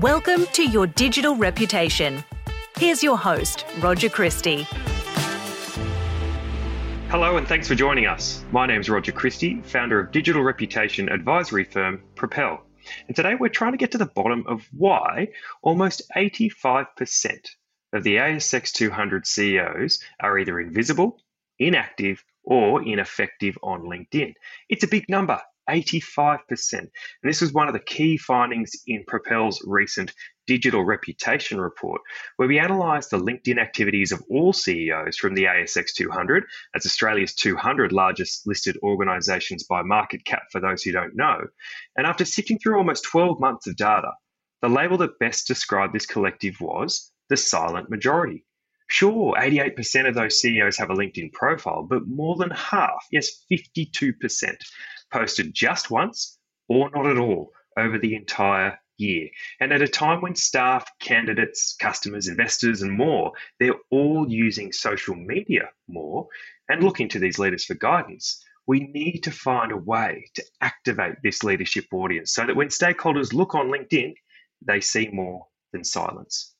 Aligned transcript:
Welcome 0.00 0.46
to 0.54 0.64
Your 0.64 0.86
Digital 0.86 1.36
Reputation. 1.36 2.24
Here's 2.78 3.02
your 3.02 3.18
host, 3.18 3.66
Roger 3.80 4.08
Christie. 4.08 4.62
Hello, 7.10 7.36
and 7.36 7.46
thanks 7.46 7.68
for 7.68 7.74
joining 7.74 8.06
us. 8.06 8.42
My 8.50 8.66
name 8.66 8.80
is 8.80 8.88
Roger 8.88 9.12
Christie, 9.12 9.60
founder 9.60 10.00
of 10.00 10.10
digital 10.10 10.42
reputation 10.42 11.10
advisory 11.10 11.64
firm 11.64 12.00
Propel. 12.14 12.62
And 13.08 13.14
today 13.14 13.34
we're 13.34 13.50
trying 13.50 13.72
to 13.72 13.78
get 13.78 13.92
to 13.92 13.98
the 13.98 14.06
bottom 14.06 14.46
of 14.46 14.66
why 14.72 15.28
almost 15.60 16.00
85% 16.16 17.50
of 17.92 18.02
the 18.02 18.16
ASX 18.16 18.72
200 18.72 19.26
CEOs 19.26 20.02
are 20.18 20.38
either 20.38 20.58
invisible, 20.60 21.18
inactive, 21.58 22.24
or 22.42 22.82
ineffective 22.82 23.58
on 23.62 23.82
LinkedIn. 23.82 24.32
It's 24.70 24.84
a 24.84 24.88
big 24.88 25.10
number, 25.10 25.42
85%. 25.68 26.72
And 26.78 26.90
this 27.22 27.40
was 27.40 27.52
one 27.52 27.68
of 27.68 27.74
the 27.74 27.80
key 27.80 28.16
findings 28.16 28.72
in 28.86 29.04
Propel's 29.06 29.62
recent 29.66 30.12
digital 30.46 30.84
reputation 30.84 31.60
report, 31.60 32.00
where 32.36 32.48
we 32.48 32.58
analysed 32.58 33.10
the 33.10 33.18
LinkedIn 33.18 33.60
activities 33.60 34.10
of 34.10 34.22
all 34.28 34.52
CEOs 34.52 35.16
from 35.16 35.34
the 35.34 35.44
ASX 35.44 35.92
200, 35.94 36.44
as 36.74 36.86
Australia's 36.86 37.34
200 37.34 37.92
largest 37.92 38.46
listed 38.46 38.76
organisations 38.82 39.62
by 39.64 39.82
market 39.82 40.24
cap, 40.24 40.42
for 40.50 40.60
those 40.60 40.82
who 40.82 40.92
don't 40.92 41.14
know. 41.14 41.40
And 41.96 42.06
after 42.06 42.24
sifting 42.24 42.58
through 42.58 42.78
almost 42.78 43.04
12 43.04 43.38
months 43.38 43.66
of 43.66 43.76
data, 43.76 44.10
the 44.62 44.68
label 44.68 44.98
that 44.98 45.18
best 45.20 45.46
described 45.46 45.94
this 45.94 46.06
collective 46.06 46.60
was 46.60 47.12
the 47.28 47.36
silent 47.36 47.88
majority. 47.88 48.44
Sure, 48.90 49.34
88% 49.38 50.08
of 50.08 50.16
those 50.16 50.40
CEOs 50.40 50.76
have 50.78 50.90
a 50.90 50.94
LinkedIn 50.94 51.32
profile, 51.32 51.84
but 51.88 52.08
more 52.08 52.34
than 52.34 52.50
half, 52.50 53.06
yes, 53.12 53.44
52%, 53.48 54.56
posted 55.12 55.54
just 55.54 55.92
once 55.92 56.36
or 56.68 56.90
not 56.90 57.06
at 57.06 57.16
all 57.16 57.52
over 57.78 57.98
the 57.98 58.16
entire 58.16 58.80
year. 58.96 59.28
And 59.60 59.72
at 59.72 59.80
a 59.80 59.86
time 59.86 60.20
when 60.20 60.34
staff, 60.34 60.84
candidates, 60.98 61.76
customers, 61.80 62.26
investors, 62.26 62.82
and 62.82 62.90
more, 62.90 63.30
they're 63.60 63.78
all 63.92 64.28
using 64.28 64.72
social 64.72 65.14
media 65.14 65.70
more 65.86 66.26
and 66.68 66.82
looking 66.82 67.08
to 67.10 67.20
these 67.20 67.38
leaders 67.38 67.64
for 67.64 67.74
guidance. 67.74 68.44
We 68.66 68.80
need 68.80 69.20
to 69.20 69.30
find 69.30 69.70
a 69.70 69.76
way 69.76 70.28
to 70.34 70.44
activate 70.60 71.22
this 71.22 71.44
leadership 71.44 71.84
audience 71.92 72.32
so 72.32 72.44
that 72.44 72.56
when 72.56 72.68
stakeholders 72.68 73.32
look 73.32 73.54
on 73.54 73.70
LinkedIn, 73.70 74.14
they 74.66 74.80
see 74.80 75.08
more 75.12 75.46
than 75.72 75.84
silence. 75.84 76.52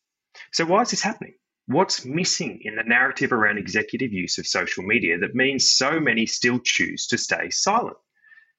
So, 0.52 0.64
why 0.64 0.82
is 0.82 0.90
this 0.90 1.02
happening? 1.02 1.34
What's 1.70 2.04
missing 2.04 2.58
in 2.64 2.74
the 2.74 2.82
narrative 2.82 3.30
around 3.32 3.58
executive 3.58 4.12
use 4.12 4.38
of 4.38 4.46
social 4.48 4.82
media 4.82 5.16
that 5.18 5.36
means 5.36 5.70
so 5.70 6.00
many 6.00 6.26
still 6.26 6.58
choose 6.58 7.06
to 7.06 7.16
stay 7.16 7.48
silent? 7.50 7.96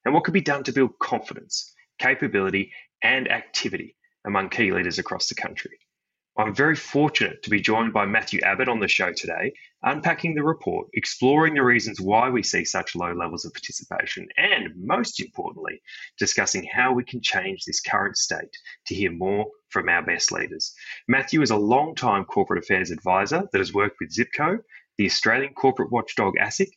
And 0.06 0.14
what 0.14 0.24
could 0.24 0.34
be 0.34 0.40
done 0.40 0.64
to 0.64 0.72
build 0.72 0.98
confidence, 0.98 1.74
capability, 2.00 2.72
and 3.04 3.30
activity 3.30 3.98
among 4.26 4.48
key 4.48 4.72
leaders 4.72 4.98
across 4.98 5.28
the 5.28 5.36
country? 5.36 5.78
I'm 6.38 6.56
very 6.56 6.78
fortunate 6.78 7.44
to 7.44 7.50
be 7.50 7.60
joined 7.60 7.92
by 7.92 8.06
Matthew 8.06 8.40
Abbott 8.40 8.70
on 8.70 8.80
the 8.80 8.88
show 8.88 9.12
today, 9.12 9.52
unpacking 9.84 10.34
the 10.34 10.44
report, 10.44 10.88
exploring 10.94 11.56
the 11.56 11.64
reasons 11.64 12.00
why 12.00 12.30
we 12.30 12.42
see 12.42 12.64
such 12.64 12.96
low 12.96 13.12
levels 13.12 13.44
of 13.44 13.54
participation, 13.54 14.30
and 14.38 14.70
most 14.78 15.20
importantly, 15.20 15.82
discussing 16.18 16.64
how 16.64 16.94
we 16.94 17.04
can 17.04 17.22
change 17.22 17.66
this 17.66 17.82
current 17.82 18.16
state 18.16 18.56
to 18.86 18.96
hear 18.96 19.12
more 19.12 19.46
from 19.70 19.90
our 19.90 20.04
best 20.04 20.32
leaders. 20.32 20.74
Matthew 21.10 21.42
is 21.42 21.52
a 21.52 21.58
long-time 21.58 22.24
corporate 22.24 22.64
affairs 22.64 22.92
advisor 22.92 23.50
that 23.52 23.60
has 23.60 23.74
worked 23.74 23.98
with 24.00 24.14
Zip 24.14 24.30
Co, 24.34 24.58
the 24.98 25.08
Australian 25.08 25.54
corporate 25.54 25.92
watchdog 25.92 26.36
ASIC, 26.42 26.70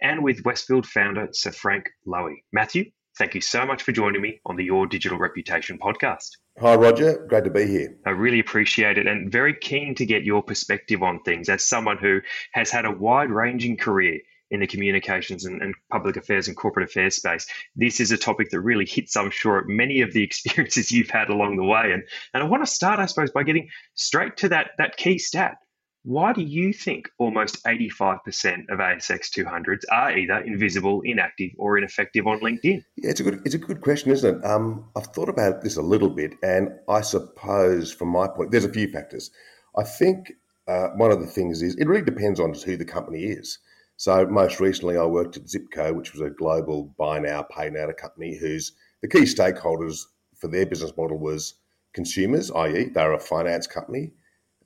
and 0.00 0.22
with 0.22 0.44
Westfield 0.44 0.86
founder 0.86 1.28
Sir 1.32 1.50
Frank 1.50 1.88
Lowy. 2.06 2.44
Matthew, 2.52 2.92
thank 3.18 3.34
you 3.34 3.40
so 3.40 3.66
much 3.66 3.82
for 3.82 3.90
joining 3.90 4.22
me 4.22 4.40
on 4.46 4.54
the 4.54 4.64
Your 4.64 4.86
Digital 4.86 5.18
Reputation 5.18 5.78
podcast. 5.78 6.28
Hi, 6.60 6.74
Roger. 6.74 7.24
Great 7.26 7.44
to 7.44 7.50
be 7.50 7.66
here. 7.66 7.96
I 8.04 8.10
really 8.10 8.38
appreciate 8.38 8.98
it 8.98 9.06
and 9.06 9.32
very 9.32 9.54
keen 9.54 9.94
to 9.94 10.04
get 10.04 10.24
your 10.24 10.42
perspective 10.42 11.02
on 11.02 11.22
things 11.22 11.48
as 11.48 11.64
someone 11.64 11.96
who 11.96 12.20
has 12.52 12.70
had 12.70 12.84
a 12.84 12.90
wide 12.90 13.30
ranging 13.30 13.78
career 13.78 14.20
in 14.50 14.60
the 14.60 14.66
communications 14.66 15.46
and, 15.46 15.62
and, 15.62 15.74
public 15.90 16.18
affairs 16.18 16.48
and 16.48 16.56
corporate 16.58 16.86
affairs 16.86 17.16
space. 17.16 17.46
This 17.76 17.98
is 17.98 18.12
a 18.12 18.18
topic 18.18 18.50
that 18.50 18.60
really 18.60 18.84
hits, 18.84 19.16
I'm 19.16 19.30
sure, 19.30 19.60
at 19.60 19.68
many 19.68 20.02
of 20.02 20.12
the 20.12 20.22
experiences 20.28 20.92
you've 20.92 21.08
had 21.08 21.30
along 21.30 21.56
the 21.56 21.64
way. 21.64 21.92
And, 21.92 22.02
and 22.34 22.42
I 22.42 22.46
want 22.46 22.62
to 22.62 22.70
start, 22.70 23.00
I 23.00 23.06
suppose, 23.06 23.30
by 23.30 23.42
getting 23.42 23.70
straight 23.94 24.36
to 24.38 24.50
that, 24.50 24.72
that 24.76 24.98
key 24.98 25.16
stat. 25.16 25.56
Why 26.02 26.32
do 26.32 26.40
you 26.40 26.72
think 26.72 27.10
almost 27.18 27.62
85% 27.64 28.70
of 28.70 28.78
ASX 28.78 29.28
200s 29.30 29.82
are 29.92 30.16
either 30.16 30.38
invisible, 30.38 31.02
inactive, 31.02 31.50
or 31.58 31.76
ineffective 31.76 32.26
on 32.26 32.40
LinkedIn? 32.40 32.82
Yeah, 32.96 33.10
it's 33.10 33.20
a 33.20 33.22
good, 33.22 33.42
it's 33.44 33.54
a 33.54 33.58
good 33.58 33.82
question, 33.82 34.10
isn't 34.10 34.38
it? 34.38 34.44
Um, 34.44 34.86
I've 34.96 35.08
thought 35.08 35.28
about 35.28 35.60
this 35.60 35.76
a 35.76 35.82
little 35.82 36.08
bit, 36.08 36.32
and 36.42 36.70
I 36.88 37.02
suppose 37.02 37.92
from 37.92 38.08
my 38.08 38.28
point, 38.28 38.50
there's 38.50 38.64
a 38.64 38.72
few 38.72 38.88
factors. 38.88 39.30
I 39.76 39.84
think 39.84 40.32
uh, 40.66 40.88
one 40.96 41.10
of 41.10 41.20
the 41.20 41.26
things 41.26 41.60
is 41.60 41.76
it 41.76 41.86
really 41.86 42.04
depends 42.04 42.40
on 42.40 42.54
who 42.54 42.78
the 42.78 42.84
company 42.84 43.24
is. 43.24 43.58
So 43.96 44.24
most 44.26 44.58
recently, 44.58 44.96
I 44.96 45.04
worked 45.04 45.36
at 45.36 45.48
Zip 45.50 45.66
Co, 45.70 45.92
which 45.92 46.14
was 46.14 46.22
a 46.22 46.30
global 46.30 46.94
buy 46.96 47.18
now, 47.18 47.42
pay 47.42 47.68
now 47.68 47.90
company, 47.92 48.38
whose 48.38 48.72
the 49.02 49.08
key 49.08 49.24
stakeholders 49.24 49.98
for 50.38 50.48
their 50.48 50.64
business 50.64 50.96
model 50.96 51.18
was 51.18 51.56
consumers, 51.92 52.50
i.e., 52.50 52.84
they're 52.94 53.12
a 53.12 53.20
finance 53.20 53.66
company. 53.66 54.12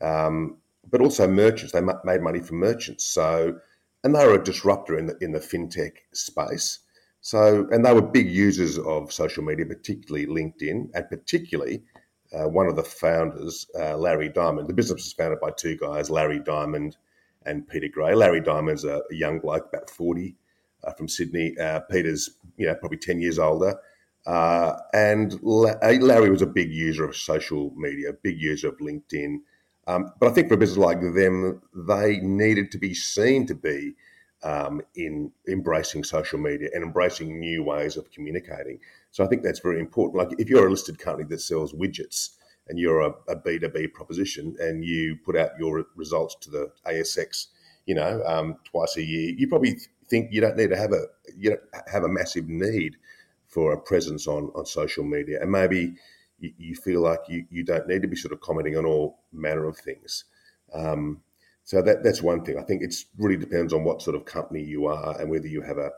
Um, 0.01 0.59
but 0.91 1.01
also 1.01 1.27
merchants. 1.27 1.73
They 1.73 1.81
made 1.81 2.23
money 2.23 2.41
from 2.41 2.59
merchants. 2.59 3.05
So, 3.05 3.59
and 4.03 4.15
they 4.15 4.27
were 4.27 4.41
a 4.41 4.45
disruptor 4.45 4.99
in 4.99 5.07
the 5.07 5.17
in 5.21 5.33
the 5.33 5.41
fintech 5.41 5.93
space. 6.13 6.81
So, 7.21 7.67
and 7.71 7.85
they 7.85 7.95
were 7.95 8.03
big 8.03 8.29
users 8.29 8.79
of 8.79 9.13
social 9.13 9.43
media, 9.43 9.65
particularly 9.65 10.27
LinkedIn, 10.27 10.91
and 10.95 11.09
particularly 11.09 11.83
uh, 12.35 12.49
one 12.49 12.67
of 12.67 12.77
the 12.77 12.83
founders, 12.83 13.67
uh, 13.79 13.97
Larry 13.97 14.29
Diamond. 14.29 14.69
The 14.69 14.75
business 14.75 15.05
was 15.05 15.13
founded 15.15 15.41
by 15.41 15.51
two 15.57 15.77
guys, 15.79 16.11
Larry 16.11 16.41
Diamond 16.41 16.97
and 17.47 17.67
Peter 17.67 17.89
Gray. 17.89 18.15
Larry 18.15 18.41
Diamond's 18.41 18.85
a, 18.85 19.03
a 19.11 19.15
young 19.15 19.39
bloke, 19.39 19.69
about 19.73 19.89
forty, 19.89 20.37
uh, 20.85 20.93
from 20.93 21.09
Sydney. 21.09 21.57
Uh, 21.59 21.81
Peter's, 21.91 22.29
you 22.57 22.67
know, 22.67 22.75
probably 22.75 22.99
ten 22.99 23.21
years 23.21 23.39
older. 23.39 23.75
Uh, 24.27 24.77
and 24.95 25.39
Larry 25.43 26.31
was 26.31 26.41
a 26.41 26.47
big 26.47 26.71
user 26.73 27.05
of 27.05 27.15
social 27.15 27.73
media, 27.77 28.11
big 28.23 28.41
user 28.41 28.69
of 28.69 28.79
LinkedIn. 28.79 29.37
Um, 29.87 30.13
but 30.19 30.29
I 30.29 30.33
think 30.33 30.49
for 30.49 30.55
a 30.55 30.59
business 30.59 30.79
like 30.79 31.01
them, 31.01 31.61
they 31.75 32.19
needed 32.21 32.71
to 32.73 32.79
be 32.79 32.95
seen 32.95 33.47
to 33.47 33.55
be 33.55 33.95
um, 34.43 34.83
in 34.95 35.33
embracing 35.49 36.05
social 36.05 36.39
media 36.39 36.69
and 36.75 36.85
embracing 36.85 37.39
new 37.39 37.63
ways 37.63 37.97
of 37.97 38.11
communicating. 38.11 38.79
So 39.11 39.25
I 39.25 39.27
think 39.27 39.43
that's 39.43 39.61
very 39.61 39.81
important. 39.81 40.17
Like 40.17 40.39
if 40.39 40.49
you're 40.49 40.67
a 40.67 40.71
listed 40.71 40.99
company 40.99 41.27
that 41.29 41.41
sells 41.41 41.73
widgets 41.73 42.37
and 42.69 42.79
you're 42.79 43.01
a 43.01 43.15
a 43.29 43.37
B2B 43.37 43.93
proposition 43.93 44.57
and 44.61 44.85
you 44.85 45.17
put 45.25 45.37
out 45.37 45.51
your 45.59 45.87
results 45.97 46.37
to 46.43 46.51
the 46.51 46.73
ASX, 46.87 47.47
you 47.87 47.95
know, 47.95 48.23
um, 48.27 48.57
twice 48.65 48.97
a 48.97 49.03
year, 49.03 49.35
you 49.37 49.49
probably 49.49 49.79
think 50.09 50.33
you 50.33 50.41
don't 50.41 50.57
need 50.57 50.71
to 50.71 50.77
have 50.77 50.93
a 50.93 51.07
you 51.37 51.51
don't 51.51 51.89
have 51.91 52.05
a 52.05 52.09
massive 52.09 52.49
need 52.49 52.97
for 53.47 53.73
a 53.73 53.81
presence 53.81 54.27
on 54.27 54.51
on 54.55 54.67
social 54.67 55.05
media, 55.05 55.41
and 55.41 55.51
maybe 55.51 55.95
you, 56.39 56.53
you, 56.59 56.75
feel 56.75 57.01
like 57.01 57.21
you, 57.29 57.47
you 57.51 57.65
don't 57.65 57.89
need 57.89 58.03
to 58.03 58.09
be 58.09 58.17
sort 58.17 58.33
of 58.33 58.41
commenting 58.41 58.77
on 58.77 58.85
all 58.85 59.21
manner 59.33 59.67
of 59.67 59.77
things. 59.77 60.25
Um, 60.75 61.21
so 61.65 61.81
that 61.81 62.03
that's 62.03 62.23
one 62.23 62.45
thing. 62.45 62.59
I 62.59 62.63
think 62.63 62.83
it 62.83 62.95
really 63.17 63.37
depends 63.37 63.73
on 63.73 63.85
what 63.85 64.03
sort 64.03 64.17
of 64.17 64.27
company 64.27 64.63
you 64.63 64.87
are 64.87 65.19
and 65.21 65.31
whether 65.31 65.47
you 65.47 65.63
have 65.63 65.79
a 65.79 65.91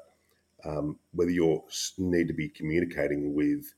um, 0.65 0.99
whether 1.13 1.31
you 1.31 1.63
need 1.99 2.29
to 2.29 2.35
be 2.35 2.49
communicating 2.49 3.35
with 3.35 3.73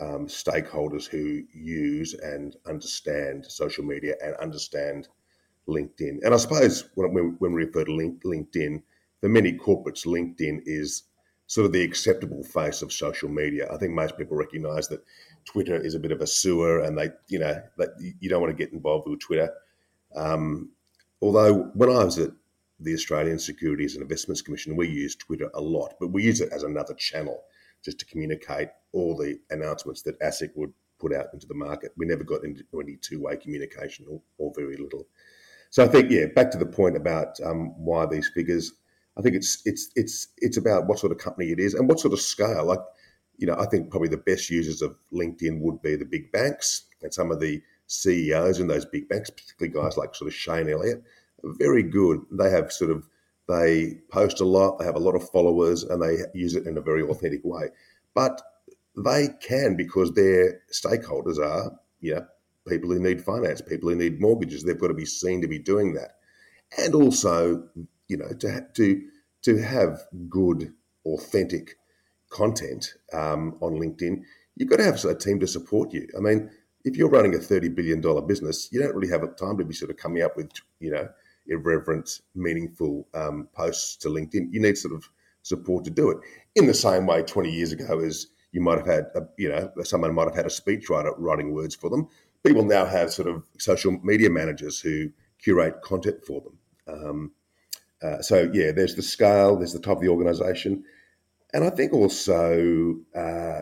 um, 0.00 0.26
stakeholders 0.26 1.06
who 1.06 1.42
use 1.52 2.14
and 2.14 2.56
understand 2.66 3.44
social 3.46 3.84
media 3.84 4.14
and 4.22 4.34
understand 4.36 5.08
LinkedIn. 5.68 6.18
And 6.24 6.34
I 6.34 6.36
suppose 6.36 6.88
when, 6.94 7.36
when 7.38 7.52
we 7.52 7.64
refer 7.64 7.84
to 7.84 7.90
LinkedIn, 8.24 8.82
for 9.20 9.28
many 9.28 9.52
corporates, 9.52 10.06
LinkedIn 10.06 10.62
is 10.64 11.04
sort 11.46 11.66
of 11.66 11.72
the 11.72 11.82
acceptable 11.82 12.42
face 12.44 12.82
of 12.82 12.92
social 12.92 13.28
media. 13.28 13.68
I 13.72 13.76
think 13.78 13.92
most 13.92 14.16
people 14.16 14.36
recognise 14.36 14.88
that 14.88 15.02
Twitter 15.48 15.76
is 15.76 15.94
a 15.94 15.98
bit 15.98 16.12
of 16.12 16.20
a 16.20 16.26
sewer, 16.26 16.80
and 16.84 16.98
they, 16.98 17.08
you 17.28 17.38
know, 17.38 17.62
you 18.20 18.28
don't 18.28 18.42
want 18.42 18.54
to 18.54 18.64
get 18.64 18.74
involved 18.74 19.08
with 19.08 19.20
Twitter. 19.20 19.50
Um, 20.14 20.70
although 21.22 21.70
when 21.74 21.88
I 21.88 22.04
was 22.04 22.18
at 22.18 22.32
the 22.80 22.92
Australian 22.92 23.38
Securities 23.38 23.94
and 23.94 24.02
Investments 24.02 24.42
Commission, 24.42 24.76
we 24.76 24.88
used 24.88 25.20
Twitter 25.20 25.50
a 25.54 25.60
lot, 25.60 25.94
but 26.00 26.12
we 26.12 26.22
use 26.22 26.42
it 26.42 26.52
as 26.52 26.64
another 26.64 26.94
channel 26.94 27.44
just 27.82 27.98
to 28.00 28.04
communicate 28.04 28.68
all 28.92 29.16
the 29.16 29.38
announcements 29.48 30.02
that 30.02 30.20
ASIC 30.20 30.50
would 30.54 30.72
put 31.00 31.14
out 31.14 31.32
into 31.32 31.46
the 31.46 31.54
market. 31.54 31.92
We 31.96 32.04
never 32.06 32.24
got 32.24 32.44
into 32.44 32.62
any 32.78 32.96
two-way 32.96 33.36
communication, 33.38 34.04
or, 34.10 34.20
or 34.36 34.52
very 34.54 34.76
little. 34.76 35.06
So 35.70 35.82
I 35.82 35.88
think, 35.88 36.10
yeah, 36.10 36.26
back 36.26 36.50
to 36.50 36.58
the 36.58 36.66
point 36.66 36.96
about 36.96 37.40
um, 37.42 37.72
why 37.82 38.04
these 38.06 38.30
figures. 38.34 38.72
I 39.16 39.22
think 39.22 39.34
it's 39.34 39.62
it's 39.64 39.90
it's 39.96 40.28
it's 40.36 40.58
about 40.58 40.86
what 40.86 40.98
sort 40.98 41.12
of 41.12 41.18
company 41.18 41.50
it 41.50 41.58
is 41.58 41.74
and 41.74 41.88
what 41.88 41.98
sort 41.98 42.12
of 42.12 42.20
scale. 42.20 42.64
Like 42.64 42.84
you 43.38 43.46
know, 43.46 43.56
I 43.58 43.66
think 43.66 43.90
probably 43.90 44.08
the 44.08 44.16
best 44.16 44.50
users 44.50 44.82
of 44.82 44.96
LinkedIn 45.12 45.60
would 45.60 45.80
be 45.80 45.96
the 45.96 46.04
big 46.04 46.30
banks 46.32 46.84
and 47.02 47.14
some 47.14 47.30
of 47.30 47.40
the 47.40 47.62
CEOs 47.86 48.58
in 48.58 48.66
those 48.66 48.84
big 48.84 49.08
banks, 49.08 49.30
particularly 49.30 49.72
guys 49.72 49.96
like 49.96 50.14
sort 50.14 50.28
of 50.28 50.34
Shayne 50.34 50.68
Elliott, 50.68 51.02
very 51.44 51.84
good. 51.84 52.20
They 52.32 52.50
have 52.50 52.72
sort 52.72 52.90
of 52.90 53.08
they 53.48 53.98
post 54.10 54.40
a 54.40 54.44
lot, 54.44 54.78
they 54.78 54.84
have 54.84 54.96
a 54.96 55.00
lot 55.00 55.14
of 55.14 55.30
followers, 55.30 55.84
and 55.84 56.02
they 56.02 56.18
use 56.34 56.54
it 56.54 56.66
in 56.66 56.76
a 56.76 56.82
very 56.82 57.02
authentic 57.02 57.40
way. 57.44 57.68
But 58.14 58.42
they 58.96 59.28
can 59.40 59.76
because 59.76 60.12
their 60.12 60.60
stakeholders 60.70 61.38
are, 61.38 61.72
you 62.00 62.16
know, 62.16 62.26
people 62.68 62.90
who 62.90 62.98
need 62.98 63.24
finance, 63.24 63.62
people 63.62 63.88
who 63.88 63.96
need 63.96 64.20
mortgages. 64.20 64.64
They've 64.64 64.78
got 64.78 64.88
to 64.88 64.94
be 64.94 65.06
seen 65.06 65.40
to 65.40 65.48
be 65.48 65.58
doing 65.58 65.94
that, 65.94 66.16
and 66.76 66.94
also, 66.94 67.68
you 68.08 68.16
know, 68.16 68.28
to 68.40 68.66
to 68.74 69.02
to 69.42 69.58
have 69.58 70.02
good, 70.28 70.74
authentic 71.06 71.76
content 72.30 72.94
um, 73.12 73.56
on 73.60 73.74
LinkedIn. 73.74 74.22
You've 74.56 74.68
got 74.68 74.76
to 74.76 74.84
have 74.84 75.04
a 75.04 75.14
team 75.14 75.40
to 75.40 75.46
support 75.46 75.92
you. 75.92 76.08
I 76.16 76.20
mean, 76.20 76.50
if 76.84 76.96
you're 76.96 77.10
running 77.10 77.34
a 77.34 77.38
thirty 77.38 77.68
billion 77.68 78.00
dollar 78.00 78.22
business, 78.22 78.68
you 78.72 78.80
don't 78.80 78.94
really 78.94 79.10
have 79.10 79.22
time 79.36 79.58
to 79.58 79.64
be 79.64 79.74
sort 79.74 79.90
of 79.90 79.96
coming 79.96 80.22
up 80.22 80.36
with 80.36 80.50
you 80.80 80.90
know 80.90 81.08
irreverent, 81.46 82.20
meaningful 82.34 83.08
um, 83.14 83.48
posts 83.54 83.96
to 83.96 84.08
LinkedIn. 84.08 84.48
You 84.50 84.60
need 84.60 84.76
sort 84.76 84.94
of 84.94 85.08
support 85.42 85.84
to 85.84 85.90
do 85.90 86.10
it. 86.10 86.18
In 86.54 86.66
the 86.66 86.74
same 86.74 87.06
way, 87.06 87.22
twenty 87.22 87.50
years 87.50 87.72
ago, 87.72 88.00
as 88.00 88.28
you 88.52 88.60
might 88.60 88.78
have 88.78 88.86
had, 88.86 89.06
a, 89.14 89.22
you 89.36 89.48
know, 89.48 89.70
someone 89.82 90.14
might 90.14 90.24
have 90.24 90.34
had 90.34 90.46
a 90.46 90.48
speechwriter 90.48 91.12
writing 91.18 91.52
words 91.52 91.74
for 91.74 91.90
them. 91.90 92.08
People 92.44 92.64
now 92.64 92.86
have 92.86 93.12
sort 93.12 93.28
of 93.28 93.44
social 93.58 93.92
media 94.02 94.30
managers 94.30 94.80
who 94.80 95.10
curate 95.38 95.82
content 95.82 96.24
for 96.26 96.40
them. 96.40 96.58
Um, 96.88 97.32
uh, 98.02 98.22
so 98.22 98.50
yeah, 98.52 98.70
there's 98.72 98.94
the 98.94 99.02
scale, 99.02 99.56
there's 99.56 99.72
the 99.72 99.80
type 99.80 99.96
of 99.96 100.02
the 100.02 100.08
organisation, 100.08 100.84
and 101.52 101.64
I 101.64 101.70
think 101.70 101.92
also 101.92 102.96
uh, 103.14 103.60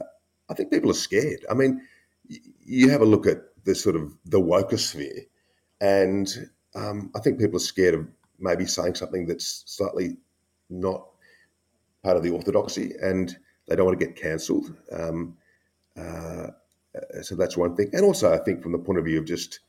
I 0.48 0.54
think 0.54 0.70
people 0.70 0.90
are 0.90 0.94
scared. 0.94 1.44
I 1.50 1.54
mean, 1.54 1.80
y- 2.28 2.38
you 2.64 2.90
have 2.90 3.02
a 3.02 3.06
look 3.06 3.26
at 3.26 3.38
the 3.64 3.74
sort 3.74 3.96
of 3.96 4.16
the 4.24 4.40
wokosphere, 4.40 5.26
and 5.80 6.50
um, 6.74 7.10
I 7.14 7.20
think 7.20 7.38
people 7.38 7.56
are 7.56 7.60
scared 7.60 7.94
of 7.94 8.08
maybe 8.38 8.66
saying 8.66 8.94
something 8.96 9.26
that's 9.26 9.64
slightly 9.66 10.16
not 10.68 11.06
part 12.02 12.16
of 12.16 12.22
the 12.22 12.30
orthodoxy, 12.30 12.94
and 13.02 13.36
they 13.66 13.76
don't 13.76 13.86
want 13.86 13.98
to 13.98 14.06
get 14.06 14.16
cancelled. 14.16 14.74
Um, 14.92 15.36
uh, 15.96 16.48
so 17.22 17.34
that's 17.34 17.56
one 17.56 17.76
thing. 17.76 17.90
And 17.92 18.04
also, 18.04 18.32
I 18.32 18.38
think 18.38 18.62
from 18.62 18.72
the 18.72 18.78
point 18.78 18.98
of 18.98 19.04
view 19.04 19.18
of 19.18 19.26
just 19.26 19.60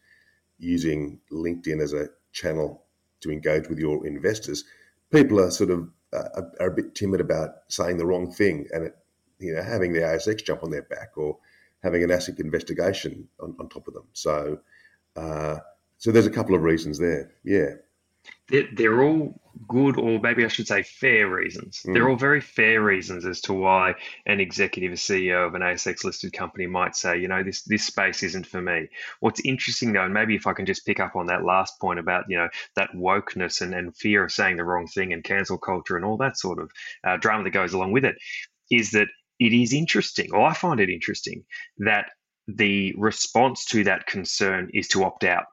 using 0.60 1.20
LinkedIn 1.32 1.82
as 1.82 1.94
a 1.94 2.10
channel 2.32 2.84
to 3.22 3.32
engage 3.32 3.68
with 3.70 3.80
your 3.80 4.06
investors, 4.06 4.64
people 5.12 5.40
are 5.40 5.52
sort 5.52 5.72
of 5.72 5.90
uh, 6.14 6.42
are 6.60 6.70
a 6.70 6.76
bit 6.76 6.96
timid 6.96 7.22
about 7.22 7.50
saying 7.68 7.98
the 7.98 8.06
wrong 8.06 8.32
thing 8.32 8.68
and 8.72 8.86
it, 8.86 8.98
you 9.40 9.54
know 9.54 9.62
having 9.62 9.94
the 9.94 10.00
ASX 10.00 10.44
jump 10.44 10.64
on 10.64 10.72
their 10.72 10.84
back 10.84 11.12
or 11.18 11.38
having 11.84 12.04
an 12.04 12.10
ASIC 12.10 12.40
investigation 12.40 13.28
on, 13.40 13.56
on 13.60 13.70
top 13.70 13.88
of 13.88 13.94
them. 13.94 14.08
So, 14.14 14.60
uh, 15.16 15.58
so 15.98 16.12
there's 16.12 16.26
a 16.26 16.32
couple 16.32 16.56
of 16.56 16.64
reasons 16.64 16.98
there. 16.98 17.32
Yeah 17.44 17.76
they're, 18.50 18.68
they're 18.74 19.04
all 19.04 19.40
good, 19.68 19.98
or 19.98 20.20
maybe 20.20 20.46
I 20.46 20.48
should 20.48 20.68
say 20.68 20.84
fair 20.84 21.30
reasons. 21.30 21.82
Mm. 21.86 21.94
They're 21.94 22.10
all 22.10 22.16
very 22.16 22.42
fair 22.42 22.82
reasons 22.82 23.26
as 23.26 23.42
to 23.42 23.54
why 23.54 23.96
an 24.26 24.40
executive, 24.40 24.94
a 24.94 24.96
CEO 24.96 25.48
of 25.48 25.56
an 25.56 25.62
ASX 25.62 26.04
listed 26.04 26.34
company 26.34 26.68
might 26.68 26.96
say, 26.96 27.20
you 27.20 27.28
know, 27.28 27.44
this 27.44 27.64
this 27.64 27.86
space 27.86 28.24
isn't 28.24 28.48
for 28.48 28.62
me. 28.62 28.88
What's 29.20 29.42
interesting 29.44 29.94
though, 29.94 30.06
and 30.06 30.14
maybe 30.14 30.36
if 30.36 30.48
I 30.48 30.54
can 30.54 30.66
just 30.66 30.86
pick 30.86 31.00
up 31.00 31.16
on 31.16 31.28
that 31.28 31.44
last 31.44 31.80
point 31.80 32.00
about, 32.00 32.26
you 32.30 32.38
know, 32.38 32.50
that 32.76 32.92
wokeness 32.96 33.62
and, 33.62 33.74
and 33.74 33.96
fear 33.96 34.24
of 34.24 34.32
saying 34.32 34.58
the 34.58 34.64
wrong 34.64 34.88
thing 34.88 35.14
and 35.14 35.24
cancel 35.24 35.58
culture 35.58 35.98
and 35.98 36.06
all 36.06 36.18
that 36.18 36.38
sort 36.38 36.60
of 36.60 36.72
uh, 37.06 37.18
drama 37.18 37.44
that 37.44 37.52
goes 37.52 37.74
along 37.74 37.92
with 37.92 38.06
it, 38.06 38.16
is 38.72 38.92
that 38.92 39.08
it 39.40 39.54
is 39.54 39.74
interesting, 39.74 40.32
or 40.34 40.46
I 40.46 40.54
find 40.54 40.80
it 40.80 40.90
interesting, 40.90 41.44
that 41.80 42.10
the 42.48 42.94
response 42.98 43.66
to 43.66 43.84
that 43.84 44.08
concern 44.08 44.70
is 44.74 44.88
to 44.90 45.04
opt 45.04 45.26
out 45.26 45.46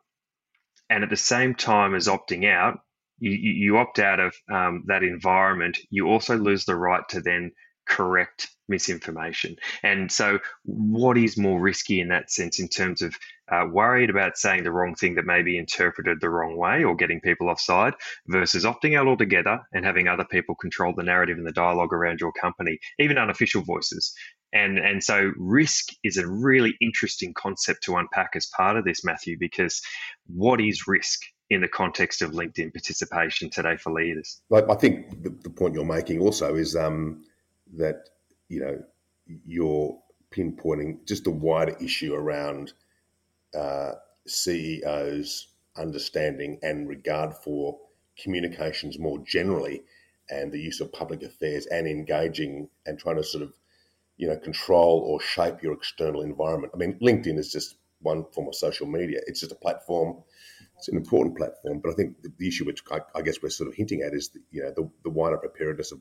and 0.90 1.04
at 1.04 1.10
the 1.10 1.16
same 1.16 1.54
time 1.54 1.94
as 1.94 2.08
opting 2.08 2.48
out, 2.50 2.80
you, 3.18 3.30
you 3.30 3.76
opt 3.78 3.98
out 3.98 4.20
of 4.20 4.34
um, 4.52 4.84
that 4.86 5.02
environment, 5.02 5.78
you 5.90 6.08
also 6.08 6.36
lose 6.36 6.64
the 6.64 6.76
right 6.76 7.02
to 7.10 7.20
then 7.20 7.52
correct 7.86 8.48
misinformation. 8.68 9.56
And 9.82 10.10
so, 10.10 10.38
what 10.64 11.18
is 11.18 11.36
more 11.36 11.60
risky 11.60 12.00
in 12.00 12.08
that 12.08 12.30
sense, 12.30 12.58
in 12.58 12.68
terms 12.68 13.02
of 13.02 13.14
uh, 13.52 13.66
worried 13.70 14.08
about 14.08 14.38
saying 14.38 14.64
the 14.64 14.72
wrong 14.72 14.94
thing 14.94 15.14
that 15.16 15.26
may 15.26 15.42
be 15.42 15.58
interpreted 15.58 16.18
the 16.20 16.30
wrong 16.30 16.56
way 16.56 16.82
or 16.82 16.96
getting 16.96 17.20
people 17.20 17.48
offside, 17.48 17.94
versus 18.26 18.64
opting 18.64 18.98
out 18.98 19.06
altogether 19.06 19.60
and 19.72 19.84
having 19.84 20.08
other 20.08 20.24
people 20.24 20.54
control 20.54 20.94
the 20.96 21.02
narrative 21.02 21.36
and 21.36 21.46
the 21.46 21.52
dialogue 21.52 21.92
around 21.92 22.20
your 22.20 22.32
company, 22.32 22.78
even 22.98 23.18
unofficial 23.18 23.62
voices? 23.62 24.14
And, 24.54 24.78
and 24.78 25.02
so 25.02 25.32
risk 25.36 25.88
is 26.04 26.16
a 26.16 26.26
really 26.26 26.76
interesting 26.80 27.34
concept 27.34 27.82
to 27.84 27.96
unpack 27.96 28.30
as 28.36 28.46
part 28.46 28.76
of 28.76 28.84
this, 28.84 29.04
Matthew, 29.04 29.36
because 29.38 29.82
what 30.28 30.60
is 30.60 30.86
risk 30.86 31.22
in 31.50 31.60
the 31.60 31.68
context 31.68 32.22
of 32.22 32.30
LinkedIn 32.30 32.72
participation 32.72 33.50
today 33.50 33.76
for 33.76 33.92
leaders? 33.92 34.40
I 34.52 34.74
think 34.76 35.22
the, 35.22 35.50
point 35.50 35.74
you're 35.74 35.84
making 35.84 36.20
also 36.20 36.54
is 36.54 36.76
um, 36.76 37.24
that 37.76 38.08
you 38.48 38.60
know 38.60 38.82
you're 39.44 39.98
pinpointing 40.30 41.06
just 41.06 41.24
the 41.24 41.30
wider 41.30 41.76
issue 41.80 42.14
around 42.14 42.72
uh, 43.56 43.92
CEOs 44.26 45.48
understanding 45.76 46.58
and 46.62 46.88
regard 46.88 47.34
for 47.34 47.78
communications 48.16 48.98
more 48.98 49.18
generally 49.26 49.82
and 50.30 50.52
the 50.52 50.58
use 50.58 50.80
of 50.80 50.92
public 50.92 51.22
affairs 51.22 51.66
and 51.66 51.86
engaging 51.86 52.68
and 52.86 52.98
trying 52.98 53.16
to 53.16 53.24
sort 53.24 53.42
of 53.42 53.52
you 54.16 54.28
know, 54.28 54.36
control 54.36 55.00
or 55.00 55.20
shape 55.20 55.62
your 55.62 55.72
external 55.72 56.22
environment. 56.22 56.72
I 56.74 56.78
mean, 56.78 56.98
LinkedIn 57.00 57.38
is 57.38 57.52
just 57.52 57.76
one 58.00 58.24
form 58.32 58.48
of 58.48 58.54
social 58.54 58.86
media. 58.86 59.20
It's 59.26 59.40
just 59.40 59.52
a 59.52 59.56
platform. 59.56 60.22
It's 60.76 60.88
an 60.88 60.96
important 60.96 61.36
platform, 61.36 61.80
but 61.80 61.90
I 61.90 61.94
think 61.94 62.22
the, 62.22 62.32
the 62.38 62.48
issue, 62.48 62.64
which 62.64 62.82
I, 62.90 63.00
I, 63.14 63.22
guess 63.22 63.42
we're 63.42 63.50
sort 63.50 63.68
of 63.68 63.74
hinting 63.74 64.02
at, 64.02 64.12
is 64.12 64.28
the, 64.28 64.40
you 64.50 64.62
know 64.62 64.72
the, 64.76 64.90
the 65.04 65.10
wider 65.10 65.38
preparedness 65.38 65.92
of 65.92 66.00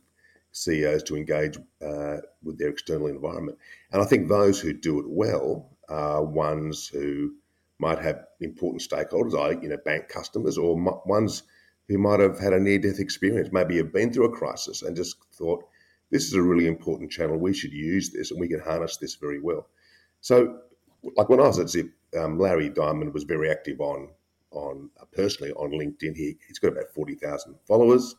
CEOs 0.52 1.04
to 1.04 1.16
engage 1.16 1.58
uh, 1.82 2.18
with 2.44 2.58
their 2.60 2.70
external 2.70 3.08
environment. 3.08 3.58
And 3.92 4.02
I 4.02 4.06
think 4.06 4.28
those 4.28 4.60
who 4.60 4.74
do 4.74 5.00
it 5.00 5.06
well 5.08 5.70
are 5.90 6.24
ones 6.24 6.88
who 6.88 7.34
might 7.80 8.00
have 8.00 8.26
important 8.40 8.82
stakeholders, 8.82 9.34
like 9.34 9.64
you 9.64 9.70
know 9.70 9.78
bank 9.78 10.10
customers, 10.10 10.58
or 10.58 10.78
m- 10.78 11.00
ones 11.06 11.44
who 11.88 11.98
might 11.98 12.20
have 12.20 12.40
had 12.40 12.54
a 12.54 12.60
near-death 12.60 13.00
experience, 13.00 13.50
maybe 13.52 13.78
have 13.78 13.92
been 13.92 14.12
through 14.12 14.26
a 14.26 14.38
crisis 14.38 14.82
and 14.82 14.96
just 14.96 15.18
thought, 15.34 15.66
this 16.14 16.28
is 16.28 16.34
a 16.36 16.42
really 16.42 16.68
important 16.68 17.12
channel. 17.12 17.38
We 17.38 17.56
should 17.56 17.74
use 17.74 18.12
this 18.12 18.30
and 18.30 18.40
we 18.40 18.48
can 18.48 18.60
harness 18.60 18.98
this 18.98 19.16
very 19.16 19.40
well. 19.40 19.68
So, 20.22 20.60
like 21.18 21.28
when 21.28 21.40
I 21.40 21.48
was 21.48 21.58
at 21.58 21.70
Zip, 21.70 21.90
um, 22.18 22.38
Larry 22.40 22.70
Diamond 22.70 23.16
was 23.16 23.24
very 23.24 23.50
active 23.50 23.82
on 23.82 24.10
on 24.52 24.92
uh, 25.02 25.06
personally 25.12 25.52
on 25.54 25.72
LinkedIn. 25.72 26.16
He 26.16 26.38
he's 26.48 26.60
got 26.60 26.74
about 26.74 26.92
forty 26.94 27.16
thousand 27.16 27.56
followers. 27.68 28.16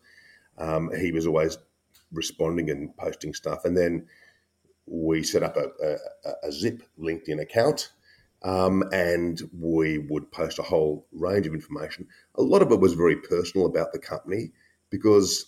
Um, 0.58 0.90
he 0.98 1.12
was 1.12 1.26
always 1.28 1.56
responding 2.12 2.68
and 2.68 2.96
posting 2.96 3.32
stuff, 3.32 3.64
and 3.64 3.76
then 3.76 4.08
we 4.86 5.22
set 5.22 5.44
up 5.44 5.56
a, 5.56 5.68
a, 5.86 6.48
a 6.48 6.52
Zip 6.52 6.82
LinkedIn 6.98 7.40
account. 7.40 7.92
Um, 8.42 8.82
and 8.92 9.40
we 9.58 9.96
would 9.96 10.30
post 10.30 10.58
a 10.58 10.62
whole 10.62 11.06
range 11.12 11.46
of 11.46 11.54
information. 11.54 12.06
A 12.34 12.42
lot 12.42 12.60
of 12.60 12.70
it 12.72 12.78
was 12.78 12.92
very 12.92 13.16
personal 13.16 13.66
about 13.66 13.94
the 13.94 13.98
company 13.98 14.50
because 14.90 15.46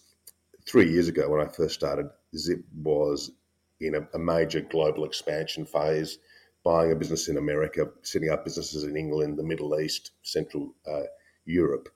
three 0.66 0.90
years 0.90 1.08
ago 1.08 1.28
when 1.28 1.40
I 1.40 1.50
first 1.50 1.74
started, 1.74 2.08
Zip 2.36 2.60
was 2.74 3.32
in 3.80 3.94
a, 3.94 4.08
a, 4.14 4.18
major 4.18 4.60
global 4.60 5.04
expansion 5.04 5.66
phase, 5.66 6.18
buying 6.64 6.92
a 6.92 6.96
business 6.96 7.28
in 7.28 7.36
America, 7.36 7.88
setting 8.02 8.30
up 8.30 8.44
businesses 8.44 8.84
in 8.84 8.96
England, 8.96 9.38
the 9.38 9.42
Middle 9.42 9.78
East, 9.78 10.12
Central 10.22 10.74
uh, 10.90 11.02
Europe. 11.44 11.88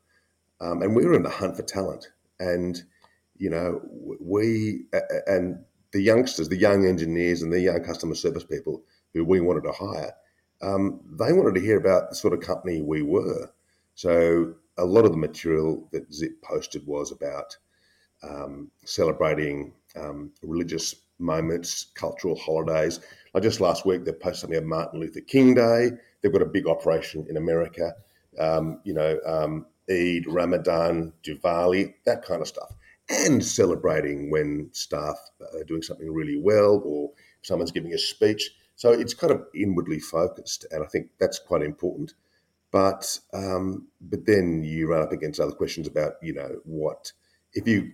Um, 0.60 0.82
and 0.82 0.94
we 0.94 1.06
were 1.06 1.14
in 1.14 1.22
the 1.22 1.30
hunt 1.30 1.56
for 1.56 1.62
talent. 1.62 2.08
And, 2.38 2.82
you 3.36 3.50
know, 3.50 3.80
we, 4.20 4.84
and 5.26 5.64
the 5.92 6.02
youngsters, 6.02 6.48
the 6.48 6.56
young 6.56 6.86
engineers 6.86 7.42
and 7.42 7.52
the 7.52 7.60
young 7.60 7.82
customer 7.82 8.14
service 8.14 8.44
people 8.44 8.82
who 9.14 9.24
we 9.24 9.40
wanted 9.40 9.64
to 9.64 9.72
hire, 9.72 10.12
um, 10.62 11.00
they 11.18 11.32
wanted 11.32 11.54
to 11.54 11.60
hear 11.60 11.78
about 11.78 12.10
the 12.10 12.16
sort 12.16 12.34
of 12.34 12.40
company 12.40 12.82
we 12.82 13.02
were. 13.02 13.50
So 13.94 14.54
a 14.76 14.84
lot 14.84 15.04
of 15.04 15.12
the 15.12 15.18
material 15.18 15.88
that 15.92 16.12
Zip 16.12 16.40
posted 16.42 16.86
was 16.86 17.12
about 17.12 17.56
um, 18.22 18.70
celebrating 18.84 19.72
um, 19.96 20.32
religious 20.42 20.94
moments, 21.18 21.86
cultural 21.94 22.36
holidays. 22.36 23.00
Like 23.34 23.42
just 23.42 23.60
last 23.60 23.86
week, 23.86 24.04
they 24.04 24.12
posted 24.12 24.40
something 24.40 24.58
on 24.58 24.66
Martin 24.66 25.00
Luther 25.00 25.20
King 25.20 25.54
Day. 25.54 25.90
They've 26.20 26.32
got 26.32 26.42
a 26.42 26.46
big 26.46 26.66
operation 26.66 27.26
in 27.28 27.36
America. 27.36 27.92
Um, 28.38 28.80
you 28.84 28.94
know, 28.94 29.18
um, 29.26 29.66
Eid, 29.90 30.26
Ramadan, 30.26 31.12
Diwali, 31.24 31.94
that 32.04 32.24
kind 32.24 32.40
of 32.40 32.48
stuff, 32.48 32.72
and 33.08 33.44
celebrating 33.44 34.30
when 34.30 34.68
staff 34.72 35.18
are 35.54 35.64
doing 35.64 35.82
something 35.82 36.12
really 36.12 36.40
well 36.40 36.80
or 36.84 37.10
someone's 37.42 37.72
giving 37.72 37.92
a 37.92 37.98
speech. 37.98 38.50
So 38.76 38.92
it's 38.92 39.14
kind 39.14 39.32
of 39.32 39.44
inwardly 39.54 39.98
focused, 39.98 40.64
and 40.70 40.82
I 40.82 40.86
think 40.86 41.08
that's 41.18 41.38
quite 41.38 41.62
important. 41.62 42.14
But 42.70 43.18
um, 43.34 43.88
but 44.00 44.26
then 44.26 44.62
you 44.62 44.88
run 44.88 45.02
up 45.02 45.12
against 45.12 45.40
other 45.40 45.52
questions 45.52 45.88
about 45.88 46.14
you 46.22 46.32
know 46.32 46.60
what 46.64 47.12
if 47.52 47.66
you 47.66 47.92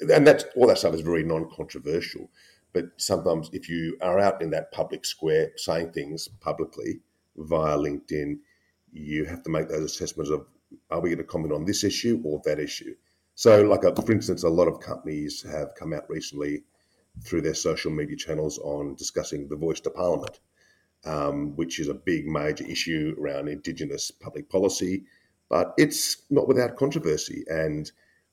and 0.00 0.26
that's 0.26 0.44
all 0.56 0.66
that 0.68 0.78
stuff 0.78 0.94
is 0.94 1.00
very 1.00 1.24
non-controversial. 1.24 2.30
But 2.72 2.90
sometimes, 2.96 3.50
if 3.52 3.68
you 3.68 3.96
are 4.02 4.18
out 4.18 4.42
in 4.42 4.50
that 4.50 4.72
public 4.72 5.04
square 5.04 5.52
saying 5.56 5.92
things 5.92 6.28
publicly 6.28 7.00
via 7.36 7.76
LinkedIn, 7.76 8.38
you 8.92 9.24
have 9.24 9.42
to 9.44 9.50
make 9.50 9.68
those 9.68 9.84
assessments 9.92 10.30
of 10.30 10.46
are 10.90 11.00
we 11.00 11.10
going 11.10 11.18
to 11.18 11.24
comment 11.24 11.52
on 11.52 11.64
this 11.64 11.82
issue 11.84 12.20
or 12.24 12.42
that 12.44 12.58
issue. 12.58 12.94
So, 13.34 13.62
like 13.62 13.84
a, 13.84 13.92
uh, 13.92 14.02
for 14.02 14.12
instance, 14.12 14.42
a 14.42 14.48
lot 14.48 14.68
of 14.68 14.80
companies 14.80 15.42
have 15.50 15.74
come 15.74 15.92
out 15.92 16.08
recently 16.10 16.64
through 17.24 17.42
their 17.42 17.54
social 17.54 17.90
media 17.90 18.16
channels 18.16 18.58
on 18.58 18.94
discussing 18.96 19.48
the 19.48 19.56
voice 19.56 19.80
to 19.80 19.90
Parliament. 19.90 20.38
um, 21.04 21.54
which 21.56 21.78
is 21.78 21.88
a 21.88 21.94
big 21.94 22.26
major 22.26 22.64
issue 22.64 23.14
around 23.18 23.48
Indigenous 23.48 24.10
public 24.10 24.48
policy, 24.50 25.04
but 25.48 25.74
it's 25.78 26.22
not 26.30 26.48
without 26.48 26.76
controversy. 26.76 27.44
And 27.48 27.90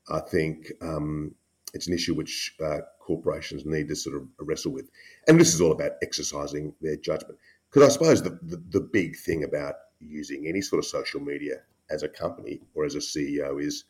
I 0.08 0.20
think 0.20 0.72
um, 0.82 1.34
it's 1.74 1.86
an 1.86 1.94
issue 1.94 2.14
which 2.14 2.54
uh, 2.64 2.78
corporations 3.00 3.64
need 3.64 3.88
to 3.88 3.96
sort 3.96 4.16
of 4.16 4.26
wrestle 4.40 4.72
with. 4.72 4.90
And 5.28 5.40
this 5.40 5.54
is 5.54 5.60
all 5.60 5.72
about 5.72 5.92
exercising 6.02 6.74
their 6.80 6.96
judgment. 6.96 7.38
Because 7.70 7.88
I 7.88 7.92
suppose 7.92 8.22
the, 8.22 8.38
the, 8.42 8.62
the 8.70 8.80
big 8.80 9.16
thing 9.16 9.44
about 9.44 9.74
using 10.00 10.46
any 10.46 10.60
sort 10.60 10.78
of 10.78 10.86
social 10.86 11.20
media 11.20 11.56
as 11.90 12.02
a 12.02 12.08
company 12.08 12.60
or 12.74 12.84
as 12.84 12.94
a 12.94 12.98
CEO 12.98 13.62
is 13.62 13.84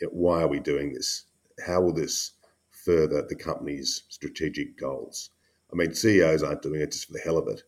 you 0.00 0.06
know, 0.06 0.12
why 0.12 0.42
are 0.42 0.48
we 0.48 0.60
doing 0.60 0.92
this? 0.92 1.24
How 1.64 1.80
will 1.80 1.92
this 1.92 2.32
further 2.70 3.24
the 3.28 3.36
company's 3.36 4.04
strategic 4.08 4.78
goals? 4.78 5.30
I 5.72 5.76
mean, 5.76 5.94
CEOs 5.94 6.42
aren't 6.42 6.62
doing 6.62 6.80
it 6.80 6.92
just 6.92 7.06
for 7.06 7.14
the 7.14 7.20
hell 7.20 7.38
of 7.38 7.48
it. 7.48 7.62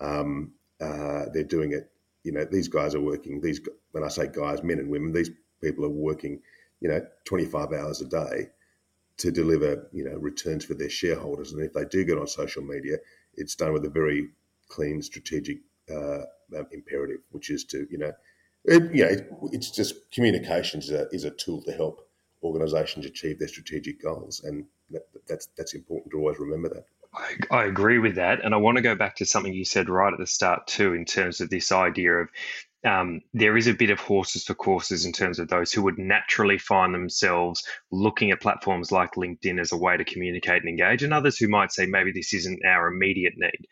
Um, 0.00 0.52
uh, 0.80 1.26
they're 1.32 1.44
doing 1.44 1.72
it. 1.72 1.90
You 2.24 2.32
know, 2.32 2.44
these 2.44 2.68
guys 2.68 2.94
are 2.94 3.00
working. 3.00 3.40
These 3.40 3.60
when 3.92 4.04
I 4.04 4.08
say 4.08 4.28
guys, 4.32 4.62
men 4.62 4.78
and 4.78 4.90
women, 4.90 5.12
these 5.12 5.30
people 5.60 5.84
are 5.84 5.90
working. 5.90 6.40
You 6.80 6.88
know, 6.88 7.00
25 7.24 7.72
hours 7.72 8.00
a 8.00 8.06
day 8.06 8.48
to 9.22 9.30
deliver. 9.30 9.88
You 9.92 10.04
know, 10.04 10.16
returns 10.18 10.64
for 10.64 10.74
their 10.74 10.90
shareholders. 10.90 11.52
And 11.52 11.62
if 11.62 11.72
they 11.72 11.84
do 11.84 12.04
get 12.04 12.18
on 12.18 12.26
social 12.26 12.62
media, 12.62 12.96
it's 13.34 13.56
done 13.56 13.72
with 13.72 13.84
a 13.84 13.90
very 13.90 14.28
clean 14.68 15.02
strategic 15.02 15.58
uh, 15.90 16.22
um, 16.56 16.66
imperative, 16.70 17.20
which 17.30 17.50
is 17.50 17.64
to 17.72 17.86
you 17.90 17.98
know, 17.98 18.12
it, 18.64 18.82
you 18.94 19.04
know, 19.04 19.10
it, 19.10 19.28
it's 19.52 19.70
just 19.70 20.10
communications 20.12 20.84
is 20.84 20.90
a, 20.92 21.08
is 21.12 21.24
a 21.24 21.30
tool 21.30 21.62
to 21.62 21.72
help 21.72 22.08
organisations 22.42 23.06
achieve 23.06 23.38
their 23.38 23.48
strategic 23.48 24.02
goals, 24.02 24.42
and 24.44 24.66
that, 24.90 25.02
that's 25.28 25.48
that's 25.56 25.74
important 25.74 26.12
to 26.12 26.18
always 26.18 26.38
remember 26.38 26.68
that. 26.68 26.84
I, 27.14 27.36
I 27.50 27.64
agree 27.64 27.98
with 27.98 28.14
that. 28.14 28.42
And 28.42 28.54
I 28.54 28.56
want 28.56 28.76
to 28.78 28.82
go 28.82 28.94
back 28.94 29.16
to 29.16 29.26
something 29.26 29.52
you 29.52 29.66
said 29.66 29.88
right 29.88 30.12
at 30.12 30.18
the 30.18 30.26
start, 30.26 30.66
too, 30.66 30.94
in 30.94 31.04
terms 31.04 31.42
of 31.42 31.50
this 31.50 31.70
idea 31.70 32.12
of 32.12 32.28
um, 32.84 33.20
there 33.32 33.56
is 33.56 33.68
a 33.68 33.74
bit 33.74 33.90
of 33.90 34.00
horses 34.00 34.44
for 34.44 34.54
courses 34.54 35.04
in 35.04 35.12
terms 35.12 35.38
of 35.38 35.48
those 35.48 35.72
who 35.72 35.82
would 35.82 35.98
naturally 35.98 36.58
find 36.58 36.94
themselves 36.94 37.64
looking 37.92 38.30
at 38.30 38.40
platforms 38.40 38.90
like 38.90 39.14
LinkedIn 39.14 39.60
as 39.60 39.72
a 39.72 39.76
way 39.76 39.96
to 39.96 40.04
communicate 40.04 40.62
and 40.62 40.68
engage, 40.68 41.02
and 41.02 41.14
others 41.14 41.38
who 41.38 41.48
might 41.48 41.72
say 41.72 41.86
maybe 41.86 42.12
this 42.12 42.34
isn't 42.34 42.64
our 42.64 42.88
immediate 42.88 43.34
need. 43.36 43.66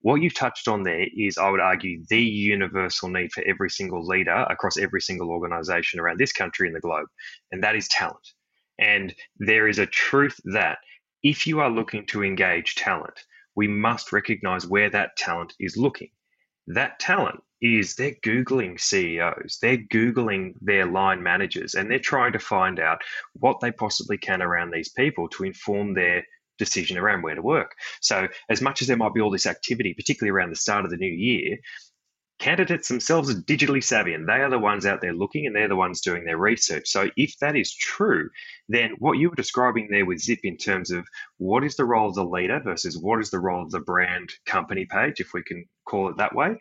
What 0.00 0.20
you've 0.20 0.34
touched 0.34 0.68
on 0.68 0.82
there 0.82 1.06
is, 1.16 1.38
I 1.38 1.50
would 1.50 1.60
argue, 1.60 2.04
the 2.08 2.20
universal 2.20 3.08
need 3.08 3.32
for 3.32 3.42
every 3.44 3.70
single 3.70 4.06
leader 4.06 4.46
across 4.50 4.78
every 4.78 5.00
single 5.00 5.30
organization 5.30 6.00
around 6.00 6.18
this 6.18 6.32
country 6.32 6.66
and 6.66 6.76
the 6.76 6.80
globe, 6.80 7.06
and 7.52 7.62
that 7.62 7.76
is 7.76 7.88
talent. 7.88 8.26
And 8.78 9.14
there 9.38 9.68
is 9.68 9.78
a 9.78 9.86
truth 9.86 10.38
that 10.52 10.78
if 11.22 11.46
you 11.46 11.60
are 11.60 11.70
looking 11.70 12.06
to 12.06 12.24
engage 12.24 12.74
talent, 12.74 13.24
we 13.56 13.68
must 13.68 14.12
recognize 14.12 14.66
where 14.66 14.90
that 14.90 15.16
talent 15.16 15.54
is 15.60 15.76
looking. 15.76 16.10
That 16.66 16.98
talent 16.98 17.42
is 17.64 17.94
they're 17.94 18.14
Googling 18.22 18.78
CEOs, 18.78 19.58
they're 19.62 19.78
Googling 19.78 20.52
their 20.60 20.84
line 20.84 21.22
managers, 21.22 21.74
and 21.74 21.90
they're 21.90 21.98
trying 21.98 22.32
to 22.32 22.38
find 22.38 22.78
out 22.78 23.00
what 23.32 23.60
they 23.60 23.72
possibly 23.72 24.18
can 24.18 24.42
around 24.42 24.70
these 24.70 24.90
people 24.90 25.28
to 25.30 25.44
inform 25.44 25.94
their 25.94 26.24
decision 26.58 26.98
around 26.98 27.22
where 27.22 27.34
to 27.34 27.40
work. 27.40 27.74
So, 28.02 28.28
as 28.50 28.60
much 28.60 28.82
as 28.82 28.88
there 28.88 28.98
might 28.98 29.14
be 29.14 29.22
all 29.22 29.30
this 29.30 29.46
activity, 29.46 29.94
particularly 29.94 30.30
around 30.30 30.50
the 30.50 30.56
start 30.56 30.84
of 30.84 30.90
the 30.90 30.98
new 30.98 31.10
year, 31.10 31.56
candidates 32.38 32.88
themselves 32.88 33.30
are 33.30 33.40
digitally 33.40 33.82
savvy 33.82 34.12
and 34.12 34.28
they 34.28 34.42
are 34.42 34.50
the 34.50 34.58
ones 34.58 34.84
out 34.84 35.00
there 35.00 35.14
looking 35.14 35.46
and 35.46 35.56
they're 35.56 35.68
the 35.68 35.76
ones 35.76 36.02
doing 36.02 36.24
their 36.24 36.36
research. 36.36 36.86
So, 36.88 37.08
if 37.16 37.38
that 37.38 37.56
is 37.56 37.74
true, 37.74 38.28
then 38.68 38.94
what 38.98 39.16
you 39.16 39.30
were 39.30 39.36
describing 39.36 39.88
there 39.90 40.04
with 40.04 40.20
Zip 40.20 40.40
in 40.44 40.58
terms 40.58 40.90
of 40.90 41.06
what 41.38 41.64
is 41.64 41.76
the 41.76 41.86
role 41.86 42.10
of 42.10 42.14
the 42.14 42.26
leader 42.26 42.60
versus 42.60 42.98
what 42.98 43.20
is 43.20 43.30
the 43.30 43.40
role 43.40 43.62
of 43.62 43.70
the 43.70 43.80
brand 43.80 44.34
company 44.44 44.84
page, 44.84 45.18
if 45.20 45.32
we 45.32 45.42
can 45.42 45.64
call 45.86 46.10
it 46.10 46.18
that 46.18 46.34
way. 46.34 46.58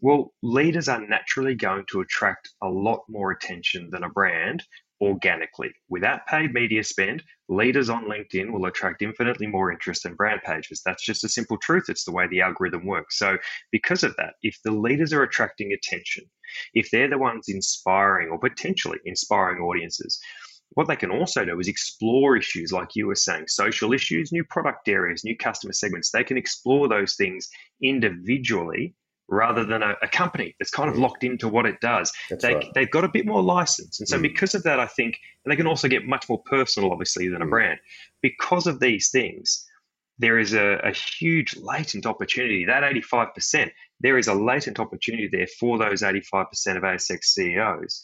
Well, 0.00 0.32
leaders 0.42 0.88
are 0.88 1.04
naturally 1.04 1.56
going 1.56 1.84
to 1.90 2.00
attract 2.00 2.50
a 2.62 2.68
lot 2.68 3.02
more 3.08 3.32
attention 3.32 3.90
than 3.90 4.04
a 4.04 4.08
brand 4.08 4.64
organically. 5.00 5.72
Without 5.88 6.26
paid 6.26 6.52
media 6.52 6.84
spend, 6.84 7.24
leaders 7.48 7.88
on 7.88 8.04
LinkedIn 8.04 8.52
will 8.52 8.66
attract 8.66 9.02
infinitely 9.02 9.48
more 9.48 9.72
interest 9.72 10.04
than 10.04 10.14
brand 10.14 10.40
pages. 10.44 10.82
That's 10.84 11.04
just 11.04 11.24
a 11.24 11.28
simple 11.28 11.56
truth. 11.58 11.86
It's 11.88 12.04
the 12.04 12.12
way 12.12 12.28
the 12.28 12.40
algorithm 12.40 12.86
works. 12.86 13.18
So, 13.18 13.38
because 13.72 14.04
of 14.04 14.14
that, 14.16 14.34
if 14.42 14.56
the 14.64 14.70
leaders 14.70 15.12
are 15.12 15.22
attracting 15.22 15.72
attention, 15.72 16.24
if 16.74 16.90
they're 16.90 17.10
the 17.10 17.18
ones 17.18 17.48
inspiring 17.48 18.28
or 18.28 18.38
potentially 18.38 18.98
inspiring 19.04 19.62
audiences, 19.62 20.20
what 20.70 20.86
they 20.86 20.96
can 20.96 21.10
also 21.10 21.44
do 21.44 21.58
is 21.58 21.66
explore 21.66 22.36
issues 22.36 22.72
like 22.72 22.94
you 22.94 23.06
were 23.08 23.14
saying, 23.14 23.48
social 23.48 23.92
issues, 23.92 24.30
new 24.30 24.44
product 24.44 24.88
areas, 24.88 25.24
new 25.24 25.36
customer 25.36 25.72
segments. 25.72 26.10
They 26.10 26.24
can 26.24 26.36
explore 26.36 26.88
those 26.88 27.16
things 27.16 27.48
individually 27.82 28.94
rather 29.28 29.64
than 29.64 29.82
a, 29.82 29.94
a, 30.02 30.08
company 30.08 30.54
that's 30.58 30.70
kind 30.70 30.88
of 30.88 30.98
locked 30.98 31.22
into 31.22 31.48
what 31.48 31.66
it 31.66 31.80
does. 31.80 32.10
they, 32.40 32.54
right. 32.54 32.66
They've 32.74 32.90
got 32.90 33.04
a 33.04 33.08
bit 33.08 33.26
more 33.26 33.42
license. 33.42 34.00
And 34.00 34.08
so, 34.08 34.18
mm. 34.18 34.22
because 34.22 34.54
of 34.54 34.62
that, 34.62 34.80
I 34.80 34.86
think 34.86 35.18
they 35.44 35.56
can 35.56 35.66
also 35.66 35.86
get 35.88 36.06
much 36.06 36.28
more 36.28 36.42
personal, 36.44 36.92
obviously, 36.92 37.28
than 37.28 37.42
a 37.42 37.46
mm. 37.46 37.50
brand. 37.50 37.78
Because 38.22 38.66
of 38.66 38.80
these 38.80 39.10
things, 39.10 39.66
there 40.18 40.38
is 40.38 40.54
a, 40.54 40.80
a, 40.82 40.92
huge 40.92 41.56
latent 41.56 42.06
opportunity. 42.06 42.64
That 42.64 42.82
85%, 42.82 43.70
there 44.00 44.18
is 44.18 44.28
a 44.28 44.34
latent 44.34 44.80
opportunity 44.80 45.28
there 45.30 45.46
for 45.46 45.78
those 45.78 46.02
85% 46.02 46.46
of 46.76 46.82
ASX 46.82 47.24
CEOs 47.24 48.02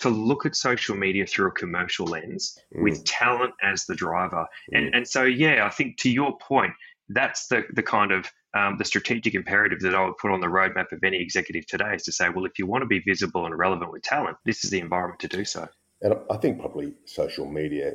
to 0.00 0.08
look 0.08 0.44
at 0.44 0.56
social 0.56 0.96
media 0.96 1.26
through 1.26 1.48
a 1.48 1.52
commercial 1.52 2.06
lens 2.06 2.58
mm. 2.74 2.82
with 2.82 3.04
talent 3.04 3.52
as 3.62 3.84
the 3.84 3.94
driver. 3.94 4.46
And, 4.72 4.86
mm. 4.86 4.96
and 4.96 5.08
so, 5.08 5.24
yeah, 5.24 5.66
I 5.66 5.70
think 5.70 5.98
to 5.98 6.10
your 6.10 6.36
point, 6.38 6.72
that's 7.10 7.48
the, 7.48 7.64
the 7.74 7.82
kind 7.82 8.12
of 8.12 8.30
um, 8.54 8.76
the 8.78 8.84
strategic 8.84 9.34
imperative 9.34 9.80
that 9.80 9.94
I 9.94 10.04
would 10.04 10.16
put 10.16 10.30
on 10.30 10.40
the 10.40 10.46
roadmap 10.46 10.92
of 10.92 11.02
any 11.02 11.20
executive 11.20 11.66
today 11.66 11.94
is 11.94 12.04
to 12.04 12.12
say, 12.12 12.28
well, 12.28 12.44
if 12.44 12.58
you 12.58 12.66
want 12.66 12.82
to 12.82 12.86
be 12.86 13.00
visible 13.00 13.46
and 13.46 13.56
relevant 13.56 13.92
with 13.92 14.02
talent, 14.02 14.36
this 14.44 14.64
is 14.64 14.70
the 14.70 14.78
environment 14.78 15.20
to 15.20 15.28
do 15.28 15.44
so. 15.44 15.68
And 16.02 16.14
I 16.30 16.36
think 16.36 16.60
probably 16.60 16.94
social 17.04 17.46
media 17.46 17.94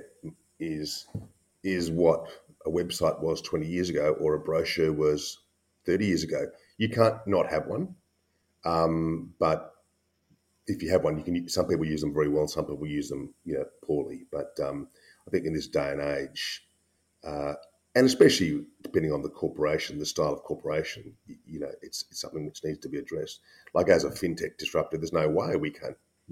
is 0.59 1.07
is 1.63 1.91
what 1.91 2.27
a 2.65 2.69
website 2.69 3.21
was 3.21 3.41
20 3.41 3.65
years 3.65 3.89
ago 3.89 4.15
or 4.19 4.35
a 4.35 4.39
brochure 4.39 4.91
was 4.93 5.37
30 5.85 6.05
years 6.05 6.23
ago. 6.23 6.45
You 6.77 6.89
can't 6.89 7.15
not 7.27 7.49
have 7.49 7.67
one, 7.67 7.95
um, 8.65 9.33
but 9.39 9.73
if 10.67 10.83
you 10.83 10.89
have 10.91 11.03
one, 11.03 11.17
you 11.17 11.23
can. 11.23 11.47
Some 11.49 11.67
people 11.67 11.85
use 11.85 12.01
them 12.01 12.13
very 12.13 12.29
well, 12.29 12.47
some 12.47 12.65
people 12.65 12.87
use 12.87 13.09
them, 13.09 13.33
you 13.45 13.55
know, 13.55 13.65
poorly. 13.83 14.25
But 14.31 14.57
um, 14.61 14.87
I 15.27 15.31
think 15.31 15.45
in 15.45 15.53
this 15.53 15.67
day 15.67 15.91
and 15.91 16.01
age, 16.01 16.67
uh, 17.25 17.53
and 17.95 18.05
especially 18.05 18.65
depending 18.83 19.11
on 19.11 19.21
the 19.21 19.29
corporation, 19.29 19.97
the 19.97 20.05
style 20.05 20.33
of 20.33 20.43
corporation, 20.43 21.13
you 21.45 21.59
know, 21.59 21.71
it's, 21.81 22.05
it's 22.09 22.21
something 22.21 22.45
which 22.45 22.63
needs 22.63 22.79
to 22.79 22.89
be 22.89 22.99
addressed. 22.99 23.39
Like 23.73 23.89
as 23.89 24.03
a 24.03 24.09
fintech 24.09 24.57
disruptor, 24.57 24.97
there's 24.97 25.13
no 25.13 25.27
way 25.27 25.55
we 25.55 25.71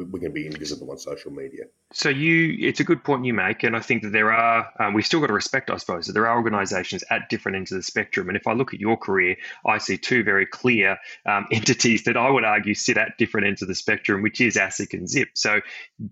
can 0.06 0.12
going 0.12 0.24
to 0.24 0.30
be 0.30 0.46
invisible 0.46 0.92
on 0.92 0.98
social 0.98 1.32
media. 1.32 1.66
So 1.94 2.10
you, 2.10 2.68
it's 2.68 2.80
a 2.80 2.84
good 2.84 3.04
point 3.04 3.26
you 3.26 3.34
make, 3.34 3.64
and 3.64 3.76
I 3.76 3.80
think 3.80 4.04
that 4.04 4.12
there 4.12 4.32
are 4.32 4.68
um, 4.80 4.94
we've 4.94 5.06
still 5.06 5.20
got 5.20 5.28
to 5.28 5.34
respect, 5.34 5.70
I 5.70 5.78
suppose, 5.78 6.08
that 6.08 6.14
there 6.14 6.28
are 6.28 6.38
organisations 6.38 7.04
at 7.10 7.30
different 7.30 7.58
ends 7.58 7.72
of 7.72 7.78
the 7.78 7.84
spectrum. 7.84 8.28
And 8.28 8.38
if 8.38 8.48
I 8.48 8.54
look 8.54 8.74
at 8.74 8.80
your 8.80 8.98
career, 8.98 9.38
I 9.66 9.78
see 9.78 9.98
two 9.98 10.24
very 10.24 10.46
clear 10.46 10.98
um, 11.26 11.48
entities 11.52 12.04
that 12.04 12.18
I 12.18 12.30
would 12.30 12.44
argue 12.44 12.74
sit 12.74 12.98
at 12.98 13.18
different 13.18 13.48
ends 13.48 13.62
of 13.62 13.68
the 13.68 13.76
spectrum, 13.76 14.22
which 14.22 14.42
is 14.42 14.56
ASIC 14.56 14.94
and 14.94 15.10
Zip. 15.10 15.30
So, 15.34 15.62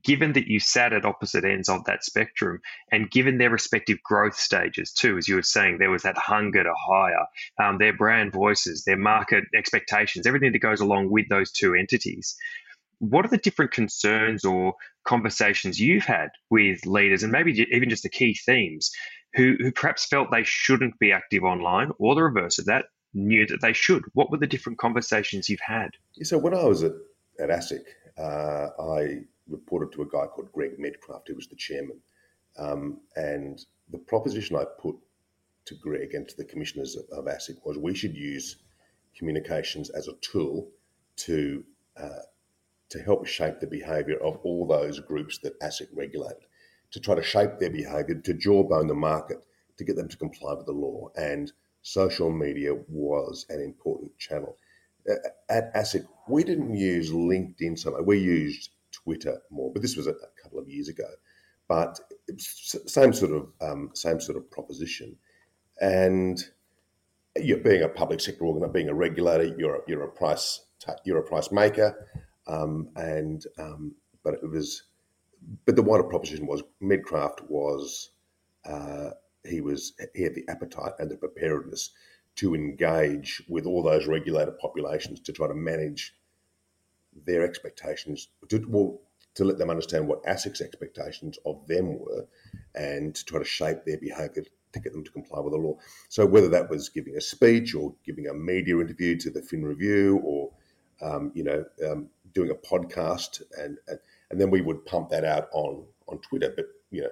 given 0.03 0.33
that 0.33 0.47
you 0.47 0.59
sat 0.59 0.93
at 0.93 1.05
opposite 1.05 1.43
ends 1.43 1.69
of 1.69 1.85
that 1.85 2.03
spectrum, 2.03 2.61
and 2.91 3.09
given 3.11 3.37
their 3.37 3.49
respective 3.49 4.01
growth 4.03 4.37
stages 4.37 4.91
too, 4.91 5.17
as 5.17 5.27
you 5.27 5.35
were 5.35 5.43
saying, 5.43 5.77
there 5.77 5.91
was 5.91 6.03
that 6.03 6.17
hunger 6.17 6.63
to 6.63 6.73
hire, 6.73 7.27
um, 7.61 7.77
their 7.77 7.93
brand 7.93 8.31
voices, 8.31 8.83
their 8.85 8.97
market 8.97 9.43
expectations, 9.55 10.25
everything 10.25 10.51
that 10.53 10.59
goes 10.59 10.81
along 10.81 11.09
with 11.09 11.27
those 11.29 11.51
two 11.51 11.75
entities 11.75 12.35
what 12.99 13.25
are 13.25 13.29
the 13.29 13.37
different 13.37 13.71
concerns 13.71 14.45
or 14.45 14.73
conversations 15.05 15.79
you've 15.79 16.05
had 16.05 16.29
with 16.49 16.85
leaders 16.85 17.23
and 17.23 17.31
maybe 17.31 17.51
even 17.71 17.89
just 17.89 18.03
the 18.03 18.09
key 18.09 18.37
themes 18.45 18.91
who, 19.35 19.55
who 19.59 19.71
perhaps 19.71 20.05
felt 20.05 20.29
they 20.31 20.43
shouldn't 20.43 20.97
be 20.99 21.11
active 21.11 21.43
online 21.43 21.91
or 21.99 22.15
the 22.15 22.23
reverse 22.23 22.57
of 22.57 22.65
that 22.65 22.85
knew 23.13 23.45
that 23.47 23.61
they 23.61 23.73
should? 23.73 24.03
What 24.13 24.31
were 24.31 24.37
the 24.37 24.47
different 24.47 24.77
conversations 24.77 25.49
you've 25.49 25.59
had? 25.61 25.91
So 26.23 26.37
when 26.37 26.53
i 26.53 26.63
was 26.63 26.83
at, 26.83 26.93
at 27.39 27.49
asic 27.49 27.83
uh, 28.17 28.67
i 28.79 29.19
reported 29.47 29.91
to 29.93 30.01
a 30.01 30.05
guy 30.05 30.25
called 30.27 30.51
greg 30.51 30.77
medcraft 30.79 31.27
who 31.27 31.35
was 31.35 31.47
the 31.47 31.55
chairman. 31.55 31.99
Um, 32.57 33.01
and 33.15 33.63
the 33.91 33.97
proposition 33.97 34.55
i 34.55 34.63
put 34.79 34.95
to 35.65 35.75
greg 35.75 36.13
and 36.13 36.27
to 36.27 36.37
the 36.37 36.45
commissioners 36.45 36.95
of, 36.95 37.05
of 37.11 37.25
asic 37.25 37.57
was 37.65 37.77
we 37.77 37.95
should 37.95 38.15
use 38.15 38.57
communications 39.17 39.89
as 39.89 40.07
a 40.07 40.13
tool 40.21 40.69
to 41.17 41.63
uh, 41.97 42.19
to 42.89 42.99
help 42.99 43.25
shape 43.25 43.59
the 43.59 43.67
behaviour 43.67 44.17
of 44.23 44.37
all 44.43 44.67
those 44.67 44.99
groups 44.99 45.39
that 45.39 45.59
ASIC 45.61 45.87
regulate, 45.93 46.37
to 46.91 46.99
try 46.99 47.15
to 47.15 47.23
shape 47.23 47.59
their 47.59 47.69
behaviour, 47.69 48.15
to 48.15 48.33
jawbone 48.33 48.87
the 48.87 48.93
market, 48.93 49.45
to 49.77 49.83
get 49.83 49.95
them 49.95 50.07
to 50.07 50.17
comply 50.17 50.53
with 50.53 50.65
the 50.65 50.71
law. 50.71 51.09
And 51.15 51.51
social 51.81 52.31
media 52.31 52.73
was 52.87 53.45
an 53.49 53.61
important 53.61 54.17
channel. 54.17 54.57
At 55.49 55.73
ASIC, 55.75 56.05
we 56.27 56.43
didn't 56.43 56.75
use 56.75 57.11
LinkedIn 57.11 57.77
so 57.77 57.91
much. 57.91 58.01
We 58.05 58.19
used 58.19 58.69
Twitter 58.91 59.41
more, 59.51 59.71
but 59.71 59.81
this 59.81 59.95
was 59.95 60.07
a, 60.07 60.15
couple 60.41 60.59
of 60.59 60.69
years 60.69 60.89
ago. 60.89 61.07
But 61.67 61.99
same 62.37 63.13
sort 63.13 63.31
of 63.31 63.47
um, 63.59 63.89
same 63.93 64.19
sort 64.19 64.37
of 64.37 64.49
proposition, 64.51 65.17
and 65.81 66.39
you're 67.35 67.57
being 67.57 67.81
a 67.81 67.89
public 67.89 68.21
sector 68.21 68.45
organ, 68.45 68.71
being 68.71 68.89
a 68.89 68.93
regulator, 68.93 69.55
you're 69.57 69.77
a, 69.77 69.79
you're 69.87 70.03
a 70.03 70.11
price 70.11 70.61
you're 71.03 71.17
a 71.17 71.23
price 71.23 71.51
maker, 71.51 72.07
um, 72.47 72.89
and 72.95 73.45
um, 73.59 73.93
but 74.23 74.35
it 74.35 74.49
was 74.49 74.83
but 75.65 75.75
the 75.75 75.81
wider 75.81 76.03
proposition 76.03 76.47
was 76.47 76.63
Medcraft 76.81 77.41
was 77.49 78.11
uh, 78.65 79.11
he 79.47 79.61
was 79.61 79.93
he 80.13 80.23
had 80.23 80.35
the 80.35 80.45
appetite 80.47 80.93
and 80.99 81.09
the 81.09 81.17
preparedness 81.17 81.91
to 82.35 82.53
engage 82.53 83.41
with 83.47 83.65
all 83.65 83.81
those 83.81 84.07
regulated 84.07 84.57
populations 84.59 85.19
to 85.21 85.31
try 85.31 85.47
to 85.47 85.53
manage 85.53 86.15
their 87.25 87.43
expectations 87.43 88.27
to 88.49 88.65
well, 88.67 88.99
to 89.35 89.43
let 89.43 89.57
them 89.57 89.69
understand 89.69 90.07
what 90.07 90.23
ASIC's 90.23 90.61
expectations 90.61 91.37
of 91.45 91.65
them 91.67 91.99
were 91.99 92.25
and 92.73 93.15
to 93.15 93.25
try 93.25 93.39
to 93.39 93.45
shape 93.45 93.79
their 93.85 93.97
behaviour 93.97 94.43
to 94.71 94.79
get 94.79 94.93
them 94.93 95.03
to 95.03 95.11
comply 95.11 95.39
with 95.39 95.53
the 95.53 95.59
law. 95.59 95.77
So 96.09 96.25
whether 96.25 96.49
that 96.49 96.69
was 96.69 96.89
giving 96.89 97.15
a 97.15 97.21
speech 97.21 97.75
or 97.75 97.93
giving 98.05 98.27
a 98.27 98.33
media 98.33 98.79
interview 98.79 99.17
to 99.19 99.29
the 99.29 99.41
Fin 99.41 99.63
Review 99.63 100.21
or 100.23 100.51
um, 101.01 101.31
you 101.33 101.43
know 101.43 101.65
um, 101.85 102.09
doing 102.35 102.51
a 102.51 102.53
podcast 102.53 103.41
and, 103.57 103.77
and 103.87 103.99
and 104.29 104.39
then 104.39 104.51
we 104.51 104.61
would 104.61 104.85
pump 104.85 105.09
that 105.09 105.23
out 105.23 105.47
on 105.53 105.85
on 106.07 106.19
Twitter, 106.19 106.53
but 106.55 106.65
you 106.91 107.01
know 107.01 107.09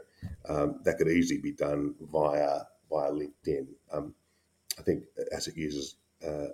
um, 0.49 0.79
that 0.83 0.97
could 0.97 1.07
easily 1.07 1.39
be 1.39 1.51
done 1.51 1.95
via 2.11 2.61
via 2.89 3.11
LinkedIn. 3.11 3.67
Um, 3.91 4.13
I 4.77 4.81
think 4.83 5.05
ASIC 5.35 5.55
uses 5.55 5.95
uh, 6.25 6.47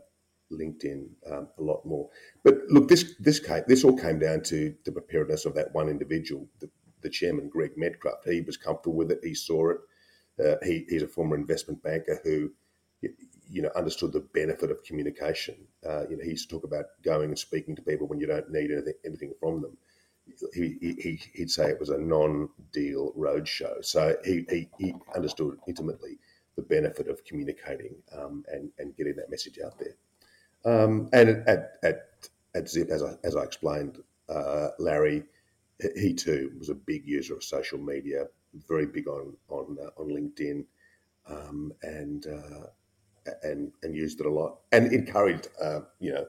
LinkedIn 0.51 1.07
um, 1.31 1.47
a 1.57 1.61
lot 1.61 1.85
more. 1.85 2.09
But 2.43 2.55
look, 2.69 2.87
this 2.87 3.15
this 3.19 3.39
came 3.39 3.63
this 3.67 3.83
all 3.83 3.97
came 3.97 4.19
down 4.19 4.41
to 4.43 4.73
the 4.85 4.91
preparedness 4.91 5.45
of 5.45 5.55
that 5.55 5.73
one 5.73 5.89
individual, 5.89 6.47
the, 6.59 6.69
the 7.01 7.09
chairman, 7.09 7.49
Greg 7.49 7.71
Medcraft. 7.77 8.31
He 8.31 8.41
was 8.41 8.57
comfortable 8.57 8.95
with 8.95 9.11
it. 9.11 9.19
He 9.23 9.33
saw 9.33 9.71
it. 9.71 9.77
Uh, 10.43 10.55
he, 10.63 10.85
he's 10.87 11.03
a 11.03 11.07
former 11.07 11.35
investment 11.35 11.83
banker 11.83 12.21
who, 12.23 12.51
you 13.49 13.61
know, 13.61 13.71
understood 13.75 14.13
the 14.13 14.19
benefit 14.33 14.71
of 14.71 14.83
communication. 14.83 15.55
Uh, 15.87 16.07
you 16.09 16.17
know, 16.17 16.23
he 16.23 16.31
used 16.31 16.49
to 16.49 16.55
talk 16.55 16.63
about 16.63 16.85
going 17.03 17.29
and 17.29 17.39
speaking 17.39 17.75
to 17.75 17.81
people 17.81 18.07
when 18.07 18.19
you 18.19 18.27
don't 18.27 18.51
need 18.51 18.71
anything, 18.71 18.93
anything 19.05 19.33
from 19.39 19.61
them. 19.61 19.77
He, 20.53 20.77
he, 20.81 21.19
he'd 21.33 21.49
say 21.49 21.69
it 21.69 21.79
was 21.79 21.89
a 21.89 21.97
non-deal 21.97 23.13
roadshow. 23.17 23.83
So 23.83 24.15
he, 24.23 24.45
he, 24.49 24.69
he 24.77 24.93
understood 25.15 25.57
intimately 25.67 26.19
the 26.55 26.61
benefit 26.61 27.07
of 27.07 27.25
communicating 27.25 27.95
um, 28.15 28.45
and, 28.51 28.69
and 28.77 28.95
getting 28.95 29.15
that 29.15 29.31
message 29.31 29.57
out 29.65 29.73
there. 29.79 29.95
Um, 30.65 31.09
and 31.13 31.29
at, 31.47 31.77
at, 31.83 32.09
at 32.53 32.69
Zip, 32.69 32.89
as 32.91 33.01
I, 33.01 33.13
as 33.23 33.35
I 33.35 33.43
explained, 33.43 33.97
uh, 34.27 34.69
Larry, 34.77 35.23
he 35.95 36.13
too 36.13 36.51
was 36.59 36.69
a 36.69 36.75
big 36.75 37.07
user 37.07 37.35
of 37.35 37.43
social 37.43 37.79
media, 37.79 38.25
very 38.67 38.85
big 38.85 39.07
on 39.07 39.35
on 39.47 39.77
uh, 39.81 40.01
on 40.01 40.09
LinkedIn, 40.09 40.65
um, 41.27 41.71
and 41.83 42.27
uh, 42.27 42.67
and 43.43 43.71
and 43.83 43.95
used 43.95 44.19
it 44.19 44.25
a 44.25 44.31
lot, 44.31 44.59
and 44.71 44.91
encouraged 44.91 45.47
uh, 45.61 45.81
you 45.99 46.13
know 46.13 46.25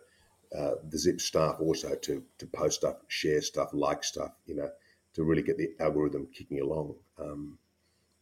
uh, 0.57 0.75
the 0.89 0.99
Zip 0.99 1.21
staff 1.21 1.57
also 1.61 1.95
to 1.95 2.23
to 2.39 2.47
post 2.47 2.81
stuff, 2.81 2.97
share 3.09 3.41
stuff, 3.41 3.71
like 3.73 4.03
stuff, 4.05 4.33
you 4.47 4.55
know, 4.55 4.71
to 5.15 5.25
really 5.25 5.43
get 5.43 5.59
the 5.59 5.71
algorithm 5.81 6.27
kicking 6.33 6.61
along. 6.61 6.95
Um, 7.19 7.59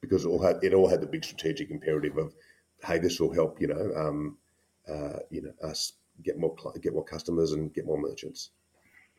because 0.01 0.25
it 0.25 0.29
all 0.29 0.43
had 0.43 0.63
it 0.63 0.75
all 0.75 0.89
had 0.89 1.01
the 1.01 1.07
big 1.07 1.25
strategic 1.25 1.71
imperative 1.71 2.17
of, 2.19 2.35
hey, 2.85 2.99
this 2.99 3.19
will 3.21 3.33
help 3.33 3.61
you 3.61 3.69
know 3.69 3.93
um, 3.97 4.37
uh, 4.89 5.19
you 5.31 5.43
know 5.43 5.53
us 5.63 5.95
get 6.23 6.39
more 6.39 6.55
get 6.81 6.93
more 6.93 7.05
customers 7.05 7.53
and 7.53 7.73
get 7.73 7.87
more 7.87 7.99
merchants. 7.99 8.51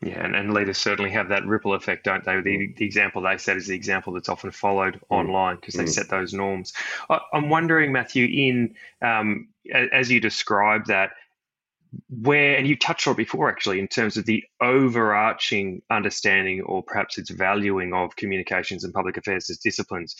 Yeah, 0.02 0.24
and, 0.24 0.34
and 0.34 0.54
leaders 0.54 0.78
certainly 0.78 1.10
have 1.10 1.28
that 1.28 1.44
ripple 1.44 1.74
effect, 1.74 2.04
don't 2.04 2.24
they? 2.24 2.40
The, 2.40 2.72
the 2.74 2.86
example 2.86 3.20
they 3.20 3.36
set 3.36 3.58
is 3.58 3.66
the 3.66 3.74
example 3.74 4.14
that's 4.14 4.30
often 4.30 4.50
followed 4.50 4.94
mm. 4.94 5.00
online 5.10 5.56
because 5.56 5.74
they 5.74 5.84
mm. 5.84 5.88
set 5.90 6.08
those 6.08 6.32
norms. 6.32 6.72
I, 7.10 7.20
am 7.34 7.50
wondering, 7.50 7.92
Matthew, 7.92 8.24
in 8.24 8.74
um, 9.06 9.48
as 9.92 10.10
you 10.10 10.18
describe 10.18 10.86
that, 10.86 11.10
where 12.08 12.56
and 12.56 12.66
you 12.66 12.76
touched 12.76 13.06
on 13.06 13.14
it 13.14 13.16
before 13.16 13.50
actually 13.50 13.78
in 13.78 13.88
terms 13.88 14.16
of 14.16 14.24
the 14.24 14.44
overarching 14.60 15.82
understanding 15.90 16.60
or 16.62 16.82
perhaps 16.82 17.18
its 17.18 17.30
valuing 17.30 17.92
of 17.92 18.14
communications 18.16 18.84
and 18.84 18.94
public 18.94 19.16
affairs 19.16 19.50
as 19.50 19.58
disciplines 19.58 20.14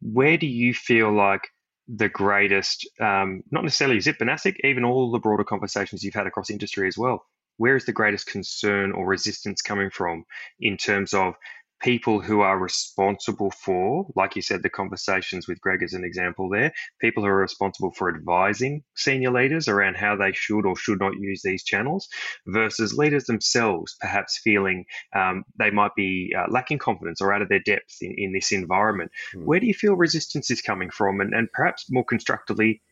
where 0.00 0.36
do 0.36 0.46
you 0.46 0.74
feel 0.74 1.12
like 1.12 1.48
the 1.86 2.08
greatest 2.08 2.88
um, 3.00 3.42
not 3.50 3.62
necessarily 3.62 4.00
zip 4.00 4.20
and 4.20 4.30
asic 4.30 4.56
even 4.64 4.84
all 4.84 5.10
the 5.12 5.20
broader 5.20 5.44
conversations 5.44 6.02
you've 6.02 6.14
had 6.14 6.26
across 6.26 6.50
industry 6.50 6.88
as 6.88 6.98
well 6.98 7.24
where 7.58 7.76
is 7.76 7.84
the 7.84 7.92
greatest 7.92 8.26
concern 8.26 8.92
or 8.92 9.06
resistance 9.06 9.62
coming 9.62 9.90
from 9.90 10.24
in 10.58 10.76
terms 10.76 11.12
of 11.12 11.34
people 11.80 12.20
who 12.20 12.40
are 12.40 12.58
responsible 12.58 13.50
for, 13.50 14.06
like 14.16 14.34
you 14.34 14.42
said, 14.42 14.62
the 14.62 14.68
conversations 14.68 15.46
with 15.46 15.60
Greg 15.60 15.82
as 15.82 15.92
an 15.92 16.04
example 16.04 16.48
there, 16.48 16.72
people 17.00 17.22
who 17.22 17.28
are 17.28 17.40
responsible 17.40 17.92
for 17.92 18.14
advising 18.14 18.82
senior 18.96 19.30
leaders 19.30 19.68
around 19.68 19.96
how 19.96 20.16
they 20.16 20.32
should 20.32 20.66
or 20.66 20.76
should 20.76 20.98
not 20.98 21.12
use 21.18 21.42
these 21.42 21.62
channels, 21.62 22.08
versus 22.46 22.96
leaders 22.96 23.24
themselves 23.24 23.96
perhaps 24.00 24.38
feeling 24.38 24.84
um, 25.14 25.44
they 25.58 25.70
might 25.70 25.94
be 25.94 26.34
uh, 26.36 26.50
lacking 26.50 26.78
confidence 26.78 27.20
or 27.20 27.32
out 27.32 27.42
of 27.42 27.48
their 27.48 27.60
depth 27.60 27.96
in, 28.00 28.14
in 28.16 28.32
this 28.32 28.50
environment. 28.52 29.10
Mm. 29.34 29.44
Where 29.44 29.60
do 29.60 29.66
you 29.66 29.74
feel 29.74 29.94
resistance 29.94 30.50
is 30.50 30.62
coming 30.62 30.90
from? 30.90 31.20
And, 31.20 31.32
and 31.32 31.48
perhaps 31.52 31.86
more 31.90 32.04
constructively, 32.04 32.82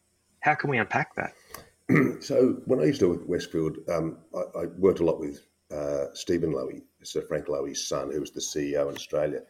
how 0.40 0.55
can 0.55 0.70
we 0.70 0.79
unpack 0.79 1.16
that? 1.16 1.33
so 2.20 2.61
when 2.64 2.81
I 2.81 2.85
used 2.85 3.01
to 3.01 3.09
work 3.09 3.22
at 3.22 3.29
Westfield, 3.29 3.79
um, 3.88 4.18
I, 4.35 4.61
I, 4.61 4.64
worked 4.79 5.01
a 5.01 5.05
lot 5.05 5.20
with 5.20 5.46
uh, 5.72 6.07
Stephen 6.14 6.53
Lowy, 6.53 6.83
Sir 7.03 7.22
Frank 7.22 7.46
Lowy's 7.46 7.87
son, 7.87 8.11
who 8.11 8.20
was 8.20 8.33
the 8.33 8.40
CEO 8.40 8.88
in 8.88 8.94
Australia. 8.94 9.40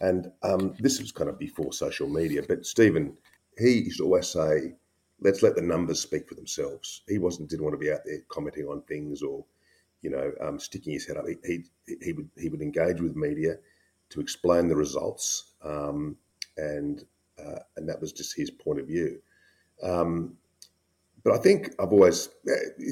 And 0.00 0.32
um, 0.42 0.74
this 0.78 1.00
was 1.00 1.12
kind 1.12 1.28
of 1.28 1.38
before 1.38 1.72
social 1.72 2.08
media, 2.08 2.42
but 2.46 2.66
Stephen, 2.66 3.16
he 3.58 3.82
used 3.82 3.98
to 3.98 4.04
always 4.04 4.28
say, 4.28 4.74
let's 5.20 5.42
let 5.42 5.54
the 5.54 5.62
numbers 5.62 6.00
speak 6.00 6.28
for 6.28 6.34
themselves. 6.34 7.02
He 7.08 7.18
wasn't 7.18 7.50
didn't 7.50 7.64
want 7.64 7.74
to 7.74 7.78
be 7.78 7.92
out 7.92 8.00
there 8.04 8.18
commenting 8.28 8.66
on 8.66 8.82
things 8.82 9.22
or, 9.22 9.44
you 10.00 10.10
know, 10.10 10.32
um, 10.40 10.58
sticking 10.58 10.94
his 10.94 11.06
head 11.06 11.18
up. 11.18 11.26
He, 11.26 11.36
he, 11.86 11.94
he, 12.02 12.12
would 12.12 12.28
he 12.36 12.48
would 12.48 12.62
engage 12.62 13.00
with 13.00 13.16
media 13.16 13.56
to 14.10 14.20
explain 14.20 14.68
the 14.68 14.76
results, 14.76 15.52
um, 15.62 16.16
and 16.56 17.04
uh, 17.38 17.60
and 17.76 17.88
that 17.88 18.00
was 18.00 18.12
just 18.12 18.36
his 18.36 18.50
point 18.50 18.80
of 18.80 18.86
view. 18.86 19.20
Um, 19.82 20.36
but 21.24 21.32
I 21.34 21.38
think 21.38 21.74
I've 21.78 21.92
always, 21.92 22.28